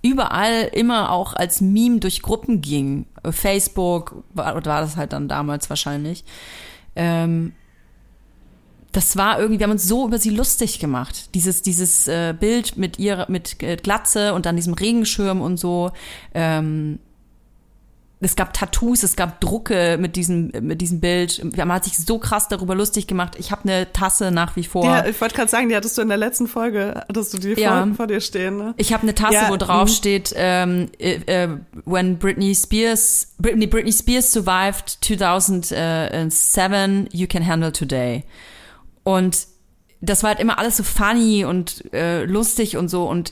überall 0.01 0.69
immer 0.73 1.11
auch 1.11 1.33
als 1.33 1.61
Meme 1.61 1.99
durch 1.99 2.21
Gruppen 2.21 2.61
ging. 2.61 3.05
Facebook 3.23 4.23
war, 4.33 4.53
war 4.53 4.81
das 4.81 4.97
halt 4.97 5.13
dann 5.13 5.29
damals 5.29 5.69
wahrscheinlich. 5.69 6.25
Ähm, 6.97 7.53
das 8.91 9.17
war 9.17 9.39
irgendwie, 9.39 9.59
wir 9.59 9.65
haben 9.65 9.71
uns 9.71 9.87
so 9.87 10.07
über 10.07 10.17
sie 10.17 10.29
lustig 10.29 10.79
gemacht. 10.79 11.35
Dieses, 11.35 11.61
dieses 11.61 12.07
äh, 12.07 12.33
Bild 12.37 12.77
mit 12.77 12.99
ihrer, 12.99 13.29
mit 13.29 13.61
äh, 13.61 13.75
Glatze 13.75 14.33
und 14.33 14.45
dann 14.45 14.55
diesem 14.55 14.73
Regenschirm 14.73 15.41
und 15.41 15.57
so. 15.57 15.91
Ähm, 16.33 16.99
es 18.19 18.35
gab 18.35 18.51
Tattoos, 18.53 19.03
es 19.03 19.15
gab 19.15 19.39
Drucke 19.41 19.97
mit 19.99 20.15
diesem, 20.15 20.51
mit 20.61 20.81
diesem 20.81 20.99
Bild. 20.99 21.55
Man 21.55 21.71
hat 21.71 21.83
sich 21.83 21.99
so 21.99 22.17
krass 22.17 22.47
darüber 22.47 22.73
lustig 22.73 23.05
gemacht. 23.05 23.35
Ich 23.37 23.51
habe 23.51 23.61
eine 23.63 23.93
Tasse 23.93 24.31
nach 24.31 24.55
wie 24.55 24.63
vor. 24.63 24.85
Ja, 24.85 25.05
ich 25.05 25.21
wollte 25.21 25.35
gerade 25.35 25.51
sagen, 25.51 25.69
die 25.69 25.75
hattest 25.75 25.99
du 25.99 26.01
in 26.01 26.07
der 26.07 26.17
letzten 26.17 26.47
Folge, 26.47 27.03
hattest 27.07 27.35
du 27.35 27.37
die 27.37 27.49
Ja. 27.61 27.85
vor, 27.85 27.93
vor 27.93 28.07
dir 28.07 28.19
stehen, 28.19 28.57
ne? 28.57 28.73
Ich 28.77 28.91
habe 28.91 29.03
eine 29.03 29.13
Tasse, 29.13 29.35
Ja, 29.35 29.49
wo 29.49 29.57
drauf 29.57 29.89
mhm. 29.89 29.93
steht, 29.93 30.33
ähm, 30.35 30.89
äh, 30.97 31.19
äh, 31.27 31.49
when 31.85 32.17
Britney 32.17 32.55
Spears, 32.55 33.33
Britney, 33.37 33.67
Britney 33.67 33.93
Spears 33.93 34.31
survived 34.31 34.97
2007, 35.01 37.09
you 37.11 37.27
can 37.27 37.45
handle 37.45 37.71
today. 37.71 38.23
Und 39.07 39.47
das 40.01 40.21
war 40.21 40.31
halt 40.31 40.41
immer 40.41 40.59
alles 40.59 40.75
so 40.75 40.83
funny 40.83 41.45
und 41.45 41.93
äh, 41.93 42.25
lustig 42.25 42.75
und 42.75 42.89
so. 42.89 43.09
Und 43.09 43.31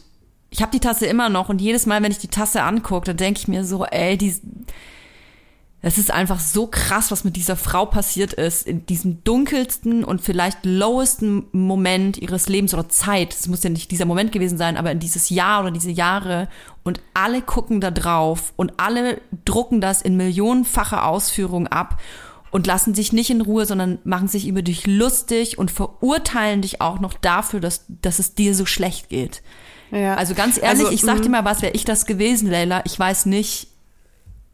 ich 0.50 0.62
habe 0.62 0.72
die 0.72 0.80
Tasse 0.80 1.06
immer 1.06 1.28
noch 1.28 1.50
und 1.50 1.60
jedes 1.60 1.86
Mal, 1.86 2.02
wenn 2.02 2.14
ich 2.14 2.18
die 2.18 2.30
Tasse 2.30 2.64
angucke, 2.64 3.08
dann 3.08 3.18
denke 3.18 3.42
ich 3.42 3.50
mir 3.50 3.66
so, 3.66 3.84
ey, 3.84 4.18
die, 4.18 4.34
es 5.82 5.98
ist 5.98 6.12
einfach 6.12 6.40
so 6.40 6.68
krass, 6.68 7.12
was 7.12 7.26
mit 7.26 7.36
dieser 7.36 7.58
Frau 7.58 7.86
passiert 7.86 8.32
ist, 8.32 8.66
in 8.66 8.86
diesem 8.86 9.22
dunkelsten 9.26 10.06
und 10.06 10.22
vielleicht 10.22 10.66
lowesten 10.66 11.48
Moment 11.52 12.20
ihres 12.20 12.48
Lebens 12.48 12.74
oder 12.74 12.88
Zeit. 12.88 13.34
Es 13.34 13.50
muss 13.50 13.62
ja 13.62 13.70
nicht 13.70 13.92
dieser 13.92 14.06
Moment 14.06 14.32
gewesen 14.32 14.58
sein, 14.58 14.78
aber 14.78 14.94
in 14.94 15.00
dieses 15.00 15.30
Jahr 15.30 15.60
oder 15.60 15.72
diese 15.72 15.92
Jahre. 15.92 16.48
Und 16.86 17.02
alle 17.14 17.42
gucken 17.42 17.82
da 17.82 17.92
drauf 17.92 18.54
und 18.56 18.76
alle 18.78 19.20
drucken 19.44 19.82
das 19.82 20.02
in 20.02 20.16
millionenfacher 20.16 21.06
Ausführung 21.06 21.68
ab 21.68 22.00
und 22.56 22.68
lassen 22.68 22.96
sich 22.96 23.12
nicht 23.12 23.30
in 23.32 23.42
Ruhe, 23.42 23.66
sondern 23.66 24.00
machen 24.06 24.30
sich 24.30 24.48
über 24.48 24.62
dich 24.62 24.88
lustig 24.88 25.58
und 25.58 25.72
verurteilen 25.72 26.62
dich 26.62 26.80
auch 26.80 27.02
noch 27.02 27.12
dafür, 27.12 27.60
dass, 27.60 27.84
dass 27.90 28.18
es 28.18 28.34
dir 28.34 28.56
so 28.56 28.66
schlecht 28.66 29.10
geht. 29.10 29.42
Ja. 29.92 30.16
Also 30.16 30.36
ganz 30.36 30.56
ehrlich, 30.58 30.86
Also, 30.86 30.92
ich 30.94 31.02
sag 31.02 31.18
mhm. 31.18 31.24
dir 31.24 31.30
mal 31.32 31.44
was, 31.44 31.62
wäre 31.62 31.74
ich 31.74 31.84
das 31.84 32.06
gewesen, 32.06 32.50
Leila, 32.50 32.82
ich 32.86 32.98
weiß 32.98 33.26
nicht, 33.26 33.68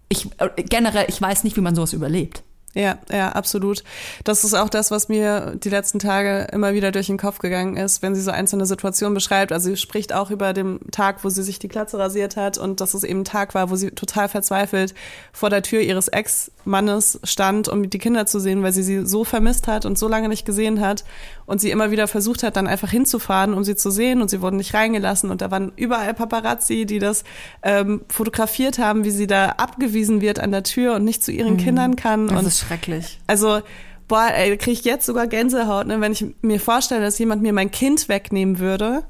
ich 0.09 0.29
äh, 0.39 0.63
generell, 0.63 1.05
ich 1.09 1.21
weiß 1.21 1.43
nicht, 1.43 1.55
wie 1.57 1.61
man 1.61 1.75
sowas 1.75 1.93
überlebt. 1.93 2.41
Ja, 2.73 2.99
ja, 3.11 3.29
absolut. 3.29 3.83
Das 4.23 4.45
ist 4.45 4.53
auch 4.53 4.69
das, 4.69 4.91
was 4.91 5.09
mir 5.09 5.57
die 5.61 5.69
letzten 5.69 5.99
Tage 5.99 6.47
immer 6.53 6.73
wieder 6.73 6.93
durch 6.93 7.07
den 7.07 7.17
Kopf 7.17 7.39
gegangen 7.39 7.75
ist, 7.75 8.01
wenn 8.01 8.15
sie 8.15 8.21
so 8.21 8.31
einzelne 8.31 8.65
Situationen 8.65 9.13
beschreibt. 9.13 9.51
Also 9.51 9.69
sie 9.69 9.77
spricht 9.77 10.13
auch 10.13 10.31
über 10.31 10.53
den 10.53 10.79
Tag, 10.89 11.25
wo 11.25 11.29
sie 11.29 11.43
sich 11.43 11.59
die 11.59 11.67
Glatze 11.67 11.99
rasiert 11.99 12.37
hat 12.37 12.57
und 12.57 12.79
dass 12.79 12.93
es 12.93 13.03
eben 13.03 13.21
ein 13.21 13.25
Tag 13.25 13.55
war, 13.55 13.69
wo 13.69 13.75
sie 13.75 13.91
total 13.91 14.29
verzweifelt 14.29 14.93
vor 15.33 15.49
der 15.49 15.63
Tür 15.63 15.81
ihres 15.81 16.07
Ex-Mannes 16.07 17.19
stand, 17.25 17.67
um 17.67 17.89
die 17.89 17.99
Kinder 17.99 18.25
zu 18.25 18.39
sehen, 18.39 18.63
weil 18.63 18.71
sie 18.71 18.83
sie 18.83 19.05
so 19.05 19.25
vermisst 19.25 19.67
hat 19.67 19.85
und 19.85 19.97
so 19.97 20.07
lange 20.07 20.29
nicht 20.29 20.45
gesehen 20.45 20.79
hat 20.79 21.03
und 21.45 21.59
sie 21.59 21.71
immer 21.71 21.91
wieder 21.91 22.07
versucht 22.07 22.41
hat, 22.43 22.55
dann 22.55 22.67
einfach 22.67 22.89
hinzufahren, 22.89 23.53
um 23.53 23.65
sie 23.65 23.75
zu 23.75 23.91
sehen 23.91 24.21
und 24.21 24.29
sie 24.29 24.41
wurden 24.41 24.55
nicht 24.55 24.73
reingelassen 24.73 25.29
und 25.29 25.41
da 25.41 25.51
waren 25.51 25.73
überall 25.75 26.13
Paparazzi, 26.13 26.85
die 26.85 26.99
das 26.99 27.25
ähm, 27.63 28.01
fotografiert 28.07 28.79
haben, 28.79 29.03
wie 29.03 29.11
sie 29.11 29.27
da 29.27 29.49
abgewiesen 29.57 30.21
wird 30.21 30.39
an 30.39 30.51
der 30.51 30.63
Tür 30.63 30.95
und 30.95 31.03
nicht 31.03 31.21
zu 31.21 31.33
ihren 31.33 31.57
Kindern 31.57 31.97
kann. 31.97 32.27
Das 32.27 32.37
und 32.37 32.60
schrecklich. 32.61 33.19
also, 33.27 33.61
boah, 34.07 34.27
ey, 34.33 34.49
da 34.49 34.55
kriege 34.57 34.71
ich 34.71 34.83
jetzt 34.83 35.05
sogar 35.05 35.27
Gänsehaut, 35.27 35.87
ne, 35.87 36.01
wenn 36.01 36.11
ich 36.11 36.25
mir 36.41 36.59
vorstelle, 36.59 37.01
dass 37.01 37.17
jemand 37.19 37.41
mir 37.41 37.53
mein 37.53 37.71
Kind 37.71 38.09
wegnehmen 38.09 38.59
würde. 38.59 39.03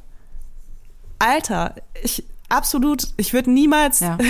Alter, 1.20 1.76
ich 2.04 2.24
absolut, 2.50 3.08
ich 3.18 3.34
würde 3.34 3.52
niemals. 3.52 4.00
Ja. 4.00 4.18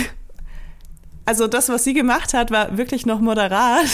Also 1.24 1.48
das, 1.48 1.70
was 1.70 1.84
sie 1.84 1.94
gemacht 1.94 2.34
hat, 2.34 2.50
war 2.50 2.78
wirklich 2.80 3.06
noch 3.06 3.22
moderat. 3.22 3.86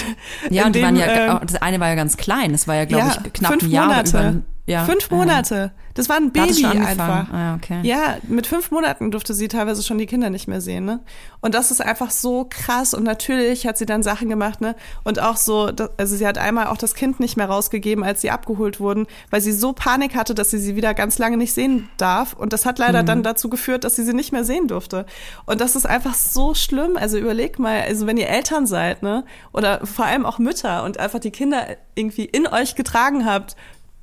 Ja, 0.50 0.66
und 0.66 0.76
die 0.76 0.82
waren 0.82 0.96
dem, 0.96 1.02
ja, 1.02 1.34
ähm, 1.34 1.40
das 1.46 1.62
eine 1.62 1.80
war 1.82 1.90
ja 1.90 1.96
ganz 1.96 2.16
klein, 2.16 2.54
das 2.54 2.70
war 2.70 2.76
ja, 2.76 2.86
glaube 2.86 3.12
ich, 3.26 3.34
knapp 3.34 3.52
fünf 3.52 3.64
ein 3.64 3.70
Jahr. 3.70 3.88
Monate. 3.88 4.18
Über, 4.18 4.42
ja, 4.68 4.86
fünf. 4.86 5.10
Monate. 5.10 5.72
Das 5.94 6.10
war 6.10 6.18
ein 6.18 6.32
Baby 6.32 6.64
einfach. 6.66 7.32
Ah, 7.32 7.40
ja, 7.40 7.56
okay. 7.56 7.80
Ja, 7.82 8.18
mit 8.28 8.46
fünf 8.46 8.70
Monaten 8.70 9.10
durfte 9.10 9.34
sie 9.34 9.48
teilweise 9.48 9.82
schon 9.82 9.98
die 9.98 10.06
Kinder 10.06 10.30
nicht 10.30 10.48
mehr 10.48 10.62
sehen, 10.62 10.86
ne? 10.86 11.00
Und 11.42 11.56
das 11.56 11.72
ist 11.72 11.82
einfach 11.82 12.12
so 12.12 12.46
krass. 12.48 12.94
Und 12.94 13.04
natürlich 13.04 13.66
hat 13.66 13.80
sie 13.80 13.88
dann 13.88 14.04
Sachen 14.04 14.30
gemacht, 14.30 14.62
ne? 14.62 14.76
Und 15.04 15.20
auch 15.20 15.38
so, 15.38 15.72
also 15.98 16.16
sie 16.16 16.28
hat 16.28 16.38
einmal 16.38 16.68
auch 16.68 16.78
das 16.78 16.94
Kind 16.94 17.20
nicht 17.20 17.36
mehr 17.36 17.48
rausgegeben, 17.48 18.04
als 18.04 18.22
sie 18.22 18.30
abgeholt 18.30 18.80
wurden, 18.80 19.08
weil 19.32 19.42
sie 19.42 19.54
so 19.54 19.74
Panik 19.74 20.16
hatte, 20.16 20.36
dass 20.36 20.52
sie 20.52 20.60
sie 20.60 20.76
wieder 20.76 20.94
ganz 20.94 21.18
lange 21.18 21.38
nicht 21.38 21.54
sehen 21.54 21.90
darf. 21.98 22.34
Und 22.34 22.54
das 22.54 22.66
hat 22.68 22.78
leider 22.78 23.02
Mhm. 23.02 23.08
dann 23.08 23.24
dazu 23.24 23.50
geführt, 23.50 23.84
dass 23.84 23.96
sie 23.96 24.04
sie 24.04 24.14
nicht 24.14 24.32
mehr 24.32 24.44
sehen 24.44 24.68
durfte. 24.68 25.08
Und 25.48 25.62
das 25.62 25.76
ist 25.76 25.88
einfach 25.88 26.14
so 26.14 26.54
schlimm. 26.54 26.96
Also 26.96 27.18
überleg 27.18 27.58
mal, 27.58 27.82
also 27.82 28.06
wenn 28.06 28.18
ihr 28.18 28.28
Eltern 28.30 28.68
seid, 28.68 29.02
ne? 29.02 29.24
Oder 29.52 29.84
vor 29.88 30.06
allem 30.06 30.26
auch 30.28 30.38
Mütter 30.38 30.84
und 30.84 31.00
einfach 31.00 31.20
die 31.20 31.32
Kinder 31.32 31.66
irgendwie 31.96 32.26
in 32.26 32.46
euch 32.46 32.76
getragen 32.76 33.26
habt, 33.26 33.56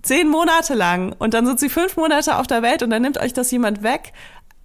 zehn 0.05 0.29
Monate 0.29 0.75
lang 0.75 1.15
und 1.19 1.35
dann 1.35 1.47
sind 1.47 1.59
sie 1.59 1.69
fünf 1.69 1.97
Monate 1.97 2.37
auf 2.39 2.47
der 2.47 2.63
Welt 2.63 2.83
und 2.83 2.91
dann 2.91 3.03
nimmt 3.03 3.19
euch 3.19 3.33
das 3.33 3.51
jemand 3.51 3.83
weg. 3.83 4.13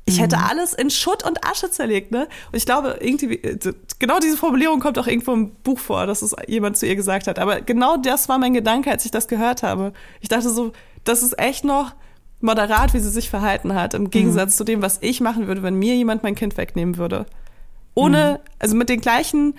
Ich 0.05 0.19
hätte 0.19 0.39
alles 0.39 0.73
in 0.73 0.89
Schutt 0.89 1.23
und 1.23 1.45
Asche 1.45 1.69
zerlegt, 1.69 2.11
ne? 2.11 2.27
Und 2.51 2.57
ich 2.57 2.65
glaube, 2.65 2.97
irgendwie, 2.99 3.35
äh, 3.35 3.73
genau 3.99 4.17
diese 4.19 4.37
Formulierung 4.37 4.79
kommt 4.79 4.97
auch 4.97 5.05
irgendwo 5.05 5.33
im 5.33 5.51
Buch 5.51 5.77
vor, 5.77 6.07
dass 6.07 6.23
es 6.23 6.35
jemand 6.47 6.77
zu 6.77 6.87
ihr 6.87 6.95
gesagt 6.95 7.27
hat. 7.27 7.37
Aber 7.37 7.61
genau 7.61 7.95
das 7.95 8.27
war 8.27 8.39
mein 8.39 8.55
Gedanke, 8.55 8.89
als 8.89 9.05
ich 9.05 9.11
das 9.11 9.27
gehört 9.27 9.61
habe. 9.61 9.93
Ich 10.19 10.29
dachte 10.29 10.49
so, 10.49 10.71
das 11.03 11.21
ist 11.21 11.37
echt 11.37 11.63
noch 11.63 11.93
moderat, 12.41 12.93
wie 12.95 12.99
sie 12.99 13.09
sich 13.09 13.29
verhalten 13.29 13.75
hat, 13.75 13.93
im 13.93 14.09
Gegensatz 14.09 14.55
zu 14.57 14.63
dem, 14.63 14.81
was 14.81 14.97
ich 15.01 15.21
machen 15.21 15.47
würde, 15.47 15.61
wenn 15.61 15.75
mir 15.75 15.95
jemand 15.95 16.23
mein 16.23 16.35
Kind 16.35 16.57
wegnehmen 16.57 16.97
würde. 16.97 17.25
Ohne, 17.93 18.39
also 18.59 18.75
mit 18.75 18.89
den 18.89 19.01
gleichen 19.01 19.55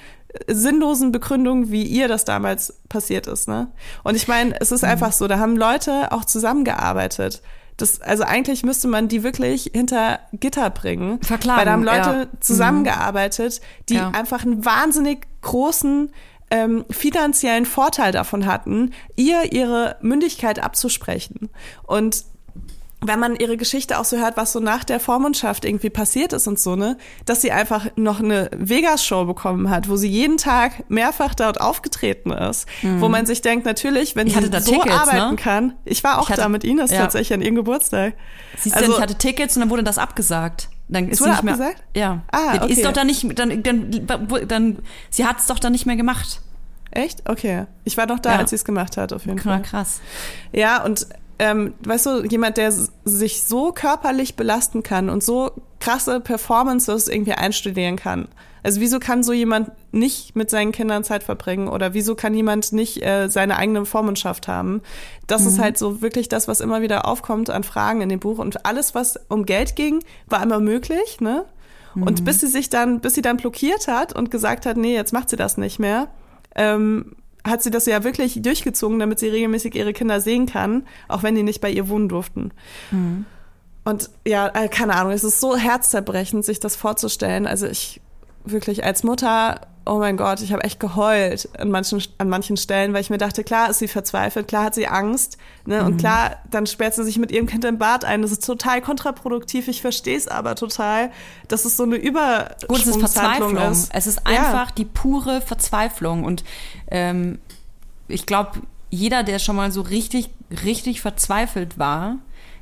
sinnlosen 0.48 1.12
Begründungen, 1.12 1.70
wie 1.70 1.82
ihr 1.84 2.08
das 2.08 2.24
damals 2.24 2.80
passiert 2.88 3.26
ist. 3.26 3.48
Ne? 3.48 3.68
Und 4.04 4.14
ich 4.16 4.28
meine, 4.28 4.60
es 4.60 4.72
ist 4.72 4.84
einfach 4.84 5.12
so, 5.12 5.28
da 5.28 5.38
haben 5.38 5.56
Leute 5.56 6.12
auch 6.12 6.24
zusammengearbeitet. 6.24 7.42
Das, 7.76 8.00
also 8.00 8.24
eigentlich 8.24 8.62
müsste 8.62 8.88
man 8.88 9.08
die 9.08 9.22
wirklich 9.22 9.70
hinter 9.74 10.20
Gitter 10.32 10.68
bringen. 10.70 11.20
Verklagen, 11.22 11.58
Weil 11.58 11.64
da 11.64 11.72
haben 11.72 11.82
Leute 11.84 12.28
ja. 12.32 12.40
zusammengearbeitet, 12.40 13.60
die 13.88 13.94
Ja. 13.94 14.10
einfach 14.10 14.44
einen 14.44 14.64
wahnsinnig 14.64 15.26
großen 15.40 16.12
ähm, 16.50 16.84
finanziellen 16.90 17.64
Vorteil 17.64 18.12
davon 18.12 18.44
hatten, 18.44 18.92
ihr 19.16 19.52
ihre 19.52 19.96
Mündigkeit 20.00 20.62
abzusprechen. 20.62 21.48
Und 21.84 22.24
wenn 23.02 23.18
man 23.18 23.34
ihre 23.36 23.56
Geschichte 23.56 23.98
auch 23.98 24.04
so 24.04 24.18
hört, 24.18 24.36
was 24.36 24.52
so 24.52 24.60
nach 24.60 24.84
der 24.84 25.00
Vormundschaft 25.00 25.64
irgendwie 25.64 25.88
passiert 25.88 26.34
ist 26.34 26.46
und 26.46 26.60
so, 26.60 26.76
ne, 26.76 26.98
dass 27.24 27.40
sie 27.40 27.50
einfach 27.50 27.86
noch 27.96 28.20
eine 28.20 28.50
Vegas-Show 28.54 29.24
bekommen 29.24 29.70
hat, 29.70 29.88
wo 29.88 29.96
sie 29.96 30.08
jeden 30.08 30.36
Tag 30.36 30.84
mehrfach 30.90 31.34
dort 31.34 31.60
aufgetreten 31.60 32.30
ist, 32.30 32.66
wo 32.98 33.08
man 33.08 33.24
sich 33.24 33.40
denkt, 33.40 33.64
natürlich, 33.64 34.16
wenn 34.16 34.26
Mhm. 34.26 34.34
Ich 34.34 34.44
sie 34.44 34.50
da 34.50 34.60
so 34.60 34.72
Tickets, 34.72 34.94
arbeiten 34.94 35.30
ne? 35.30 35.36
kann. 35.36 35.72
Ich 35.86 36.04
war 36.04 36.18
auch 36.18 36.24
Ich 36.24 36.28
hatte- 36.30 36.42
da 36.42 36.48
mit 36.50 36.62
Ines 36.62 36.90
ja. 36.90 36.98
tatsächlich 36.98 37.32
an 37.32 37.40
ihrem 37.42 37.54
Geburtstag. 37.54 38.14
Siehst 38.58 38.76
du, 38.76 38.80
Also- 38.80 38.92
ich 38.96 39.00
hatte 39.00 39.14
Tickets 39.14 39.56
und 39.56 39.60
dann 39.60 39.70
wurde 39.70 39.82
das 39.82 39.96
abgesagt. 39.96 40.68
Dann 40.88 41.08
ist 41.08 41.20
wurde 41.20 41.30
sie 41.30 41.36
nicht 41.36 41.44
mehr, 41.44 41.54
abgesagt? 41.54 41.82
Ja. 41.96 42.22
Ah, 42.32 42.58
Die 42.58 42.72
Ist 42.72 42.78
okay. 42.78 42.82
doch 42.82 42.92
dann 42.92 43.06
nicht, 43.06 43.38
dann, 43.38 43.62
dann, 43.62 44.06
dann 44.48 44.78
sie 45.08 45.24
hat 45.24 45.38
es 45.38 45.46
doch 45.46 45.58
dann 45.58 45.72
nicht 45.72 45.86
mehr 45.86 45.96
gemacht. 45.96 46.40
Echt? 46.90 47.26
Okay. 47.30 47.64
Ich 47.84 47.96
war 47.96 48.06
noch 48.06 48.18
da, 48.18 48.32
Ja. 48.32 48.38
als 48.40 48.50
sie 48.50 48.56
es 48.56 48.64
gemacht 48.64 48.96
hat, 48.96 49.12
auf 49.12 49.24
jeden 49.24 49.38
Klar, 49.38 49.60
Fall. 49.60 49.62
krass. 49.70 50.00
Ja, 50.52 50.82
und 50.84 51.06
ähm, 51.40 51.72
weißt 51.86 52.04
du, 52.04 52.24
jemand, 52.24 52.58
der 52.58 52.70
sich 52.70 53.42
so 53.42 53.72
körperlich 53.72 54.36
belasten 54.36 54.82
kann 54.82 55.08
und 55.08 55.24
so 55.24 55.52
krasse 55.80 56.20
Performances 56.20 57.08
irgendwie 57.08 57.32
einstudieren 57.32 57.96
kann. 57.96 58.28
Also 58.62 58.82
wieso 58.82 58.98
kann 58.98 59.22
so 59.22 59.32
jemand 59.32 59.72
nicht 59.90 60.36
mit 60.36 60.50
seinen 60.50 60.70
Kindern 60.70 61.02
Zeit 61.02 61.22
verbringen 61.22 61.68
oder 61.68 61.94
wieso 61.94 62.14
kann 62.14 62.34
jemand 62.34 62.74
nicht 62.74 63.02
äh, 63.02 63.28
seine 63.28 63.56
eigene 63.56 63.86
Vormundschaft 63.86 64.48
haben? 64.48 64.82
Das 65.26 65.46
ist 65.46 65.58
halt 65.58 65.78
so 65.78 66.02
wirklich 66.02 66.28
das, 66.28 66.46
was 66.46 66.60
immer 66.60 66.82
wieder 66.82 67.08
aufkommt 67.08 67.48
an 67.48 67.64
Fragen 67.64 68.02
in 68.02 68.10
dem 68.10 68.20
Buch 68.20 68.38
und 68.38 68.66
alles, 68.66 68.94
was 68.94 69.18
um 69.28 69.46
Geld 69.46 69.76
ging, 69.76 70.04
war 70.26 70.42
immer 70.42 70.60
möglich, 70.60 71.22
ne? 71.22 71.46
Und 71.94 72.24
bis 72.24 72.40
sie 72.40 72.46
sich 72.48 72.68
dann, 72.68 73.00
bis 73.00 73.14
sie 73.14 73.22
dann 73.22 73.38
blockiert 73.38 73.88
hat 73.88 74.14
und 74.14 74.30
gesagt 74.30 74.66
hat, 74.66 74.76
nee, 74.76 74.94
jetzt 74.94 75.12
macht 75.12 75.30
sie 75.30 75.36
das 75.36 75.56
nicht 75.56 75.78
mehr, 75.78 76.08
ähm, 76.54 77.16
hat 77.44 77.62
sie 77.62 77.70
das 77.70 77.86
ja 77.86 78.04
wirklich 78.04 78.40
durchgezogen, 78.42 78.98
damit 78.98 79.18
sie 79.18 79.28
regelmäßig 79.28 79.74
ihre 79.74 79.92
Kinder 79.92 80.20
sehen 80.20 80.46
kann, 80.46 80.86
auch 81.08 81.22
wenn 81.22 81.34
die 81.34 81.42
nicht 81.42 81.60
bei 81.60 81.70
ihr 81.70 81.88
wohnen 81.88 82.08
durften. 82.08 82.50
Und 83.84 84.10
ja, 84.26 84.48
äh, 84.48 84.68
keine 84.68 84.94
Ahnung, 84.94 85.12
es 85.12 85.24
ist 85.24 85.40
so 85.40 85.56
herzzerbrechend, 85.56 86.44
sich 86.44 86.60
das 86.60 86.76
vorzustellen. 86.76 87.46
Also 87.46 87.66
ich 87.66 88.00
wirklich 88.44 88.84
als 88.84 89.02
Mutter, 89.02 89.60
oh 89.86 89.98
mein 89.98 90.16
Gott, 90.16 90.40
ich 90.42 90.52
habe 90.52 90.62
echt 90.62 90.78
geheult 90.78 91.48
an 91.58 91.70
manchen, 91.70 92.02
an 92.18 92.28
manchen 92.28 92.56
Stellen, 92.56 92.92
weil 92.92 93.00
ich 93.00 93.10
mir 93.10 93.18
dachte, 93.18 93.42
klar 93.44 93.70
ist 93.70 93.78
sie 93.80 93.88
verzweifelt, 93.88 94.46
klar 94.46 94.64
hat 94.64 94.74
sie 94.74 94.86
Angst, 94.86 95.36
ne? 95.66 95.84
Und 95.84 95.96
klar, 95.98 96.36
dann 96.50 96.66
sperrt 96.66 96.94
sie 96.94 97.02
sich 97.04 97.18
mit 97.18 97.30
ihrem 97.32 97.46
Kind 97.46 97.64
im 97.64 97.78
Bad 97.78 98.04
ein. 98.04 98.22
Das 98.22 98.30
ist 98.30 98.44
total 98.44 98.80
kontraproduktiv. 98.82 99.68
Ich 99.68 99.80
verstehe 99.80 100.16
es 100.16 100.28
aber 100.28 100.54
total, 100.54 101.10
dass 101.48 101.64
es 101.64 101.76
so 101.76 101.82
eine 101.84 101.98
Gut, 102.68 102.78
es 102.78 102.86
ist 102.86 102.98
Verzweiflung. 103.00 103.56
ist. 103.56 103.90
Es 103.94 104.06
ist 104.06 104.20
Ja. 104.28 104.38
einfach 104.38 104.70
die 104.70 104.84
pure 104.84 105.40
Verzweiflung. 105.40 106.24
Und 106.24 106.44
ähm, 106.90 107.38
ich 108.06 108.26
glaube, 108.26 108.60
jeder, 108.90 109.22
der 109.22 109.38
schon 109.38 109.56
mal 109.56 109.70
so 109.72 109.80
richtig, 109.82 110.30
richtig 110.64 111.00
verzweifelt 111.00 111.78
war, 111.78 112.16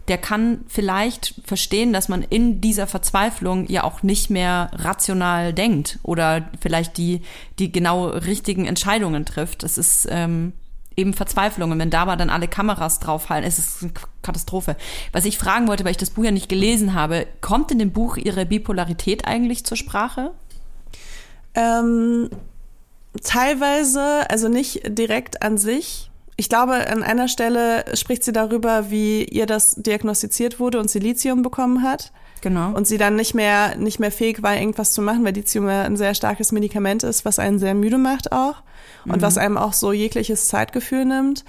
der 0.08 0.18
kann 0.18 0.64
vielleicht 0.68 1.34
verstehen, 1.44 1.92
dass 1.92 2.08
man 2.08 2.22
in 2.22 2.60
dieser 2.60 2.86
Verzweiflung 2.86 3.68
ja 3.68 3.84
auch 3.84 4.02
nicht 4.02 4.30
mehr 4.30 4.70
rational 4.74 5.52
denkt 5.52 5.98
oder 6.02 6.50
vielleicht 6.60 6.96
die, 6.96 7.20
die 7.58 7.70
genau 7.70 8.08
richtigen 8.08 8.66
Entscheidungen 8.66 9.24
trifft. 9.24 9.62
Das 9.62 9.76
ist 9.78 10.08
ähm, 10.10 10.52
eben 10.96 11.14
Verzweiflung. 11.14 11.70
Und 11.70 11.78
wenn 11.78 11.90
da 11.90 12.02
aber 12.02 12.16
dann 12.16 12.30
alle 12.30 12.48
Kameras 12.48 12.98
draufhallen, 12.98 13.44
ist 13.44 13.58
es 13.58 13.82
eine 13.82 13.92
Katastrophe. 14.22 14.76
Was 15.12 15.24
ich 15.24 15.38
fragen 15.38 15.68
wollte, 15.68 15.84
weil 15.84 15.92
ich 15.92 15.96
das 15.96 16.10
Buch 16.10 16.24
ja 16.24 16.30
nicht 16.30 16.48
gelesen 16.48 16.94
habe, 16.94 17.26
kommt 17.40 17.70
in 17.70 17.78
dem 17.78 17.92
Buch 17.92 18.16
ihre 18.16 18.44
Bipolarität 18.46 19.26
eigentlich 19.26 19.64
zur 19.64 19.76
Sprache? 19.76 20.32
Ähm, 21.54 22.30
teilweise, 23.22 24.28
also 24.28 24.48
nicht 24.48 24.82
direkt 24.86 25.42
an 25.42 25.56
sich. 25.56 26.07
Ich 26.40 26.48
glaube, 26.48 26.88
an 26.88 27.02
einer 27.02 27.26
Stelle 27.26 27.84
spricht 27.94 28.22
sie 28.22 28.30
darüber, 28.30 28.92
wie 28.92 29.24
ihr 29.24 29.44
das 29.46 29.74
diagnostiziert 29.74 30.60
wurde 30.60 30.78
und 30.78 30.88
sie 30.88 31.00
Lithium 31.00 31.42
bekommen 31.42 31.82
hat. 31.82 32.12
Genau. 32.42 32.70
Und 32.70 32.86
sie 32.86 32.96
dann 32.96 33.16
nicht 33.16 33.34
mehr, 33.34 33.76
nicht 33.76 33.98
mehr 33.98 34.12
fähig 34.12 34.40
war, 34.40 34.56
irgendwas 34.56 34.92
zu 34.92 35.02
machen, 35.02 35.24
weil 35.24 35.34
Lithium 35.34 35.68
ja 35.68 35.82
ein 35.82 35.96
sehr 35.96 36.14
starkes 36.14 36.52
Medikament 36.52 37.02
ist, 37.02 37.24
was 37.24 37.40
einen 37.40 37.58
sehr 37.58 37.74
müde 37.74 37.98
macht 37.98 38.30
auch 38.30 38.62
und 39.04 39.20
was 39.20 39.36
einem 39.36 39.56
auch 39.56 39.72
so 39.72 39.92
jegliches 39.92 40.46
Zeitgefühl 40.46 41.04
nimmt. 41.04 41.44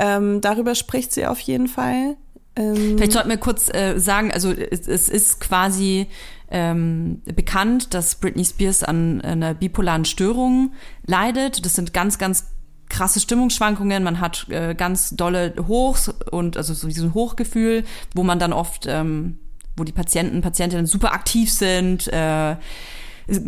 Ähm, 0.00 0.40
darüber 0.40 0.74
spricht 0.74 1.12
sie 1.12 1.26
auf 1.26 1.40
jeden 1.40 1.68
Fall. 1.68 2.16
Ähm, 2.56 2.96
Vielleicht 2.96 3.12
sollten 3.12 3.28
wir 3.28 3.36
kurz 3.36 3.68
äh, 3.74 3.98
sagen, 3.98 4.32
also 4.32 4.50
es, 4.50 4.88
es 4.88 5.10
ist 5.10 5.40
quasi 5.40 6.06
ähm, 6.50 7.20
bekannt, 7.24 7.92
dass 7.92 8.14
Britney 8.14 8.46
Spears 8.46 8.82
an 8.82 9.20
einer 9.20 9.52
bipolaren 9.52 10.06
Störung 10.06 10.72
leidet. 11.06 11.66
Das 11.66 11.74
sind 11.74 11.92
ganz, 11.92 12.16
ganz 12.16 12.46
krasse 12.92 13.20
Stimmungsschwankungen. 13.20 14.04
Man 14.04 14.20
hat 14.20 14.46
äh, 14.50 14.74
ganz 14.74 15.10
dolle 15.10 15.54
Hochs 15.66 16.08
und 16.30 16.56
also 16.56 16.74
so 16.74 16.86
diesen 16.86 17.14
Hochgefühl, 17.14 17.84
wo 18.14 18.22
man 18.22 18.38
dann 18.38 18.52
oft, 18.52 18.86
ähm, 18.86 19.38
wo 19.76 19.84
die 19.84 19.92
Patienten, 19.92 20.42
Patientinnen 20.42 20.86
super 20.86 21.12
aktiv 21.12 21.50
sind, 21.50 22.06
äh, 22.12 22.56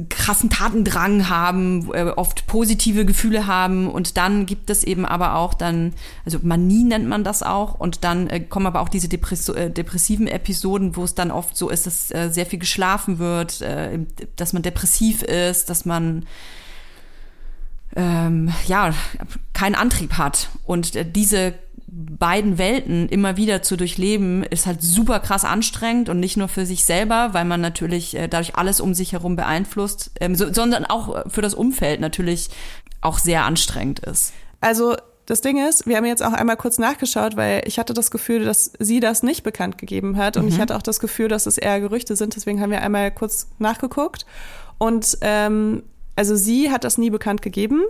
krassen 0.08 0.48
Tatendrang 0.48 1.28
haben, 1.28 1.92
äh, 1.92 2.04
oft 2.16 2.46
positive 2.46 3.04
Gefühle 3.04 3.46
haben 3.46 3.90
und 3.90 4.16
dann 4.16 4.46
gibt 4.46 4.70
es 4.70 4.82
eben 4.82 5.04
aber 5.04 5.34
auch 5.34 5.52
dann, 5.52 5.92
also 6.24 6.38
Manie 6.42 6.84
nennt 6.84 7.06
man 7.06 7.22
das 7.22 7.42
auch 7.42 7.74
und 7.78 8.02
dann 8.02 8.28
äh, 8.28 8.40
kommen 8.40 8.66
aber 8.66 8.80
auch 8.80 8.88
diese 8.88 9.08
Depress 9.08 9.48
äh, 9.50 9.70
depressiven 9.70 10.26
Episoden, 10.26 10.96
wo 10.96 11.04
es 11.04 11.14
dann 11.14 11.30
oft 11.30 11.56
so 11.56 11.68
ist, 11.68 11.86
dass 11.86 12.10
äh, 12.12 12.30
sehr 12.30 12.46
viel 12.46 12.60
geschlafen 12.60 13.18
wird, 13.18 13.60
äh, 13.60 13.98
dass 14.36 14.54
man 14.54 14.62
depressiv 14.62 15.22
ist, 15.22 15.68
dass 15.68 15.84
man 15.84 16.24
ähm, 17.94 18.52
ja 18.66 18.92
keinen 19.52 19.74
Antrieb 19.74 20.14
hat 20.14 20.48
und 20.64 20.96
äh, 20.96 21.04
diese 21.08 21.54
beiden 21.86 22.58
Welten 22.58 23.08
immer 23.08 23.36
wieder 23.36 23.62
zu 23.62 23.76
durchleben, 23.76 24.42
ist 24.42 24.66
halt 24.66 24.82
super 24.82 25.20
krass 25.20 25.44
anstrengend 25.44 26.08
und 26.08 26.18
nicht 26.18 26.36
nur 26.36 26.48
für 26.48 26.66
sich 26.66 26.84
selber, 26.84 27.30
weil 27.32 27.44
man 27.44 27.60
natürlich 27.60 28.16
äh, 28.16 28.28
dadurch 28.28 28.56
alles 28.56 28.80
um 28.80 28.94
sich 28.94 29.12
herum 29.12 29.36
beeinflusst, 29.36 30.10
ähm, 30.20 30.34
so, 30.34 30.52
sondern 30.52 30.84
auch 30.84 31.30
für 31.30 31.42
das 31.42 31.54
Umfeld 31.54 32.00
natürlich 32.00 32.50
auch 33.00 33.18
sehr 33.18 33.44
anstrengend 33.44 34.00
ist. 34.00 34.32
Also 34.60 34.96
das 35.26 35.40
Ding 35.40 35.64
ist, 35.66 35.86
wir 35.86 35.96
haben 35.96 36.04
jetzt 36.04 36.22
auch 36.22 36.32
einmal 36.32 36.56
kurz 36.56 36.78
nachgeschaut, 36.78 37.36
weil 37.36 37.62
ich 37.66 37.78
hatte 37.78 37.94
das 37.94 38.10
Gefühl, 38.10 38.44
dass 38.44 38.72
sie 38.78 39.00
das 39.00 39.22
nicht 39.22 39.42
bekannt 39.42 39.78
gegeben 39.78 40.16
hat. 40.16 40.36
Und 40.36 40.48
ich 40.48 40.60
hatte 40.60 40.76
auch 40.76 40.82
das 40.82 41.00
Gefühl, 41.00 41.28
dass 41.28 41.46
es 41.46 41.56
eher 41.56 41.80
Gerüchte 41.80 42.14
sind. 42.14 42.36
Deswegen 42.36 42.60
haben 42.60 42.70
wir 42.70 42.82
einmal 42.82 43.10
kurz 43.10 43.48
nachgeguckt. 43.58 44.26
Und 44.76 45.16
ähm, 45.22 45.82
also 46.16 46.36
sie 46.36 46.70
hat 46.70 46.84
das 46.84 46.98
nie 46.98 47.10
bekannt 47.10 47.42
gegeben. 47.42 47.82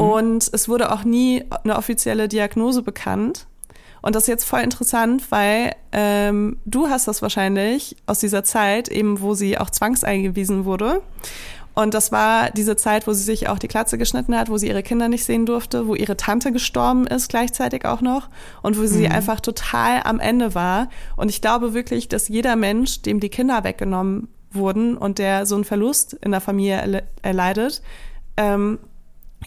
Und 0.00 0.50
es 0.52 0.68
wurde 0.68 0.92
auch 0.92 1.04
nie 1.04 1.44
eine 1.62 1.76
offizielle 1.76 2.26
Diagnose 2.26 2.82
bekannt. 2.82 3.46
Und 4.02 4.14
das 4.14 4.24
ist 4.24 4.28
jetzt 4.28 4.44
voll 4.44 4.60
interessant, 4.60 5.30
weil 5.30 5.72
ähm, 5.92 6.58
du 6.64 6.88
hast 6.88 7.08
das 7.08 7.22
wahrscheinlich 7.22 7.96
aus 8.06 8.18
dieser 8.20 8.44
Zeit, 8.44 8.88
eben 8.88 9.20
wo 9.20 9.34
sie 9.34 9.58
auch 9.58 9.70
zwangseingewiesen 9.70 10.64
wurde. 10.64 11.02
Und 11.74 11.94
das 11.94 12.10
war 12.10 12.50
diese 12.50 12.74
Zeit, 12.74 13.06
wo 13.06 13.12
sie 13.12 13.22
sich 13.22 13.48
auch 13.48 13.58
die 13.60 13.68
Klatze 13.68 13.98
geschnitten 13.98 14.36
hat, 14.36 14.50
wo 14.50 14.56
sie 14.56 14.66
ihre 14.66 14.82
Kinder 14.82 15.08
nicht 15.08 15.24
sehen 15.24 15.46
durfte, 15.46 15.86
wo 15.86 15.94
ihre 15.94 16.16
Tante 16.16 16.50
gestorben 16.50 17.06
ist 17.06 17.28
gleichzeitig 17.28 17.84
auch 17.84 18.00
noch 18.00 18.28
und 18.62 18.76
wo 18.76 18.86
sie 18.86 19.06
einfach 19.06 19.40
total 19.40 20.02
am 20.02 20.18
Ende 20.18 20.56
war. 20.56 20.88
Und 21.14 21.28
ich 21.28 21.40
glaube 21.40 21.74
wirklich, 21.74 22.08
dass 22.08 22.28
jeder 22.28 22.56
Mensch, 22.56 23.02
dem 23.02 23.20
die 23.20 23.28
Kinder 23.28 23.62
weggenommen 23.62 24.26
wurden 24.52 24.96
und 24.96 25.18
der 25.18 25.46
so 25.46 25.54
einen 25.54 25.64
Verlust 25.64 26.14
in 26.14 26.30
der 26.30 26.40
Familie 26.40 26.82
erle- 26.82 27.02
erleidet, 27.22 27.82
ähm, 28.36 28.78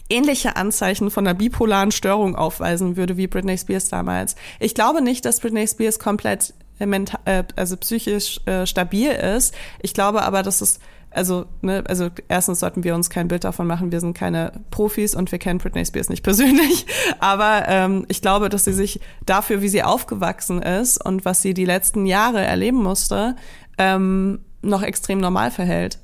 ähnliche 0.08 0.56
Anzeichen 0.56 1.10
von 1.10 1.26
einer 1.26 1.34
bipolaren 1.34 1.92
Störung 1.92 2.36
aufweisen 2.36 2.96
würde 2.96 3.16
wie 3.16 3.26
Britney 3.26 3.58
Spears 3.58 3.88
damals. 3.88 4.36
Ich 4.60 4.74
glaube 4.74 5.02
nicht, 5.02 5.24
dass 5.24 5.40
Britney 5.40 5.66
Spears 5.66 5.98
komplett 5.98 6.54
äh, 6.78 6.86
mental, 6.86 7.20
äh, 7.24 7.44
also 7.56 7.76
psychisch 7.76 8.40
äh, 8.46 8.66
stabil 8.66 9.10
ist. 9.10 9.54
Ich 9.82 9.92
glaube 9.94 10.22
aber, 10.22 10.42
dass 10.42 10.60
es 10.60 10.78
also, 11.14 11.44
ne, 11.60 11.84
also 11.88 12.08
erstens 12.28 12.60
sollten 12.60 12.84
wir 12.84 12.94
uns 12.94 13.10
kein 13.10 13.28
Bild 13.28 13.44
davon 13.44 13.66
machen, 13.66 13.92
wir 13.92 14.00
sind 14.00 14.14
keine 14.16 14.50
Profis 14.70 15.14
und 15.14 15.30
wir 15.30 15.38
kennen 15.38 15.58
Britney 15.58 15.84
Spears 15.84 16.08
nicht 16.08 16.22
persönlich. 16.24 16.86
Aber 17.20 17.64
ähm, 17.68 18.06
ich 18.08 18.22
glaube, 18.22 18.48
dass 18.48 18.64
sie 18.64 18.72
sich 18.72 18.98
dafür, 19.26 19.60
wie 19.60 19.68
sie 19.68 19.82
aufgewachsen 19.82 20.62
ist 20.62 21.04
und 21.04 21.26
was 21.26 21.42
sie 21.42 21.52
die 21.52 21.66
letzten 21.66 22.06
Jahre 22.06 22.40
erleben 22.40 22.82
musste, 22.82 23.36
ähm, 23.76 24.40
noch 24.62 24.82
extrem 24.82 25.18
normal 25.18 25.50
verhält. 25.50 25.98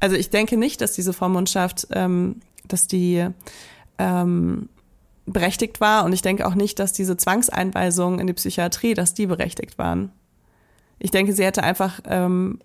Also 0.00 0.16
ich 0.16 0.30
denke 0.30 0.56
nicht, 0.56 0.80
dass 0.80 0.92
diese 0.92 1.12
Vormundschaft, 1.12 1.88
ähm, 1.90 2.40
dass 2.68 2.86
die 2.86 3.26
ähm, 3.98 4.68
berechtigt 5.26 5.80
war 5.80 6.04
und 6.04 6.12
ich 6.12 6.22
denke 6.22 6.46
auch 6.46 6.54
nicht, 6.54 6.78
dass 6.78 6.92
diese 6.92 7.16
Zwangseinweisungen 7.16 8.20
in 8.20 8.26
die 8.26 8.32
Psychiatrie, 8.32 8.94
dass 8.94 9.14
die 9.14 9.26
berechtigt 9.26 9.78
waren. 9.78 10.12
ich 10.98 11.10
denke, 11.10 11.32
sie 11.32 11.44
hätte 11.44 11.62
einfach 11.62 12.00
ähm, 12.06 12.60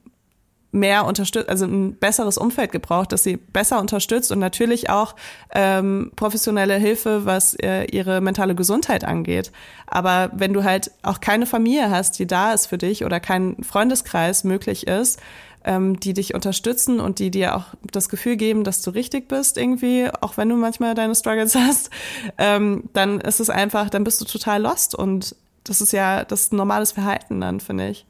mehr 0.71 1.05
unterstützt, 1.05 1.49
also 1.49 1.65
ein 1.65 1.95
besseres 1.95 2.37
Umfeld 2.37 2.71
gebraucht, 2.71 3.11
dass 3.11 3.23
sie 3.23 3.37
besser 3.37 3.79
unterstützt 3.79 4.31
und 4.31 4.39
natürlich 4.39 4.89
auch 4.89 5.15
ähm, 5.53 6.11
professionelle 6.15 6.75
Hilfe, 6.75 7.25
was 7.25 7.55
äh, 7.55 7.85
ihre 7.85 8.21
mentale 8.21 8.55
Gesundheit 8.55 9.03
angeht. 9.03 9.51
Aber 9.87 10.31
wenn 10.33 10.53
du 10.53 10.63
halt 10.63 10.91
auch 11.03 11.19
keine 11.19 11.45
Familie 11.45 11.89
hast, 11.89 12.19
die 12.19 12.27
da 12.27 12.53
ist 12.53 12.67
für 12.67 12.77
dich 12.77 13.03
oder 13.03 13.19
kein 13.19 13.57
Freundeskreis 13.63 14.43
möglich 14.43 14.87
ist, 14.87 15.19
ähm, 15.63 15.99
die 15.99 16.13
dich 16.13 16.33
unterstützen 16.33 16.99
und 16.99 17.19
die 17.19 17.31
dir 17.31 17.55
auch 17.55 17.65
das 17.91 18.09
Gefühl 18.09 18.35
geben, 18.35 18.63
dass 18.63 18.81
du 18.81 18.91
richtig 18.91 19.27
bist 19.27 19.57
irgendwie, 19.57 20.09
auch 20.21 20.37
wenn 20.37 20.49
du 20.49 20.55
manchmal 20.55 20.95
deine 20.95 21.15
Struggles 21.15 21.55
hast, 21.55 21.89
ähm, 22.37 22.89
dann 22.93 23.19
ist 23.19 23.39
es 23.39 23.49
einfach, 23.49 23.89
dann 23.89 24.03
bist 24.03 24.21
du 24.21 24.25
total 24.25 24.61
lost 24.61 24.95
und 24.95 25.35
das 25.63 25.81
ist 25.81 25.93
ja 25.93 26.23
das 26.23 26.51
normales 26.51 26.93
Verhalten 26.93 27.41
dann, 27.41 27.59
finde 27.59 27.89
ich. 27.89 28.05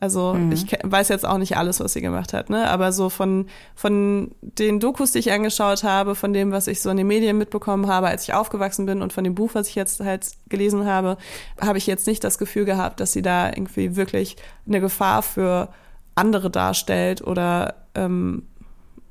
Also 0.00 0.34
Mhm. 0.34 0.52
ich 0.52 0.66
weiß 0.82 1.08
jetzt 1.08 1.26
auch 1.26 1.38
nicht 1.38 1.56
alles, 1.56 1.80
was 1.80 1.92
sie 1.92 2.00
gemacht 2.00 2.32
hat, 2.32 2.50
ne? 2.50 2.70
Aber 2.70 2.92
so 2.92 3.08
von, 3.08 3.46
von 3.74 4.30
den 4.40 4.78
Dokus, 4.78 5.10
die 5.12 5.18
ich 5.18 5.32
angeschaut 5.32 5.82
habe, 5.82 6.14
von 6.14 6.32
dem, 6.32 6.52
was 6.52 6.68
ich 6.68 6.80
so 6.80 6.90
in 6.90 6.96
den 6.98 7.06
Medien 7.08 7.36
mitbekommen 7.36 7.88
habe, 7.88 8.06
als 8.06 8.22
ich 8.22 8.32
aufgewachsen 8.34 8.86
bin 8.86 9.02
und 9.02 9.12
von 9.12 9.24
dem 9.24 9.34
Buch, 9.34 9.50
was 9.54 9.68
ich 9.68 9.74
jetzt 9.74 9.98
halt 10.00 10.26
gelesen 10.48 10.86
habe, 10.86 11.16
habe 11.60 11.78
ich 11.78 11.86
jetzt 11.88 12.06
nicht 12.06 12.22
das 12.22 12.38
Gefühl 12.38 12.64
gehabt, 12.64 13.00
dass 13.00 13.12
sie 13.12 13.22
da 13.22 13.48
irgendwie 13.48 13.96
wirklich 13.96 14.36
eine 14.68 14.80
Gefahr 14.80 15.22
für 15.22 15.68
andere 16.14 16.48
darstellt 16.50 17.22
oder 17.26 17.74
ähm, 17.96 18.44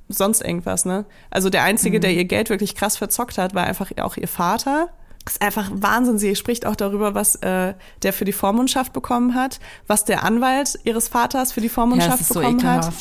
sonst 0.09 0.41
irgendwas, 0.41 0.85
ne? 0.85 1.03
Also 1.29 1.49
der 1.49 1.63
Einzige, 1.63 1.99
der 1.99 2.13
ihr 2.13 2.23
Geld 2.25 2.49
wirklich 2.49 2.75
krass 2.75 2.95
verzockt 2.95 3.38
hat, 3.38 3.53
war 3.53 3.65
einfach 3.65 3.91
auch 4.01 4.15
ihr 4.15 4.27
Vater. 4.29 4.88
Ist 5.28 5.41
einfach 5.41 5.69
Wahnsinn. 5.73 6.17
Sie 6.17 6.36
spricht 6.36 6.65
auch 6.65 6.75
darüber, 6.75 7.13
was 7.13 7.36
äh, 7.36 7.73
der 8.03 8.13
für 8.13 8.25
die 8.25 8.32
Vormundschaft 8.32 8.93
bekommen 8.93 9.36
hat, 9.36 9.59
was 9.88 10.05
der 10.05 10.23
Anwalt 10.23 10.80
ihres 10.84 11.07
Vaters 11.07 11.51
für 11.51 11.61
die 11.61 11.69
Vormundschaft 11.69 12.25
so 12.25 12.36
bekommen 12.36 12.63
hat. 12.63 12.93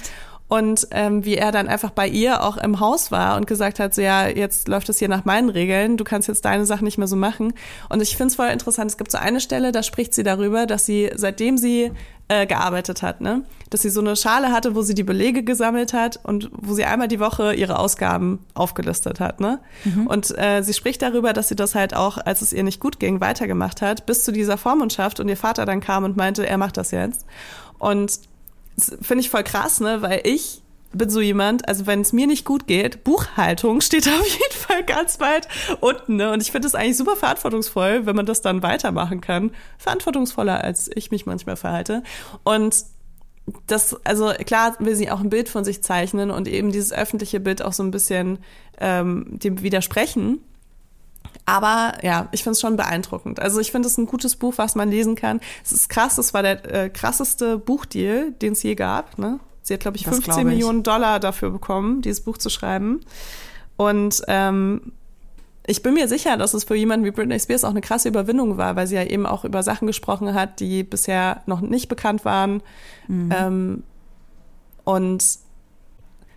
Und 0.48 0.86
ähm, 0.92 1.24
wie 1.24 1.36
er 1.36 1.50
dann 1.50 1.66
einfach 1.66 1.90
bei 1.90 2.06
ihr 2.06 2.44
auch 2.44 2.56
im 2.56 2.78
Haus 2.78 3.10
war 3.10 3.36
und 3.36 3.48
gesagt 3.48 3.80
hat, 3.80 3.94
so 3.94 4.00
ja, 4.00 4.28
jetzt 4.28 4.68
läuft 4.68 4.88
das 4.88 4.98
hier 4.98 5.08
nach 5.08 5.24
meinen 5.24 5.48
Regeln, 5.48 5.96
du 5.96 6.04
kannst 6.04 6.28
jetzt 6.28 6.44
deine 6.44 6.66
Sachen 6.66 6.84
nicht 6.84 6.98
mehr 6.98 7.08
so 7.08 7.16
machen. 7.16 7.52
Und 7.88 8.00
ich 8.00 8.16
finde 8.16 8.28
es 8.28 8.36
voll 8.36 8.48
interessant, 8.48 8.90
es 8.90 8.96
gibt 8.96 9.10
so 9.10 9.18
eine 9.18 9.40
Stelle, 9.40 9.72
da 9.72 9.82
spricht 9.82 10.14
sie 10.14 10.22
darüber, 10.22 10.66
dass 10.66 10.86
sie, 10.86 11.10
seitdem 11.16 11.58
sie 11.58 11.90
äh, 12.28 12.46
gearbeitet 12.46 13.02
hat, 13.02 13.20
ne, 13.20 13.42
dass 13.70 13.82
sie 13.82 13.90
so 13.90 14.00
eine 14.00 14.14
Schale 14.14 14.52
hatte, 14.52 14.76
wo 14.76 14.82
sie 14.82 14.94
die 14.94 15.02
Belege 15.02 15.42
gesammelt 15.42 15.92
hat 15.92 16.20
und 16.22 16.48
wo 16.52 16.74
sie 16.74 16.84
einmal 16.84 17.08
die 17.08 17.20
Woche 17.20 17.52
ihre 17.54 17.78
Ausgaben 17.80 18.38
aufgelistet 18.54 19.18
hat, 19.18 19.40
ne? 19.40 19.58
Und 20.06 20.36
äh, 20.38 20.62
sie 20.62 20.74
spricht 20.74 21.02
darüber, 21.02 21.32
dass 21.32 21.48
sie 21.48 21.56
das 21.56 21.74
halt 21.74 21.94
auch, 21.94 22.18
als 22.18 22.42
es 22.42 22.52
ihr 22.52 22.62
nicht 22.62 22.80
gut 22.80 23.00
ging, 23.00 23.20
weitergemacht 23.20 23.82
hat, 23.82 24.06
bis 24.06 24.24
zu 24.24 24.32
dieser 24.32 24.58
Vormundschaft 24.58 25.18
und 25.18 25.28
ihr 25.28 25.36
Vater 25.36 25.66
dann 25.66 25.80
kam 25.80 26.04
und 26.04 26.16
meinte, 26.16 26.46
er 26.46 26.58
macht 26.58 26.76
das 26.76 26.92
jetzt. 26.92 27.26
Und 27.78 28.20
finde 28.78 29.20
ich 29.20 29.30
voll 29.30 29.44
krass, 29.44 29.80
ne? 29.80 30.02
Weil 30.02 30.20
ich 30.24 30.62
bin 30.92 31.10
so 31.10 31.20
jemand, 31.20 31.68
also 31.68 31.86
wenn 31.86 32.00
es 32.00 32.12
mir 32.12 32.26
nicht 32.26 32.44
gut 32.44 32.66
geht, 32.66 33.04
Buchhaltung 33.04 33.80
steht 33.82 34.08
auf 34.08 34.26
jeden 34.26 34.52
Fall 34.52 34.84
ganz 34.84 35.20
weit 35.20 35.48
unten, 35.80 36.16
ne? 36.16 36.32
Und 36.32 36.42
ich 36.42 36.52
finde 36.52 36.68
es 36.68 36.74
eigentlich 36.74 36.96
super 36.96 37.16
verantwortungsvoll, 37.16 38.06
wenn 38.06 38.16
man 38.16 38.26
das 38.26 38.40
dann 38.40 38.62
weitermachen 38.62 39.20
kann. 39.20 39.50
Verantwortungsvoller, 39.78 40.62
als 40.62 40.90
ich 40.94 41.10
mich 41.10 41.26
manchmal 41.26 41.56
verhalte. 41.56 42.02
Und 42.44 42.84
das, 43.66 43.96
also 44.04 44.32
klar 44.44 44.76
will 44.80 44.96
sie 44.96 45.10
auch 45.10 45.20
ein 45.20 45.30
Bild 45.30 45.48
von 45.48 45.64
sich 45.64 45.82
zeichnen 45.82 46.30
und 46.30 46.48
eben 46.48 46.72
dieses 46.72 46.92
öffentliche 46.92 47.38
Bild 47.38 47.62
auch 47.62 47.72
so 47.72 47.82
ein 47.82 47.92
bisschen 47.92 48.38
ähm, 48.80 49.26
dem 49.30 49.62
widersprechen. 49.62 50.40
Aber 51.46 51.94
ja, 52.02 52.28
ich 52.32 52.42
finde 52.42 52.52
es 52.52 52.60
schon 52.60 52.76
beeindruckend. 52.76 53.40
Also 53.40 53.60
ich 53.60 53.70
finde 53.70 53.86
es 53.86 53.96
ein 53.96 54.06
gutes 54.06 54.34
Buch, 54.34 54.54
was 54.56 54.74
man 54.74 54.90
lesen 54.90 55.14
kann. 55.14 55.40
Es 55.64 55.70
ist 55.70 55.88
krass, 55.88 56.18
es 56.18 56.34
war 56.34 56.42
der 56.42 56.64
äh, 56.72 56.90
krasseste 56.90 57.56
Buchdeal, 57.56 58.32
den 58.32 58.52
es 58.52 58.62
je 58.64 58.74
gab. 58.74 59.16
Ne? 59.16 59.38
Sie 59.62 59.72
hat, 59.72 59.80
glaube 59.80 59.96
ich, 59.96 60.02
Das 60.02 60.14
15 60.14 60.32
glaub 60.32 60.38
ich. 60.40 60.44
Millionen 60.44 60.82
Dollar 60.82 61.20
dafür 61.20 61.50
bekommen, 61.50 62.02
dieses 62.02 62.20
Buch 62.20 62.36
zu 62.36 62.50
schreiben. 62.50 63.00
Und 63.76 64.22
ähm, 64.26 64.92
ich 65.66 65.82
bin 65.82 65.94
mir 65.94 66.08
sicher, 66.08 66.36
dass 66.36 66.54
es 66.54 66.64
für 66.64 66.74
jemanden 66.74 67.04
wie 67.04 67.10
Britney 67.10 67.38
Spears 67.38 67.64
auch 67.64 67.70
eine 67.70 67.80
krasse 67.80 68.08
Überwindung 68.08 68.56
war, 68.56 68.76
weil 68.76 68.86
sie 68.86 68.96
ja 68.96 69.04
eben 69.04 69.26
auch 69.26 69.44
über 69.44 69.62
Sachen 69.62 69.86
gesprochen 69.86 70.34
hat, 70.34 70.60
die 70.60 70.82
bisher 70.82 71.42
noch 71.46 71.60
nicht 71.60 71.88
bekannt 71.88 72.24
waren. 72.24 72.62
Mhm. 73.08 73.32
Ähm, 73.36 73.82
und 74.84 75.24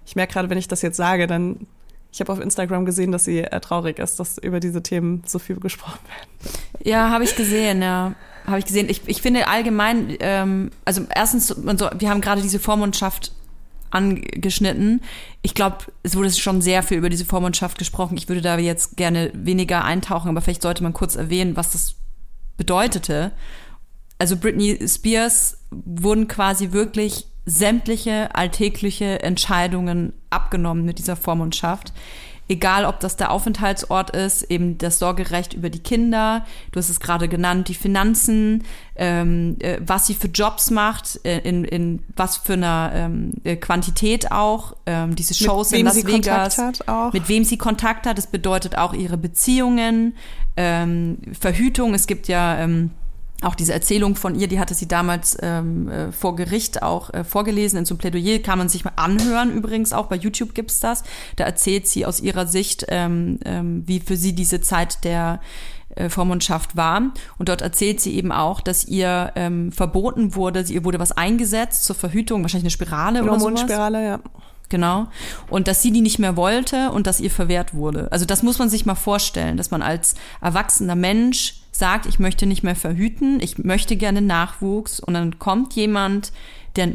ich 0.05 0.16
merke 0.16 0.34
gerade, 0.34 0.49
wenn 0.49 0.57
ich 0.57 0.68
das 0.68 0.82
jetzt 0.82 0.97
sage, 0.97 1.28
dann, 1.28 1.68
ich 2.12 2.20
habe 2.20 2.32
auf 2.32 2.39
Instagram 2.39 2.86
gesehen, 2.86 3.12
dass 3.12 3.26
sie 3.26 3.39
äh, 3.39 3.60
traurig 3.60 3.99
ist, 3.99 4.20
dass 4.20 4.38
über 4.38 4.60
diese 4.60 4.82
Themen 4.82 5.24
so 5.26 5.38
viel 5.39 5.57
gesprochen 5.60 5.99
wird. 6.07 6.88
Ja, 6.88 7.10
habe 7.10 7.24
ich 7.24 7.36
gesehen, 7.36 7.82
ja. 7.82 8.16
Habe 8.47 8.60
ich 8.60 8.66
gesehen. 8.66 8.89
Ich, 8.89 9.01
ich 9.05 9.22
finde 9.22 9.47
allgemein, 9.47 10.16
ähm, 10.20 10.72
also 10.86 11.05
erstens, 11.14 11.47
so, 11.47 11.55
wir 11.64 12.10
haben 12.10 12.22
gerade 12.22 12.41
diese 12.41 12.60
Vormundschaft 12.60 13.32
angeschnitten. 13.91 15.01
Ich 15.41 15.53
glaube, 15.53 15.78
es 16.03 16.16
wurde 16.16 16.32
schon 16.32 16.62
sehr 16.62 16.84
viel 16.84 16.97
über 16.97 17.10
diese 17.10 17.26
Vormundschaft 17.26 17.78
gesprochen. 17.78 18.18
Ich 18.18 18.28
würde 18.28 18.41
da 18.41 18.57
jetzt 18.57 18.97
gerne 18.97 19.32
weniger 19.34 19.84
eintauchen, 19.84 20.30
aber 20.30 20.41
vielleicht 20.41 20.62
sollte 20.62 20.84
man 20.84 20.93
kurz 20.93 21.16
erwähnen, 21.16 21.55
was 21.55 21.72
das 21.72 21.95
bedeutete. 22.57 23.32
Also 24.18 24.36
Britney 24.36 24.80
Spears 24.88 25.57
wurden 25.72 26.28
quasi 26.28 26.72
wirklich 26.72 27.28
sämtliche 27.49 28.35
alltägliche 28.35 29.23
Entscheidungen 29.23 30.13
abgenommen 30.29 30.85
mit 30.85 30.99
dieser 30.99 31.15
Vormundschaft. 31.15 31.93
Egal, 32.51 32.85
ob 32.85 32.99
das 32.99 33.15
der 33.15 33.29
Aufenthaltsort 33.29 34.09
ist, 34.09 34.41
eben 34.41 34.79
das 34.79 34.97
Sorgerecht 34.97 35.53
über 35.53 35.69
die 35.69 35.83
Kinder, 35.83 36.45
du 36.71 36.79
hast 36.79 36.89
es 36.89 36.99
gerade 36.99 37.27
genannt, 37.27 37.67
die 37.67 37.75
Finanzen, 37.75 38.63
ähm, 38.95 39.57
äh, 39.59 39.77
was 39.85 40.07
sie 40.07 40.15
für 40.15 40.29
Jobs 40.29 40.71
macht, 40.71 41.23
äh, 41.25 41.37
in, 41.39 41.63
in 41.63 42.01
was 42.15 42.37
für 42.37 42.53
einer 42.53 42.91
ähm, 42.95 43.33
äh, 43.43 43.55
Quantität 43.55 44.31
auch, 44.31 44.75
ähm, 44.87 45.15
diese 45.15 45.35
Shows 45.35 45.71
in 45.73 45.85
Las 45.85 45.93
sie 45.93 46.07
Vegas, 46.07 46.55
Kontakt 46.55 46.79
hat 46.79 46.87
auch. 46.87 47.13
mit 47.13 47.29
wem 47.29 47.43
sie 47.43 47.57
Kontakt 47.57 48.07
hat. 48.07 48.17
Das 48.17 48.25
bedeutet 48.25 48.79
auch 48.79 48.93
ihre 48.93 49.17
Beziehungen, 49.17 50.15
ähm, 50.57 51.19
Verhütung. 51.39 51.93
Es 51.93 52.07
gibt 52.07 52.27
ja 52.27 52.57
ähm, 52.57 52.89
auch 53.41 53.55
diese 53.55 53.73
Erzählung 53.73 54.15
von 54.15 54.35
ihr, 54.35 54.47
die 54.47 54.59
hatte 54.59 54.73
sie 54.73 54.87
damals 54.87 55.37
ähm, 55.41 55.87
äh, 55.89 56.11
vor 56.11 56.35
Gericht 56.35 56.83
auch 56.83 57.13
äh, 57.13 57.23
vorgelesen. 57.23 57.79
In 57.79 57.85
so 57.85 57.93
einem 57.93 57.99
Plädoyer 57.99 58.39
kann 58.39 58.57
man 58.57 58.69
sich 58.69 58.83
mal 58.83 58.93
anhören 58.95 59.51
übrigens, 59.51 59.93
auch 59.93 60.07
bei 60.07 60.17
YouTube 60.17 60.53
gibt's 60.53 60.79
das. 60.79 61.03
Da 61.35 61.45
erzählt 61.45 61.87
sie 61.87 62.05
aus 62.05 62.19
ihrer 62.19 62.47
Sicht, 62.47 62.85
ähm, 62.89 63.39
ähm, 63.45 63.83
wie 63.85 63.99
für 63.99 64.17
sie 64.17 64.33
diese 64.33 64.61
Zeit 64.61 65.03
der 65.03 65.39
äh, 65.95 66.09
Vormundschaft 66.09 66.75
war. 66.75 67.13
Und 67.37 67.49
dort 67.49 67.61
erzählt 67.61 68.01
sie 68.01 68.15
eben 68.15 68.31
auch, 68.31 68.61
dass 68.61 68.85
ihr 68.85 69.31
ähm, 69.35 69.71
verboten 69.71 70.35
wurde, 70.35 70.61
ihr 70.67 70.83
wurde 70.83 70.99
was 70.99 71.13
eingesetzt 71.13 71.85
zur 71.85 71.95
Verhütung, 71.95 72.41
wahrscheinlich 72.41 72.65
eine 72.65 72.71
Spirale 72.71 73.23
oder 73.23 73.39
sowas. 73.39 73.43
Hormonspirale, 73.43 74.05
ja. 74.05 74.19
Genau. 74.69 75.07
Und 75.49 75.67
dass 75.67 75.81
sie 75.81 75.91
die 75.91 76.01
nicht 76.01 76.19
mehr 76.19 76.35
wollte 76.35 76.91
und 76.91 77.07
dass 77.07 77.19
ihr 77.19 77.31
verwehrt 77.31 77.73
wurde. 77.73 78.11
Also 78.11 78.25
das 78.25 78.43
muss 78.43 78.59
man 78.59 78.69
sich 78.69 78.85
mal 78.85 78.95
vorstellen, 78.95 79.57
dass 79.57 79.71
man 79.71 79.81
als 79.81 80.13
erwachsener 80.41 80.95
Mensch 80.95 81.55
sagt, 81.80 82.05
ich 82.05 82.19
möchte 82.19 82.45
nicht 82.45 82.63
mehr 82.63 82.75
verhüten, 82.75 83.39
ich 83.41 83.57
möchte 83.57 83.95
gerne 83.95 84.21
Nachwuchs 84.21 84.99
und 84.99 85.13
dann 85.13 85.39
kommt 85.39 85.73
jemand, 85.73 86.32
der 86.75 86.89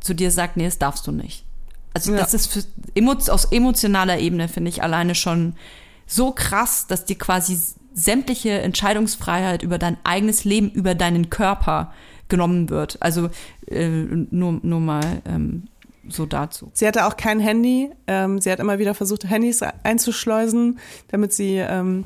zu 0.00 0.14
dir 0.14 0.30
sagt, 0.30 0.56
nee, 0.56 0.64
das 0.64 0.78
darfst 0.78 1.06
du 1.06 1.12
nicht. 1.12 1.44
Also 1.92 2.12
Ja. 2.12 2.18
das 2.18 2.34
ist 2.34 2.46
für, 2.46 2.62
aus 3.32 3.46
emotionaler 3.46 4.18
Ebene, 4.18 4.48
finde 4.48 4.70
ich, 4.70 4.82
alleine 4.82 5.14
schon 5.14 5.54
so 6.06 6.32
krass, 6.32 6.86
dass 6.86 7.04
dir 7.04 7.18
quasi 7.18 7.58
sämtliche 7.92 8.60
Entscheidungsfreiheit 8.60 9.62
über 9.62 9.78
dein 9.78 9.96
eigenes 10.04 10.44
Leben, 10.44 10.70
über 10.70 10.94
deinen 10.94 11.28
Körper 11.30 11.92
genommen 12.28 12.70
wird. 12.70 12.98
Also 13.00 13.30
äh, 13.66 13.88
nur, 13.88 14.60
nur 14.62 14.80
mal 14.80 15.22
ähm, 15.26 15.64
so 16.08 16.24
dazu. 16.26 16.70
Sie 16.74 16.86
hatte 16.86 17.06
auch 17.06 17.16
kein 17.16 17.40
Handy. 17.40 17.90
Ähm, 18.06 18.40
sie 18.40 18.50
hat 18.50 18.60
immer 18.60 18.78
wieder 18.78 18.94
versucht, 18.94 19.28
Handys 19.28 19.62
einzuschleusen, 19.82 20.78
damit 21.08 21.32
sie 21.32 21.56
ähm, 21.56 22.04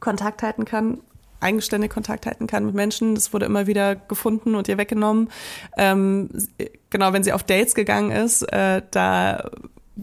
Kontakt 0.00 0.42
halten 0.42 0.64
kann, 0.64 0.98
eigenständig 1.40 1.90
Kontakt 1.90 2.26
halten 2.26 2.46
kann 2.46 2.66
mit 2.66 2.74
Menschen. 2.74 3.14
Das 3.14 3.32
wurde 3.32 3.46
immer 3.46 3.66
wieder 3.66 3.96
gefunden 3.96 4.54
und 4.54 4.68
ihr 4.68 4.78
weggenommen. 4.78 5.30
Ähm, 5.76 6.30
genau, 6.90 7.12
wenn 7.12 7.24
sie 7.24 7.32
auf 7.32 7.42
Dates 7.42 7.74
gegangen 7.74 8.10
ist, 8.10 8.42
äh, 8.52 8.82
da 8.90 9.50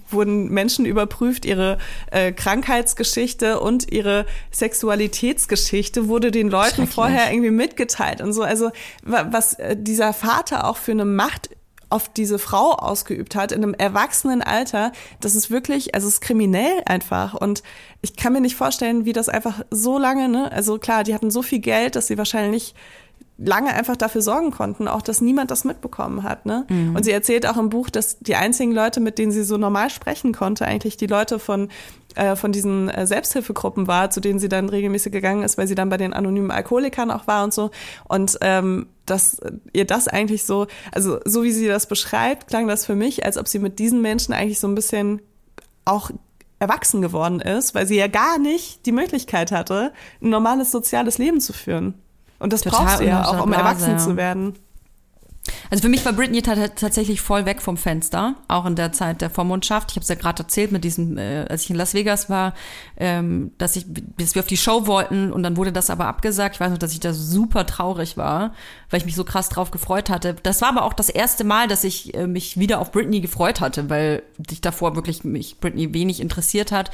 wurden 0.09 0.49
Menschen 0.49 0.85
überprüft, 0.85 1.43
ihre 1.45 1.79
äh, 2.11 2.31
Krankheitsgeschichte 2.31 3.59
und 3.59 3.91
ihre 3.91 4.25
Sexualitätsgeschichte 4.51 6.07
wurde 6.07 6.29
den 6.31 6.49
Leuten 6.49 6.87
vorher 6.87 7.31
irgendwie 7.31 7.51
mitgeteilt 7.51 8.21
und 8.21 8.33
so. 8.33 8.43
Also 8.43 8.69
wa- 9.03 9.27
was 9.31 9.55
äh, 9.55 9.75
dieser 9.77 10.13
Vater 10.13 10.67
auch 10.67 10.77
für 10.77 10.91
eine 10.91 11.05
Macht 11.05 11.49
auf 11.89 12.09
diese 12.09 12.39
Frau 12.39 12.73
ausgeübt 12.73 13.35
hat 13.35 13.51
in 13.51 13.63
einem 13.63 13.73
erwachsenen 13.73 14.41
Alter, 14.41 14.91
das 15.21 15.35
ist 15.35 15.49
wirklich, 15.49 15.95
also 15.95 16.07
es 16.07 16.15
ist 16.15 16.21
kriminell 16.21 16.81
einfach 16.85 17.33
und 17.33 17.63
ich 18.01 18.15
kann 18.15 18.33
mir 18.33 18.41
nicht 18.41 18.55
vorstellen, 18.55 19.05
wie 19.05 19.13
das 19.13 19.29
einfach 19.29 19.63
so 19.71 19.97
lange, 19.97 20.27
ne, 20.27 20.51
also 20.51 20.77
klar, 20.77 21.03
die 21.03 21.13
hatten 21.13 21.31
so 21.31 21.41
viel 21.41 21.59
Geld, 21.59 21.95
dass 21.95 22.07
sie 22.07 22.17
wahrscheinlich 22.17 22.75
lange 23.37 23.73
einfach 23.73 23.95
dafür 23.95 24.21
sorgen 24.21 24.51
konnten, 24.51 24.87
auch 24.87 25.01
dass 25.01 25.21
niemand 25.21 25.51
das 25.51 25.63
mitbekommen 25.63 26.23
hat. 26.23 26.45
Ne? 26.45 26.65
Mhm. 26.69 26.95
Und 26.95 27.03
sie 27.03 27.11
erzählt 27.11 27.47
auch 27.47 27.57
im 27.57 27.69
Buch, 27.69 27.89
dass 27.89 28.17
die 28.19 28.35
einzigen 28.35 28.71
Leute, 28.71 28.99
mit 28.99 29.19
denen 29.19 29.31
sie 29.31 29.43
so 29.43 29.57
normal 29.57 29.89
sprechen 29.89 30.33
konnte, 30.33 30.65
eigentlich 30.65 30.97
die 30.97 31.07
Leute 31.07 31.37
von, 31.37 31.69
äh, 32.17 32.35
von 32.35 32.51
diesen 32.51 32.89
äh, 32.89 33.05
Selbsthilfegruppen 33.05 33.87
war, 33.87 34.09
zu 34.09 34.19
denen 34.19 34.39
sie 34.39 34.49
dann 34.49 34.69
regelmäßig 34.69 35.11
gegangen 35.11 35.43
ist, 35.43 35.57
weil 35.57 35.67
sie 35.67 35.75
dann 35.75 35.89
bei 35.89 35.97
den 35.97 36.13
anonymen 36.13 36.51
Alkoholikern 36.51 37.11
auch 37.11 37.27
war 37.27 37.43
und 37.43 37.53
so. 37.53 37.71
Und 38.05 38.37
ähm, 38.41 38.87
dass 39.05 39.39
ihr 39.73 39.85
das 39.85 40.07
eigentlich 40.07 40.45
so, 40.45 40.67
also 40.91 41.19
so 41.25 41.43
wie 41.43 41.51
sie 41.51 41.67
das 41.67 41.87
beschreibt, 41.87 42.47
klang 42.47 42.67
das 42.67 42.85
für 42.85 42.95
mich, 42.95 43.25
als 43.25 43.37
ob 43.37 43.47
sie 43.47 43.59
mit 43.59 43.79
diesen 43.79 44.01
Menschen 44.01 44.33
eigentlich 44.33 44.59
so 44.59 44.67
ein 44.67 44.75
bisschen 44.75 45.21
auch 45.85 46.11
erwachsen 46.59 47.01
geworden 47.01 47.39
ist, 47.39 47.75
weil 47.75 47.85
sie 47.85 47.95
ja 47.95 48.07
gar 48.07 48.39
nicht 48.39 48.85
die 48.85 48.91
Möglichkeit 48.91 49.51
hatte, 49.51 49.93
ein 50.21 50.29
normales 50.29 50.71
soziales 50.71 51.17
Leben 51.17 51.39
zu 51.39 51.53
führen. 51.53 51.93
Und 52.39 52.53
das 52.53 52.61
Total 52.61 52.85
brauchst 52.85 52.99
du 52.99 53.05
ja 53.05 53.25
auch, 53.25 53.43
um 53.43 53.53
erwachsen 53.53 53.91
ja. 53.91 53.97
zu 53.97 54.17
werden. 54.17 54.55
Also 55.69 55.81
für 55.81 55.89
mich 55.89 56.05
war 56.05 56.13
Britney 56.13 56.41
tatsächlich 56.41 57.21
voll 57.21 57.45
weg 57.45 57.61
vom 57.61 57.77
Fenster, 57.77 58.35
auch 58.47 58.65
in 58.65 58.75
der 58.75 58.91
Zeit 58.91 59.21
der 59.21 59.29
Vormundschaft. 59.29 59.91
Ich 59.91 59.97
habe 59.97 60.03
es 60.03 60.09
ja 60.09 60.15
gerade 60.15 60.43
erzählt 60.43 60.71
mit 60.71 60.83
diesem, 60.83 61.17
äh, 61.17 61.45
als 61.49 61.63
ich 61.63 61.69
in 61.69 61.75
Las 61.75 61.93
Vegas 61.93 62.29
war, 62.29 62.53
ähm, 62.97 63.51
dass 63.57 63.75
ich, 63.75 63.85
dass 64.17 64.35
wir 64.35 64.41
auf 64.41 64.47
die 64.47 64.57
Show 64.57 64.87
wollten 64.87 65.31
und 65.31 65.43
dann 65.43 65.57
wurde 65.57 65.71
das 65.71 65.89
aber 65.89 66.07
abgesagt. 66.07 66.55
Ich 66.55 66.59
weiß 66.59 66.71
noch, 66.71 66.77
dass 66.77 66.93
ich 66.93 66.99
da 66.99 67.13
super 67.13 67.65
traurig 67.65 68.17
war, 68.17 68.53
weil 68.89 68.99
ich 68.99 69.05
mich 69.05 69.15
so 69.15 69.23
krass 69.23 69.49
drauf 69.49 69.71
gefreut 69.71 70.09
hatte. 70.09 70.35
Das 70.43 70.61
war 70.61 70.69
aber 70.69 70.83
auch 70.83 70.93
das 70.93 71.09
erste 71.09 71.43
Mal, 71.43 71.67
dass 71.67 71.83
ich 71.83 72.13
äh, 72.13 72.27
mich 72.27 72.59
wieder 72.59 72.79
auf 72.79 72.91
Britney 72.91 73.21
gefreut 73.21 73.61
hatte, 73.61 73.89
weil 73.89 74.23
sich 74.49 74.61
davor 74.61 74.95
wirklich 74.95 75.23
mich 75.23 75.59
Britney 75.59 75.93
wenig 75.93 76.19
interessiert 76.19 76.71
hat. 76.71 76.91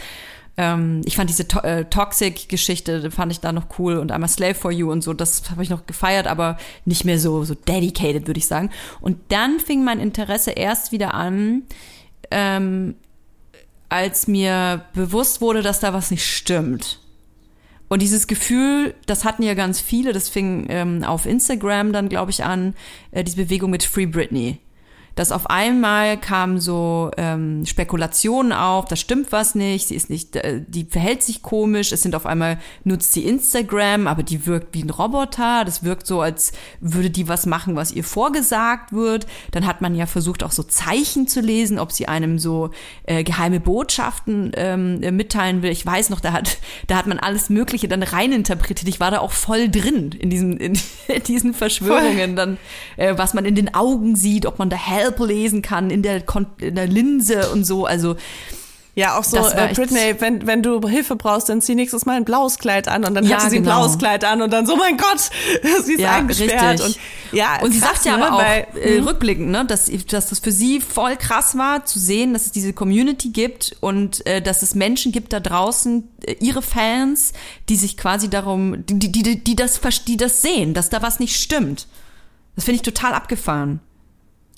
Ähm, 0.55 1.01
ich 1.05 1.15
fand 1.15 1.29
diese 1.29 1.47
to 1.47 1.59
äh, 1.59 1.85
Toxic-Geschichte, 1.85 3.09
fand 3.09 3.31
ich 3.31 3.39
da 3.39 3.51
noch 3.51 3.79
cool 3.79 3.97
und 3.97 4.11
einmal 4.11 4.29
Slave 4.29 4.53
for 4.53 4.71
You 4.71 4.91
und 4.91 5.01
so, 5.01 5.13
das 5.13 5.49
habe 5.49 5.63
ich 5.63 5.69
noch 5.69 5.85
gefeiert, 5.85 6.27
aber 6.27 6.57
nicht 6.85 7.05
mehr 7.05 7.19
so, 7.19 7.43
so 7.43 7.55
dedicated, 7.55 8.27
würde 8.27 8.37
ich 8.37 8.47
sagen. 8.47 8.69
Und 9.01 9.17
dann 9.29 9.59
fing 9.59 9.83
mein 9.83 9.99
Interesse 9.99 10.51
erst 10.51 10.91
wieder 10.91 11.13
an, 11.13 11.63
ähm, 12.29 12.95
als 13.89 14.27
mir 14.27 14.85
bewusst 14.93 15.41
wurde, 15.41 15.61
dass 15.61 15.79
da 15.79 15.93
was 15.93 16.11
nicht 16.11 16.25
stimmt. 16.25 16.99
Und 17.89 18.01
dieses 18.01 18.27
Gefühl, 18.27 18.95
das 19.05 19.23
hatten 19.23 19.43
ja 19.43 19.53
ganz 19.53 19.79
viele, 19.79 20.13
das 20.13 20.29
fing 20.29 20.67
ähm, 20.69 21.03
auf 21.03 21.25
Instagram 21.25 21.93
dann, 21.93 22.09
glaube 22.09 22.31
ich, 22.31 22.43
an, 22.43 22.75
äh, 23.11 23.23
diese 23.23 23.37
Bewegung 23.37 23.69
mit 23.71 23.83
Free 23.83 24.07
Britney 24.07 24.59
dass 25.15 25.31
auf 25.31 25.49
einmal 25.49 26.17
kamen 26.17 26.59
so 26.59 27.11
ähm, 27.17 27.65
Spekulationen 27.65 28.51
auf, 28.51 28.85
da 28.85 28.95
stimmt 28.95 29.31
was 29.31 29.55
nicht, 29.55 29.87
sie 29.87 29.95
ist 29.95 30.09
nicht, 30.09 30.35
äh, 30.35 30.61
die 30.67 30.85
verhält 30.85 31.23
sich 31.23 31.41
komisch, 31.41 31.91
es 31.91 32.01
sind 32.01 32.15
auf 32.15 32.25
einmal, 32.25 32.59
nutzt 32.83 33.13
sie 33.13 33.25
Instagram, 33.25 34.07
aber 34.07 34.23
die 34.23 34.45
wirkt 34.45 34.73
wie 34.73 34.83
ein 34.83 34.89
Roboter, 34.89 35.63
das 35.65 35.83
wirkt 35.83 36.07
so, 36.07 36.21
als 36.21 36.51
würde 36.79 37.09
die 37.09 37.27
was 37.27 37.45
machen, 37.45 37.75
was 37.75 37.91
ihr 37.91 38.03
vorgesagt 38.03 38.93
wird. 38.93 39.27
Dann 39.51 39.65
hat 39.67 39.81
man 39.81 39.95
ja 39.95 40.05
versucht, 40.05 40.43
auch 40.43 40.51
so 40.51 40.63
Zeichen 40.63 41.27
zu 41.27 41.41
lesen, 41.41 41.79
ob 41.79 41.91
sie 41.91 42.07
einem 42.07 42.39
so 42.39 42.71
äh, 43.03 43.23
geheime 43.23 43.59
Botschaften 43.59 44.51
ähm, 44.55 45.01
äh, 45.03 45.11
mitteilen 45.11 45.61
will. 45.61 45.71
Ich 45.71 45.85
weiß 45.85 46.09
noch, 46.09 46.19
da 46.19 46.33
hat, 46.33 46.57
da 46.87 46.95
hat 46.97 47.07
man 47.07 47.19
alles 47.19 47.49
Mögliche 47.49 47.87
dann 47.87 48.03
reininterpretiert. 48.03 48.87
Ich 48.87 48.99
war 48.99 49.11
da 49.11 49.19
auch 49.19 49.31
voll 49.31 49.69
drin 49.69 50.11
in 50.17 50.29
diesen, 50.29 50.57
in 50.57 50.73
diesen 51.27 51.53
Verschwörungen, 51.53 52.35
voll. 52.35 52.35
dann, 52.35 52.57
äh, 52.97 53.17
was 53.17 53.33
man 53.33 53.45
in 53.45 53.55
den 53.55 53.73
Augen 53.73 54.15
sieht, 54.15 54.45
ob 54.45 54.59
man 54.59 54.69
da 54.69 54.77
Help 55.03 55.19
lesen 55.19 55.61
kann 55.61 55.89
in 55.89 56.01
der, 56.01 56.21
Kon 56.21 56.47
in 56.59 56.75
der 56.75 56.87
Linse 56.87 57.49
und 57.51 57.65
so. 57.65 57.85
Also 57.85 58.15
ja, 58.95 59.17
auch 59.17 59.23
so, 59.23 59.37
äh, 59.37 59.73
Britney, 59.73 60.15
wenn, 60.19 60.45
wenn 60.45 60.61
du 60.61 60.87
Hilfe 60.87 61.15
brauchst, 61.15 61.49
dann 61.49 61.61
zieh 61.61 61.73
nächstes 61.73 62.05
Mal 62.05 62.15
ein 62.15 62.25
blaues 62.25 62.59
Kleid 62.59 62.87
an 62.87 63.03
und 63.03 63.15
dann 63.15 63.25
ja, 63.25 63.37
hat 63.37 63.49
sie 63.49 63.57
genau. 63.57 63.71
ein 63.71 63.77
blaues 63.79 63.97
Kleid 63.97 64.23
an 64.23 64.43
und 64.43 64.53
dann 64.53 64.67
so, 64.67 64.75
mein 64.75 64.97
Gott, 64.97 65.19
sie 65.83 65.93
ist 65.93 65.99
ja, 65.99 66.17
eingesperrt. 66.17 66.79
Richtig. 66.79 66.85
Und, 67.31 67.35
ja, 67.35 67.59
und 67.61 67.71
sie 67.71 67.79
sagt 67.79 68.05
ja 68.05 68.17
ne, 68.17 68.27
aber 68.27 68.35
auch 68.35 68.39
weil, 68.39 68.67
äh, 68.75 68.97
hm? 68.97 69.07
rückblickend, 69.07 69.49
ne, 69.49 69.65
dass, 69.65 69.89
dass 70.09 70.27
das 70.27 70.37
für 70.37 70.51
sie 70.51 70.79
voll 70.79 71.15
krass 71.15 71.57
war, 71.57 71.85
zu 71.85 71.97
sehen, 71.97 72.33
dass 72.33 72.45
es 72.45 72.51
diese 72.51 72.71
Community 72.71 73.29
gibt 73.29 73.75
und 73.79 74.23
äh, 74.27 74.43
dass 74.43 74.61
es 74.61 74.75
Menschen 74.75 75.11
gibt 75.11 75.33
da 75.33 75.39
draußen, 75.39 76.07
äh, 76.25 76.35
ihre 76.39 76.61
Fans, 76.61 77.33
die 77.69 77.77
sich 77.77 77.97
quasi 77.97 78.29
darum, 78.29 78.85
die, 78.85 78.99
die, 78.99 79.11
die, 79.23 79.43
die, 79.43 79.55
das, 79.55 79.81
die 80.05 80.17
das 80.17 80.43
sehen, 80.43 80.75
dass 80.75 80.91
da 80.91 81.01
was 81.01 81.19
nicht 81.19 81.35
stimmt. 81.35 81.87
Das 82.55 82.65
finde 82.65 82.75
ich 82.75 82.81
total 82.83 83.13
abgefahren. 83.15 83.79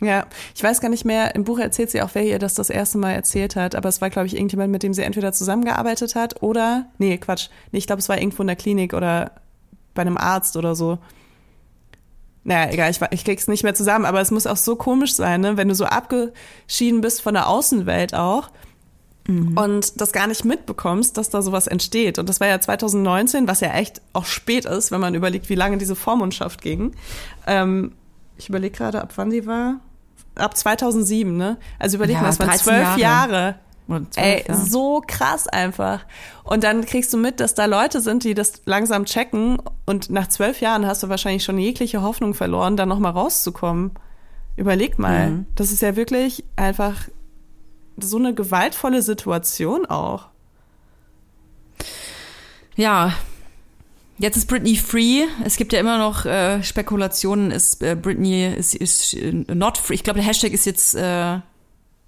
Ja, 0.01 0.25
ich 0.53 0.61
weiß 0.61 0.81
gar 0.81 0.89
nicht 0.89 1.05
mehr, 1.05 1.35
im 1.35 1.45
Buch 1.45 1.57
erzählt 1.57 1.89
sie 1.89 2.01
auch, 2.01 2.09
wer 2.13 2.23
ihr 2.23 2.37
das 2.37 2.53
das 2.53 2.69
erste 2.69 2.97
Mal 2.97 3.11
erzählt 3.11 3.55
hat, 3.55 3.75
aber 3.75 3.87
es 3.87 4.01
war, 4.01 4.09
glaube 4.09 4.27
ich, 4.27 4.35
irgendjemand, 4.35 4.71
mit 4.71 4.83
dem 4.83 4.93
sie 4.93 5.03
entweder 5.03 5.31
zusammengearbeitet 5.31 6.15
hat 6.15 6.43
oder, 6.43 6.87
nee, 6.97 7.17
Quatsch, 7.17 7.47
nee, 7.71 7.79
ich 7.79 7.87
glaube, 7.87 8.01
es 8.01 8.09
war 8.09 8.17
irgendwo 8.17 8.43
in 8.43 8.47
der 8.47 8.57
Klinik 8.57 8.93
oder 8.93 9.31
bei 9.93 10.01
einem 10.01 10.17
Arzt 10.17 10.57
oder 10.57 10.75
so. 10.75 10.99
Naja, 12.43 12.71
egal, 12.71 12.91
ich, 12.91 12.99
ich 13.11 13.23
krieg's 13.23 13.47
nicht 13.47 13.63
mehr 13.63 13.73
zusammen, 13.73 14.05
aber 14.05 14.19
es 14.19 14.31
muss 14.31 14.45
auch 14.45 14.57
so 14.57 14.75
komisch 14.75 15.15
sein, 15.15 15.41
ne? 15.41 15.57
wenn 15.57 15.69
du 15.69 15.75
so 15.75 15.85
abgeschieden 15.85 17.01
bist 17.01 17.21
von 17.21 17.33
der 17.33 17.47
Außenwelt 17.47 18.13
auch 18.13 18.51
mhm. 19.27 19.57
und 19.57 19.99
das 20.01 20.11
gar 20.11 20.27
nicht 20.27 20.45
mitbekommst, 20.45 21.17
dass 21.17 21.29
da 21.29 21.41
sowas 21.41 21.67
entsteht. 21.67 22.19
Und 22.19 22.29
das 22.29 22.41
war 22.41 22.47
ja 22.47 22.59
2019, 22.59 23.47
was 23.47 23.61
ja 23.61 23.73
echt 23.73 24.01
auch 24.13 24.25
spät 24.25 24.65
ist, 24.65 24.91
wenn 24.91 25.01
man 25.01 25.15
überlegt, 25.15 25.49
wie 25.49 25.55
lange 25.55 25.77
diese 25.77 25.95
Vormundschaft 25.95 26.61
ging. 26.61 26.91
Ähm, 27.47 27.93
ich 28.37 28.49
überlege 28.49 28.75
gerade, 28.75 29.01
ab 29.01 29.13
wann 29.15 29.29
die 29.29 29.45
war. 29.45 29.79
Ab 30.35 30.55
2007, 30.57 31.35
ne? 31.35 31.57
Also 31.79 31.97
überleg 31.97 32.15
ja, 32.15 32.21
mal, 32.21 32.27
das 32.27 32.39
waren 32.39 32.57
zwölf 32.57 32.97
Jahre. 32.97 32.99
Jahre. 32.99 33.59
Ey, 34.15 34.43
Jahre. 34.47 34.65
so 34.65 35.01
krass 35.05 35.47
einfach. 35.47 36.05
Und 36.43 36.63
dann 36.63 36.85
kriegst 36.85 37.13
du 37.13 37.17
mit, 37.17 37.39
dass 37.39 37.53
da 37.53 37.65
Leute 37.65 38.01
sind, 38.01 38.23
die 38.23 38.33
das 38.33 38.61
langsam 38.65 39.05
checken. 39.05 39.59
Und 39.85 40.09
nach 40.09 40.27
zwölf 40.27 40.59
Jahren 40.59 40.85
hast 40.85 41.03
du 41.03 41.09
wahrscheinlich 41.09 41.43
schon 41.43 41.57
jegliche 41.57 42.01
Hoffnung 42.01 42.33
verloren, 42.33 42.77
da 42.77 42.85
nochmal 42.85 43.11
rauszukommen. 43.11 43.91
Überleg 44.55 44.99
mal. 44.99 45.31
Mhm. 45.31 45.45
Das 45.55 45.71
ist 45.71 45.81
ja 45.81 45.95
wirklich 45.95 46.43
einfach 46.55 46.95
so 47.97 48.17
eine 48.17 48.33
gewaltvolle 48.33 49.01
Situation 49.01 49.85
auch. 49.85 50.27
Ja, 52.75 53.13
Jetzt 54.17 54.37
ist 54.37 54.47
Britney 54.47 54.75
free. 54.77 55.25
Es 55.43 55.57
gibt 55.57 55.73
ja 55.73 55.79
immer 55.79 55.97
noch 55.97 56.25
äh, 56.25 56.63
Spekulationen, 56.63 57.51
ist 57.51 57.83
äh, 57.83 57.95
Britney 57.95 58.47
ist, 58.47 58.73
ist 58.73 59.13
äh, 59.13 59.31
not 59.53 59.77
free. 59.77 59.95
Ich 59.95 60.03
glaube, 60.03 60.19
der 60.19 60.27
Hashtag 60.27 60.53
ist 60.53 60.65
jetzt 60.65 60.95
äh, 60.95 61.39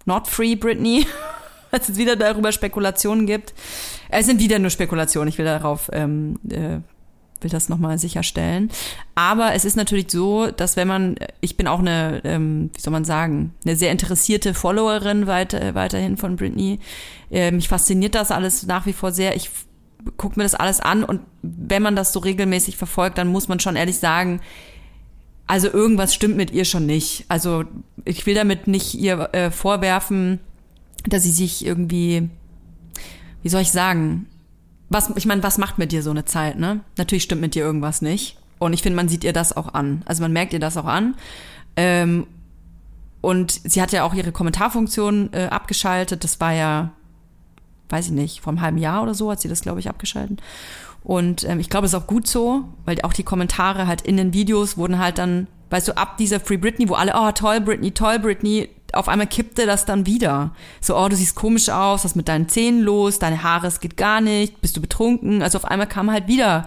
not 0.06 0.28
free 0.28 0.56
Britney, 0.56 1.06
weil 1.72 1.82
es 1.82 1.98
wieder 1.98 2.16
darüber 2.16 2.52
Spekulationen 2.52 3.26
gibt. 3.26 3.54
Es 4.10 4.26
sind 4.26 4.40
wieder 4.40 4.58
nur 4.58 4.70
Spekulationen. 4.70 5.28
Ich 5.28 5.38
will 5.38 5.46
darauf 5.46 5.90
ähm, 5.92 6.40
äh, 6.50 6.80
will 7.42 7.50
das 7.50 7.70
nochmal 7.70 7.98
sicherstellen. 7.98 8.72
Aber 9.16 9.54
es 9.54 9.66
ist 9.66 9.76
natürlich 9.76 10.10
so, 10.10 10.50
dass 10.50 10.76
wenn 10.76 10.88
man, 10.88 11.16
ich 11.42 11.58
bin 11.58 11.68
auch 11.68 11.80
eine, 11.80 12.22
ähm, 12.24 12.70
wie 12.74 12.82
soll 12.82 12.92
man 12.92 13.06
sagen, 13.06 13.54
eine 13.66 13.76
sehr 13.76 13.92
interessierte 13.92 14.54
Followerin 14.54 15.28
weiter, 15.28 15.76
weiterhin 15.76 16.18
von 16.18 16.36
Britney. 16.36 16.80
Äh, 17.30 17.52
mich 17.52 17.68
fasziniert 17.68 18.16
das 18.16 18.32
alles 18.32 18.66
nach 18.66 18.86
wie 18.86 18.94
vor 18.94 19.12
sehr. 19.12 19.36
Ich 19.36 19.50
gucke 20.18 20.40
mir 20.40 20.44
das 20.44 20.56
alles 20.56 20.80
an 20.80 21.04
und 21.04 21.22
wenn 21.42 21.82
man 21.82 21.96
das 21.96 22.14
so 22.14 22.20
regelmäßig 22.20 22.78
verfolgt, 22.78 23.18
dann 23.18 23.28
muss 23.28 23.48
man 23.48 23.60
schon 23.60 23.76
ehrlich 23.76 24.00
sagen, 24.00 24.42
also 25.48 25.70
irgendwas 25.70 26.14
stimmt 26.14 26.36
mit 26.36 26.52
ihr 26.52 26.66
schon 26.66 26.86
nicht. 26.86 27.26
Also 27.30 27.64
ich 28.06 28.26
will 28.26 28.36
damit 28.36 28.68
nicht 28.68 28.94
ihr 28.96 29.34
äh, 29.34 29.50
vorwerfen, 29.50 30.40
dass 31.06 31.24
sie 31.24 31.32
sich 31.32 31.66
irgendwie, 31.66 32.30
wie 33.42 33.50
soll 33.50 33.62
ich 33.62 33.72
sagen, 33.72 34.28
was, 34.90 35.12
ich 35.16 35.26
meine, 35.26 35.44
was 35.44 35.58
macht 35.58 35.78
mit 35.78 35.92
dir 35.92 36.04
so 36.04 36.12
eine 36.12 36.26
Zeit, 36.26 36.60
ne? 36.60 36.82
Natürlich 36.98 37.24
stimmt 37.24 37.42
mit 37.42 37.56
dir 37.56 37.64
irgendwas 37.64 38.02
nicht. 38.02 38.38
Und 38.60 38.74
ich 38.74 38.82
finde, 38.82 38.96
man 38.96 39.10
sieht 39.10 39.24
ihr 39.24 39.34
das 39.34 39.56
auch 39.56 39.74
an. 39.74 40.02
Also 40.06 40.22
man 40.22 40.34
merkt 40.34 40.54
ihr 40.54 40.60
das 40.60 40.78
auch 40.78 40.86
an. 40.86 41.16
Ähm, 41.76 42.28
und 43.22 43.52
sie 43.52 43.82
hat 43.82 43.92
ja 43.92 44.04
auch 44.04 44.14
ihre 44.14 44.32
Kommentarfunktion 44.32 45.32
äh, 45.34 45.48
abgeschaltet. 45.48 46.24
Das 46.24 46.40
war 46.40 46.54
ja 46.54 46.92
weiß 47.90 48.08
ich 48.08 48.12
nicht, 48.12 48.42
vor 48.42 48.52
einem 48.52 48.62
halben 48.62 48.78
Jahr 48.78 49.04
oder 49.04 49.14
so 49.14 49.32
hat 49.32 49.42
sie 49.42 49.50
das, 49.50 49.62
glaube 49.62 49.80
ich, 49.80 49.90
abgeschaltet. 49.90 50.42
Und 51.04 51.44
ähm, 51.46 51.60
ich 51.60 51.70
glaube, 51.70 51.86
es 51.86 51.94
ist 51.94 52.00
auch 52.00 52.08
gut 52.08 52.28
so, 52.28 52.66
weil 52.86 53.00
auch 53.02 53.14
die 53.14 53.24
Kommentare 53.24 53.88
halt 53.88 54.02
in 54.02 54.18
den 54.18 54.34
Videos 54.34 54.78
wurden 54.78 55.00
halt 55.00 55.18
dann, 55.18 55.48
weißt 55.70 55.88
du, 55.88 55.98
ab 55.98 56.18
dieser 56.18 56.40
Free 56.40 56.58
Britney, 56.58 56.90
wo 56.90 56.96
alle, 56.96 57.14
oh, 57.16 57.32
toll 57.32 57.62
Britney, 57.62 57.92
toll 57.92 58.20
Britney, 58.20 58.70
auf 58.94 59.08
einmal 59.08 59.28
kippte 59.28 59.66
das 59.66 59.86
dann 59.86 60.06
wieder. 60.06 60.52
So, 60.82 60.98
oh, 60.98 61.08
du 61.08 61.16
siehst 61.16 61.36
komisch 61.36 61.70
aus, 61.70 62.04
was 62.04 62.16
mit 62.16 62.28
deinen 62.28 62.50
Zähnen 62.50 62.82
los, 62.82 63.20
deine 63.20 63.44
Haare, 63.44 63.68
es 63.68 63.80
geht 63.80 63.98
gar 63.98 64.22
nicht, 64.22 64.62
bist 64.62 64.76
du 64.76 64.82
betrunken? 64.82 65.42
Also 65.42 65.58
auf 65.58 65.66
einmal 65.66 65.88
kamen 65.88 66.12
halt 66.12 66.28
wieder 66.28 66.66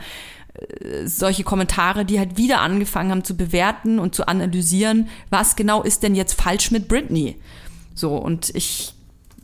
äh, 0.55 1.07
solche 1.07 1.45
Kommentare, 1.45 2.05
die 2.05 2.19
halt 2.19 2.37
wieder 2.37 2.61
angefangen 2.61 3.11
haben 3.11 3.25
zu 3.25 3.37
bewerten 3.37 3.99
und 3.99 4.15
zu 4.15 4.27
analysieren, 4.27 5.09
was 5.31 5.57
genau 5.57 5.83
ist 5.83 6.03
denn 6.03 6.15
jetzt 6.15 6.41
falsch 6.41 6.71
mit 6.71 6.89
Britney? 6.89 7.37
So, 7.95 8.17
und 8.17 8.51
ich 8.55 8.95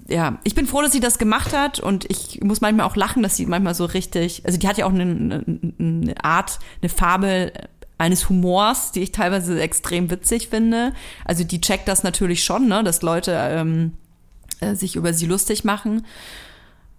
ja, 0.08 0.38
ich 0.44 0.54
bin 0.54 0.66
froh, 0.66 0.82
dass 0.82 0.92
sie 0.92 1.00
das 1.00 1.18
gemacht 1.18 1.52
hat 1.52 1.80
und 1.80 2.04
ich 2.08 2.40
muss 2.42 2.60
manchmal 2.60 2.86
auch 2.86 2.96
lachen, 2.96 3.22
dass 3.22 3.36
sie 3.36 3.46
manchmal 3.46 3.74
so 3.74 3.84
richtig, 3.86 4.42
also 4.44 4.58
die 4.58 4.68
hat 4.68 4.78
ja 4.78 4.86
auch 4.86 4.92
eine, 4.92 5.44
eine 5.78 6.24
Art, 6.24 6.58
eine 6.80 6.88
Farbe 6.88 7.52
eines 7.98 8.28
Humors, 8.28 8.92
die 8.92 9.00
ich 9.00 9.12
teilweise 9.12 9.60
extrem 9.60 10.10
witzig 10.10 10.48
finde. 10.48 10.92
Also 11.24 11.44
die 11.44 11.60
checkt 11.60 11.88
das 11.88 12.02
natürlich 12.02 12.44
schon, 12.44 12.68
ne, 12.68 12.84
dass 12.84 13.02
Leute 13.02 13.32
ähm, 13.32 13.94
äh, 14.60 14.74
sich 14.74 14.96
über 14.96 15.12
sie 15.12 15.26
lustig 15.26 15.64
machen. 15.64 16.04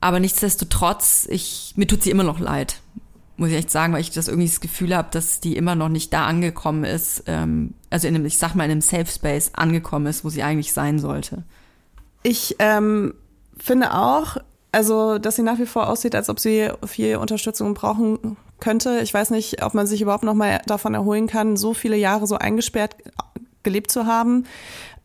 Aber 0.01 0.19
nichtsdestotrotz, 0.19 1.27
ich, 1.29 1.73
mir 1.75 1.87
tut 1.87 2.03
sie 2.03 2.11
immer 2.11 2.23
noch 2.23 2.39
leid. 2.39 2.81
muss 3.37 3.49
ich 3.49 3.55
echt 3.55 3.71
sagen, 3.71 3.93
weil 3.93 4.01
ich 4.01 4.11
das 4.11 4.27
irgendwie 4.27 4.47
das 4.47 4.59
Gefühl 4.59 4.95
habe, 4.95 5.09
dass 5.11 5.39
die 5.39 5.55
immer 5.55 5.75
noch 5.75 5.89
nicht 5.89 6.13
da 6.13 6.25
angekommen 6.25 6.83
ist, 6.83 7.23
ähm, 7.27 7.73
also 7.89 8.07
in 8.07 8.15
einem, 8.15 8.25
ich 8.25 8.37
sag 8.37 8.55
mal, 8.55 8.65
in 8.65 8.71
einem 8.71 8.81
Safe 8.81 9.07
Space 9.07 9.51
angekommen 9.53 10.07
ist, 10.07 10.25
wo 10.25 10.29
sie 10.29 10.43
eigentlich 10.43 10.73
sein 10.73 10.99
sollte. 10.99 11.43
Ich 12.27 12.57
ähm, 12.59 13.13
finde 13.57 13.93
auch, 13.93 14.35
also, 14.73 15.17
dass 15.17 15.37
sie 15.37 15.43
nach 15.43 15.59
wie 15.59 15.65
vor 15.65 15.87
aussieht, 15.87 16.13
als 16.13 16.29
ob 16.29 16.41
sie 16.41 16.69
viel 16.85 17.15
Unterstützung 17.15 17.73
brauchen 17.73 18.35
könnte. 18.59 18.99
Ich 18.99 19.13
weiß 19.13 19.29
nicht, 19.29 19.63
ob 19.63 19.73
man 19.73 19.87
sich 19.87 20.01
überhaupt 20.01 20.25
noch 20.25 20.33
mal 20.33 20.59
davon 20.65 20.93
erholen 20.93 21.27
kann, 21.27 21.55
so 21.55 21.73
viele 21.73 21.95
Jahre 21.95 22.27
so 22.27 22.35
eingesperrt 22.37 22.97
gelebt 23.63 23.91
zu 23.91 24.05
haben. 24.05 24.43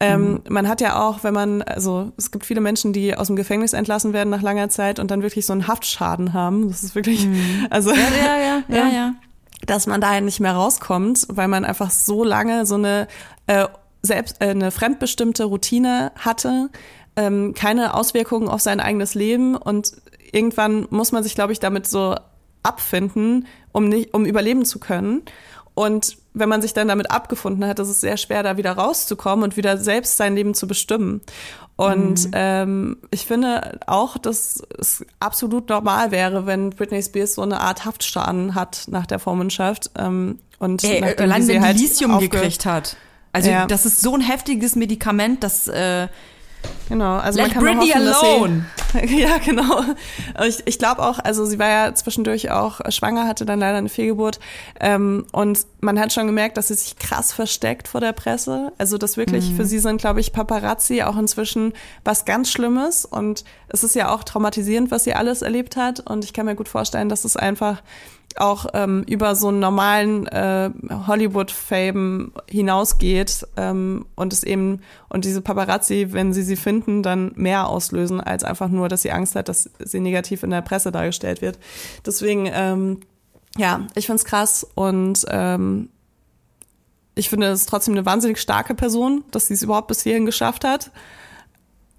Ähm, 0.01 0.41
Man 0.49 0.67
hat 0.67 0.81
ja 0.81 1.01
auch, 1.01 1.23
wenn 1.23 1.33
man, 1.33 1.63
also 1.63 2.11
es 2.17 2.33
gibt 2.33 2.45
viele 2.45 2.61
Menschen, 2.61 2.93
die 2.93 3.17
aus 3.17 3.29
dem 3.29 3.37
Gefängnis 3.37 3.73
entlassen 3.73 4.13
werden 4.13 4.31
nach 4.31 4.43
langer 4.43 4.69
Zeit 4.69 4.99
und 4.99 5.13
dann 5.13 5.23
wirklich 5.23 5.47
so 5.47 5.53
einen 5.53 5.69
Haftschaden 5.69 6.33
haben. 6.33 6.67
Das 6.71 6.83
ist 6.83 6.97
wirklich, 6.97 7.29
also 7.71 7.93
Ja, 7.93 7.99
ja, 7.99 8.63
ja, 8.69 8.77
ja, 8.77 8.89
ja. 8.89 9.15
dass 9.65 9.87
man 9.87 10.01
da 10.01 10.21
nicht 10.21 10.41
mehr 10.41 10.55
rauskommt, 10.55 11.29
weil 11.29 11.47
man 11.47 11.65
einfach 11.65 11.93
so 11.93 12.25
lange 12.25 12.67
so 12.67 12.75
eine 12.75 13.07
äh, 13.47 13.69
selbst 14.03 14.37
äh, 14.41 14.49
eine 14.49 14.71
fremdbestimmte 14.71 15.45
Routine 15.45 16.13
hatte, 16.17 16.71
ähm, 17.17 17.55
keine 17.55 17.95
Auswirkungen 17.95 18.49
auf 18.49 18.61
sein 18.61 18.81
eigenes 18.81 19.15
Leben 19.15 19.57
und 19.57 19.93
irgendwann 20.33 20.87
muss 20.91 21.13
man 21.13 21.23
sich, 21.23 21.35
glaube 21.35 21.53
ich, 21.53 21.61
damit 21.61 21.87
so 21.87 22.17
abfinden, 22.63 23.47
um 23.73 23.89
nicht, 23.89 24.15
um 24.15 24.25
überleben 24.25 24.65
zu 24.65 24.79
können. 24.79 25.23
Und 25.75 26.19
wenn 26.35 26.49
man 26.49 26.61
sich 26.63 26.75
dann 26.75 26.89
damit 26.89 27.11
abgefunden 27.11 27.67
hat, 27.67 27.79
ist 27.79 27.89
es 27.89 28.01
sehr 28.01 28.17
schwer, 28.17 28.43
da 28.43 28.57
wieder 28.57 28.73
rauszukommen 28.73 29.43
und 29.43 29.57
wieder 29.57 29.79
selbst 29.79 30.17
sein 30.17 30.35
Leben 30.35 30.55
zu 30.55 30.67
bestimmen. 30.67 31.23
Und 31.77 32.29
ähm, 32.33 32.99
ich 33.11 33.27
finde 33.27 33.81
auch, 33.87 34.19
dass 34.19 34.63
es 34.79 35.05
absolut 35.19 35.69
normal 35.71 36.11
wäre, 36.11 36.47
wenn 36.47 36.71
Britney 36.71 37.03
Spears 37.03 37.35
so 37.35 37.43
eine 37.43 37.61
Art 37.61 37.85
Haftschaden 37.85 38.55
hat 38.55 38.85
nach 38.89 39.07
der 39.07 39.19
Vormundschaft. 39.19 39.91
Ähm, 39.99 40.39
und 40.59 40.85
Ey, 40.85 41.01
nachdem 41.01 41.25
allein 41.25 41.43
sie 41.43 41.55
wenn 41.55 41.65
halt 41.65 41.79
die 41.79 41.85
Lithium 41.85 42.19
gekriegt 42.19 42.67
hat. 42.67 42.97
Also 43.33 43.51
Ja. 43.51 43.67
das 43.67 43.87
ist 43.87 44.03
so 44.03 44.15
ein 44.15 44.21
heftiges 44.21 44.77
Medikament, 44.77 45.43
dass 45.43 45.67
äh, 45.69 46.09
Genau, 46.89 47.17
also 47.17 47.39
Let 47.39 47.55
man 47.55 47.55
kann 47.55 47.79
Britney 47.79 47.91
hoffen, 47.93 48.05
dass 48.05 48.23
alone. 48.23 48.65
Sie, 49.09 49.21
ja, 49.23 49.39
genau. 49.39 49.83
Ich, 50.47 50.59
ich 50.67 50.79
glaube 50.79 51.03
auch, 51.03 51.19
also 51.19 51.47
sie 51.47 51.59
war 51.59 51.69
ja 51.69 51.95
zwischendurch 51.95 52.51
auch 52.51 52.81
schwanger, 52.91 53.27
hatte 53.27 53.47
dann 53.47 53.61
leider 53.61 53.79
eine 53.79 53.89
Fehlgeburt. 53.89 54.41
Ähm, 54.79 55.25
und 55.33 55.61
man 55.81 55.99
hat 55.99 56.13
schon 56.13 56.27
gemerkt, 56.27 56.59
dass 56.59 56.69
sie 56.69 56.75
sich 56.75 56.99
krass 56.99 57.33
versteckt 57.33 57.89
vor 57.89 58.03
der 58.03 58.13
Presse. 58.13 58.73
Also 58.77 58.99
das 58.99 59.17
wirklich, 59.17 59.51
Mhm. 59.51 59.57
für 59.57 59.65
sie 59.65 59.79
sind, 59.79 60.03
glaube 60.03 60.21
ich, 60.21 60.33
Paparazzi 60.35 61.03
auch 61.03 61.17
inzwischen 61.17 61.73
was 62.05 62.27
ganz 62.27 62.51
Schlimmes. 62.51 63.07
Und 63.07 63.45
es 63.69 63.83
ist 63.85 63.95
ja 63.95 64.13
auch 64.15 64.23
traumatisierend, 64.25 64.91
was 64.91 65.05
sie 65.05 65.15
alles 65.15 65.41
erlebt 65.41 65.77
hat. 65.77 66.01
Und 66.01 66.25
ich 66.25 66.35
kann 66.35 66.45
mir 66.45 66.57
gut 66.57 66.69
vorstellen, 66.69 67.09
dass 67.09 67.25
es 67.25 67.37
einfach 67.39 67.83
auch 68.41 68.67
ähm, 68.75 69.05
über 69.09 69.35
so 69.35 69.49
einen 69.49 69.59
normalen 69.59 70.27
äh, 70.27 70.71
Hollywood-Fame 71.07 72.33
hinausgeht 72.49 73.47
ähm, 73.57 74.07
und 74.15 74.33
es 74.33 74.43
eben 74.43 74.81
und 75.09 75.25
diese 75.25 75.43
Paparazzi, 75.43 76.09
wenn 76.11 76.33
sie 76.33 76.43
sie 76.43 76.57
finden, 76.57 77.03
dann 77.03 77.33
mehr 77.35 77.69
auslösen 77.69 78.21
als 78.21 78.45
einfach 78.45 78.69
nur, 78.69 78.89
dass 78.89 79.03
sie 79.03 79.13
Angst 79.13 79.35
hat, 79.37 79.49
dass 79.49 79.71
sie 79.79 80.01
negativ 80.01 80.43
in 80.43 80.51
der 80.51 80.63
Presse 80.63 80.93
dargestellt 80.93 81.43
wird. 81.43 81.59
Deswegen, 82.07 82.49
ähm, 82.53 83.01
ja, 83.57 83.87
ich 83.95 84.07
find's 84.07 84.25
krass 84.25 84.67
und 84.75 85.25
ähm, 85.29 85.91
ich 87.15 87.29
finde 87.29 87.49
es 87.49 87.67
trotzdem 87.67 87.95
eine 87.95 88.07
wahnsinnig 88.07 88.41
starke 88.41 88.75
Person, 88.75 89.25
dass 89.31 89.49
sie 89.49 89.55
es 89.55 89.63
überhaupt 89.63 89.89
bis 89.89 90.03
hierhin 90.03 90.27
geschafft 90.27 90.65
hat. 90.65 90.91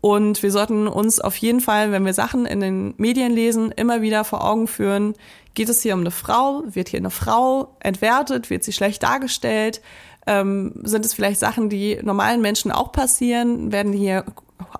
Und 0.03 0.43
wir 0.43 0.51
sollten 0.51 0.89
uns 0.89 1.21
auf 1.21 1.37
jeden 1.37 1.61
Fall, 1.61 1.93
wenn 1.93 2.05
wir 2.05 2.13
Sachen 2.13 2.45
in 2.45 2.59
den 2.59 2.93
Medien 2.97 3.31
lesen, 3.31 3.71
immer 3.71 4.01
wieder 4.01 4.25
vor 4.25 4.43
Augen 4.43 4.67
führen, 4.67 5.13
geht 5.53 5.69
es 5.69 5.81
hier 5.81 5.93
um 5.93 6.01
eine 6.01 6.11
Frau, 6.11 6.63
wird 6.65 6.89
hier 6.89 6.99
eine 6.99 7.09
Frau 7.09 7.77
entwertet, 7.79 8.49
wird 8.49 8.65
sie 8.65 8.73
schlecht 8.73 9.01
dargestellt, 9.01 9.81
ähm, 10.27 10.73
sind 10.83 11.05
es 11.05 11.13
vielleicht 11.13 11.39
Sachen, 11.39 11.69
die 11.69 11.99
normalen 12.03 12.41
Menschen 12.41 12.69
auch 12.69 12.91
passieren, 12.91 13.71
werden 13.71 13.93
hier 13.93 14.25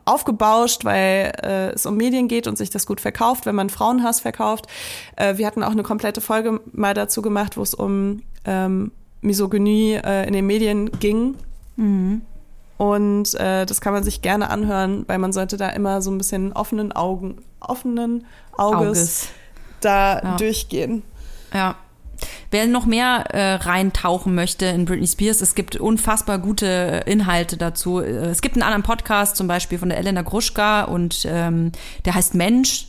aufgebauscht, 0.04 0.84
weil 0.84 1.32
äh, 1.42 1.70
es 1.70 1.86
um 1.86 1.96
Medien 1.96 2.28
geht 2.28 2.46
und 2.46 2.58
sich 2.58 2.70
das 2.70 2.86
gut 2.86 3.00
verkauft, 3.00 3.46
wenn 3.46 3.56
man 3.56 3.70
Frauenhass 3.70 4.20
verkauft. 4.20 4.68
Äh, 5.16 5.38
wir 5.38 5.48
hatten 5.48 5.64
auch 5.64 5.72
eine 5.72 5.84
komplette 5.84 6.20
Folge 6.20 6.60
mal 6.74 6.94
dazu 6.94 7.22
gemacht, 7.22 7.56
wo 7.56 7.62
es 7.62 7.74
um 7.74 8.24
ähm, 8.44 8.92
Misogynie 9.22 10.02
äh, 10.04 10.28
in 10.28 10.34
den 10.34 10.46
Medien 10.46 10.92
ging. 11.00 11.36
Und 12.78 13.34
äh, 13.36 13.66
das 13.66 13.82
kann 13.82 13.94
man 13.94 14.04
sich 14.04 14.22
gerne 14.22 14.50
anhören, 14.50 15.04
weil 15.08 15.20
man 15.20 15.32
sollte 15.32 15.58
da 15.58 15.70
immer 15.70 16.02
so 16.02 16.12
ein 16.12 16.18
bisschen 16.18 16.54
offenen 16.54 16.92
Augen, 16.92 17.38
offenen 17.60 18.26
Auges, 18.58 18.88
Auges. 18.88 19.28
da 19.82 20.20
Ja. 20.22 20.38
durchgehen. 20.38 21.04
Ja. 21.54 21.76
Wer 22.52 22.68
noch 22.68 22.86
mehr 22.86 23.26
äh, 23.32 23.56
reintauchen 23.56 24.34
möchte 24.34 24.66
in 24.68 24.86
Britney 24.86 25.08
Spears, 25.08 25.42
es 25.42 25.56
gibt 25.56 25.76
unfassbar 25.76 26.40
gute 26.40 27.04
äh, 27.06 27.12
Inhalte 27.12 27.58
dazu. 27.58 28.00
Äh, 28.00 28.28
Es 28.30 28.42
gibt 28.42 28.56
einen 28.56 28.64
anderen 28.64 28.84
Podcast, 28.84 29.36
zum 29.36 29.48
Beispiel 29.48 29.78
von 29.78 29.90
der 29.90 29.98
Elena 29.98 30.22
Gruschka 30.22 30.84
und 30.84 31.26
ähm, 31.30 31.72
der 32.06 32.16
heißt 32.16 32.34
Mensch. 32.36 32.88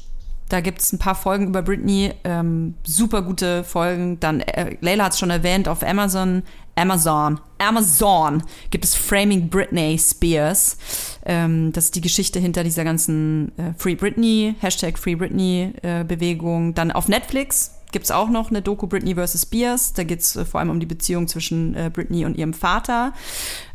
Da 0.51 0.61
gibt 0.61 0.82
es 0.82 0.93
ein 0.93 0.99
paar 0.99 1.14
Folgen 1.14 1.49
über 1.49 1.62
Britney, 1.62 2.12
ähm, 2.22 2.74
super 2.85 3.22
gute 3.22 3.64
Folgen. 3.64 4.20
Dann, 4.20 4.41
äh, 4.41 4.76
Leila 4.82 5.05
hat 5.05 5.12
es 5.14 5.18
schon 5.18 5.30
erwähnt, 5.30 5.68
auf 5.68 5.82
Amazon, 5.82 6.43
Amazon, 6.77 7.41
Amazon 7.59 8.43
gibt 8.70 8.85
es 8.85 8.95
Framing 8.95 9.49
Britney 9.49 9.99
Spears. 9.99 10.77
Ähm, 11.25 11.72
das 11.72 11.87
ist 11.87 11.95
die 11.95 12.01
Geschichte 12.01 12.41
hinter 12.41 12.64
dieser 12.64 12.85
ganzen 12.85 13.57
äh, 13.59 13.72
Free 13.79 13.95
Britney, 13.95 14.55
Hashtag 14.61 14.99
Free 14.99 15.14
Britney 15.14 15.72
äh, 15.83 16.05
Bewegung. 16.05 16.75
Dann 16.75 16.91
auf 16.91 17.09
Netflix 17.09 17.72
gibt's 17.93 18.11
auch 18.11 18.29
noch 18.29 18.51
eine 18.51 18.61
Doku 18.61 18.87
Britney 18.87 19.14
vs. 19.14 19.43
Spears. 19.43 19.93
Da 19.93 20.03
geht's 20.03 20.35
äh, 20.37 20.45
vor 20.45 20.61
allem 20.61 20.70
um 20.70 20.81
die 20.81 20.87
Beziehung 20.87 21.29
zwischen 21.29 21.75
äh, 21.75 21.91
Britney 21.93 22.25
und 22.25 22.37
ihrem 22.37 22.53
Vater. 22.53 23.12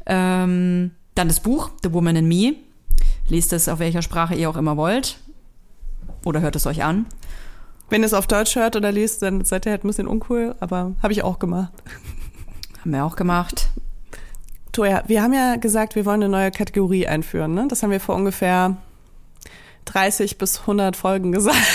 Ähm, 0.06 0.92
dann 1.16 1.28
das 1.28 1.40
Buch 1.40 1.72
The 1.84 1.94
Woman 1.94 2.18
in 2.18 2.28
Me. 2.28 2.56
Lest 3.30 3.54
es 3.54 3.70
auf 3.70 3.80
welcher 3.80 4.02
Sprache 4.02 4.36
ihr 4.36 4.50
auch 4.50 4.58
immer 4.58 4.76
wollt. 4.76 5.20
Oder 6.26 6.42
hört 6.42 6.56
es 6.56 6.66
euch 6.66 6.84
an. 6.84 7.06
Wenn 7.90 8.02
ihr 8.02 8.08
es 8.08 8.14
auf 8.14 8.28
Deutsch 8.28 8.56
hört 8.56 8.76
oder 8.76 8.92
liest, 8.92 9.22
dann 9.22 9.46
seid 9.46 9.66
ihr 9.66 9.72
halt 9.72 9.84
ein 9.84 9.88
bisschen 9.88 10.08
uncool, 10.08 10.56
aber 10.60 10.94
habe 11.02 11.14
ich 11.14 11.24
auch 11.24 11.40
gemacht. 11.40 11.72
Haben 12.82 12.92
wir 12.92 13.06
auch 13.06 13.16
gemacht. 13.16 13.70
Toja, 14.72 15.04
wir 15.08 15.24
haben 15.24 15.34
ja 15.34 15.56
gesagt, 15.56 15.96
wir 15.96 16.06
wollen 16.06 16.24
eine 16.24 16.30
neue 16.30 16.52
Kategorie 16.52 17.08
einführen. 17.08 17.54
Ne? 17.54 17.66
Das 17.68 17.84
haben 17.84 17.92
wir 17.92 18.00
vor 18.00 18.16
ungefähr 18.16 18.78
30 19.86 20.38
bis 20.38 20.62
100 20.62 20.96
Folgen 20.96 21.32
gesagt. 21.32 21.58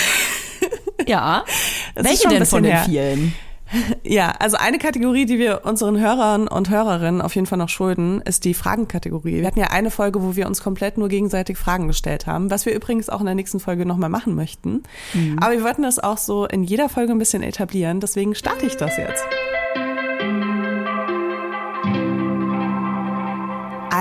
Ja. 1.07 1.43
Das 1.93 2.03
Welche 2.03 2.27
denn 2.29 2.45
von 2.47 2.63
den 2.63 2.71
her. 2.71 2.83
vielen? 2.85 3.35
Ja, 4.03 4.33
also 4.39 4.57
eine 4.57 4.77
Kategorie, 4.77 5.25
die 5.25 5.39
wir 5.39 5.61
unseren 5.65 5.99
Hörern 5.99 6.47
und 6.47 6.69
Hörerinnen 6.69 7.21
auf 7.21 7.35
jeden 7.35 7.47
Fall 7.47 7.57
noch 7.57 7.69
schulden, 7.69 8.21
ist 8.21 8.45
die 8.45 8.53
Fragenkategorie. 8.53 9.39
Wir 9.39 9.47
hatten 9.47 9.59
ja 9.59 9.67
eine 9.67 9.89
Folge, 9.91 10.21
wo 10.21 10.35
wir 10.35 10.45
uns 10.45 10.61
komplett 10.61 10.97
nur 10.97 11.09
gegenseitig 11.09 11.57
Fragen 11.57 11.87
gestellt 11.87 12.27
haben, 12.27 12.51
was 12.51 12.65
wir 12.65 12.73
übrigens 12.73 13.09
auch 13.09 13.19
in 13.21 13.25
der 13.25 13.35
nächsten 13.35 13.59
Folge 13.59 13.85
nochmal 13.85 14.09
machen 14.09 14.35
möchten. 14.35 14.83
Aber 15.41 15.53
wir 15.53 15.63
wollten 15.63 15.81
das 15.81 15.97
auch 15.97 16.19
so 16.19 16.45
in 16.45 16.63
jeder 16.63 16.89
Folge 16.89 17.11
ein 17.11 17.17
bisschen 17.17 17.41
etablieren, 17.41 17.99
deswegen 17.99 18.35
starte 18.35 18.67
ich 18.67 18.77
das 18.77 18.97
jetzt. 18.97 19.23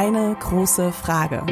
Eine 0.07 0.37
große 0.39 0.93
Frage. 0.93 1.47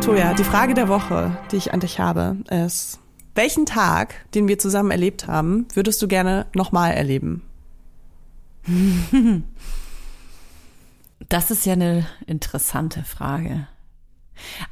Toja, 0.00 0.32
die 0.34 0.44
Frage 0.44 0.74
der 0.74 0.86
Woche, 0.86 1.36
die 1.50 1.56
ich 1.56 1.74
an 1.74 1.80
dich 1.80 1.98
habe, 1.98 2.36
ist, 2.48 3.00
welchen 3.34 3.66
Tag, 3.66 4.14
den 4.32 4.46
wir 4.46 4.60
zusammen 4.60 4.92
erlebt 4.92 5.26
haben, 5.26 5.66
würdest 5.74 6.00
du 6.02 6.06
gerne 6.06 6.46
nochmal 6.54 6.92
erleben? 6.92 7.42
Das 11.28 11.50
ist 11.50 11.66
ja 11.66 11.72
eine 11.72 12.06
interessante 12.28 13.02
Frage. 13.02 13.66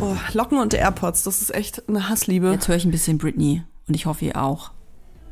Oh, 0.00 0.14
Locken 0.32 0.58
und 0.58 0.74
AirPods, 0.74 1.24
das 1.24 1.42
ist 1.42 1.52
echt 1.54 1.88
eine 1.88 2.08
Hassliebe. 2.08 2.52
Jetzt 2.52 2.68
höre 2.68 2.76
ich 2.76 2.84
ein 2.84 2.90
bisschen 2.92 3.18
Britney 3.18 3.62
und 3.88 3.94
ich 3.94 4.06
hoffe 4.06 4.24
ihr 4.26 4.36
auch. 4.40 4.70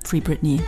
Free 0.04 0.20
Britney. 0.20 0.60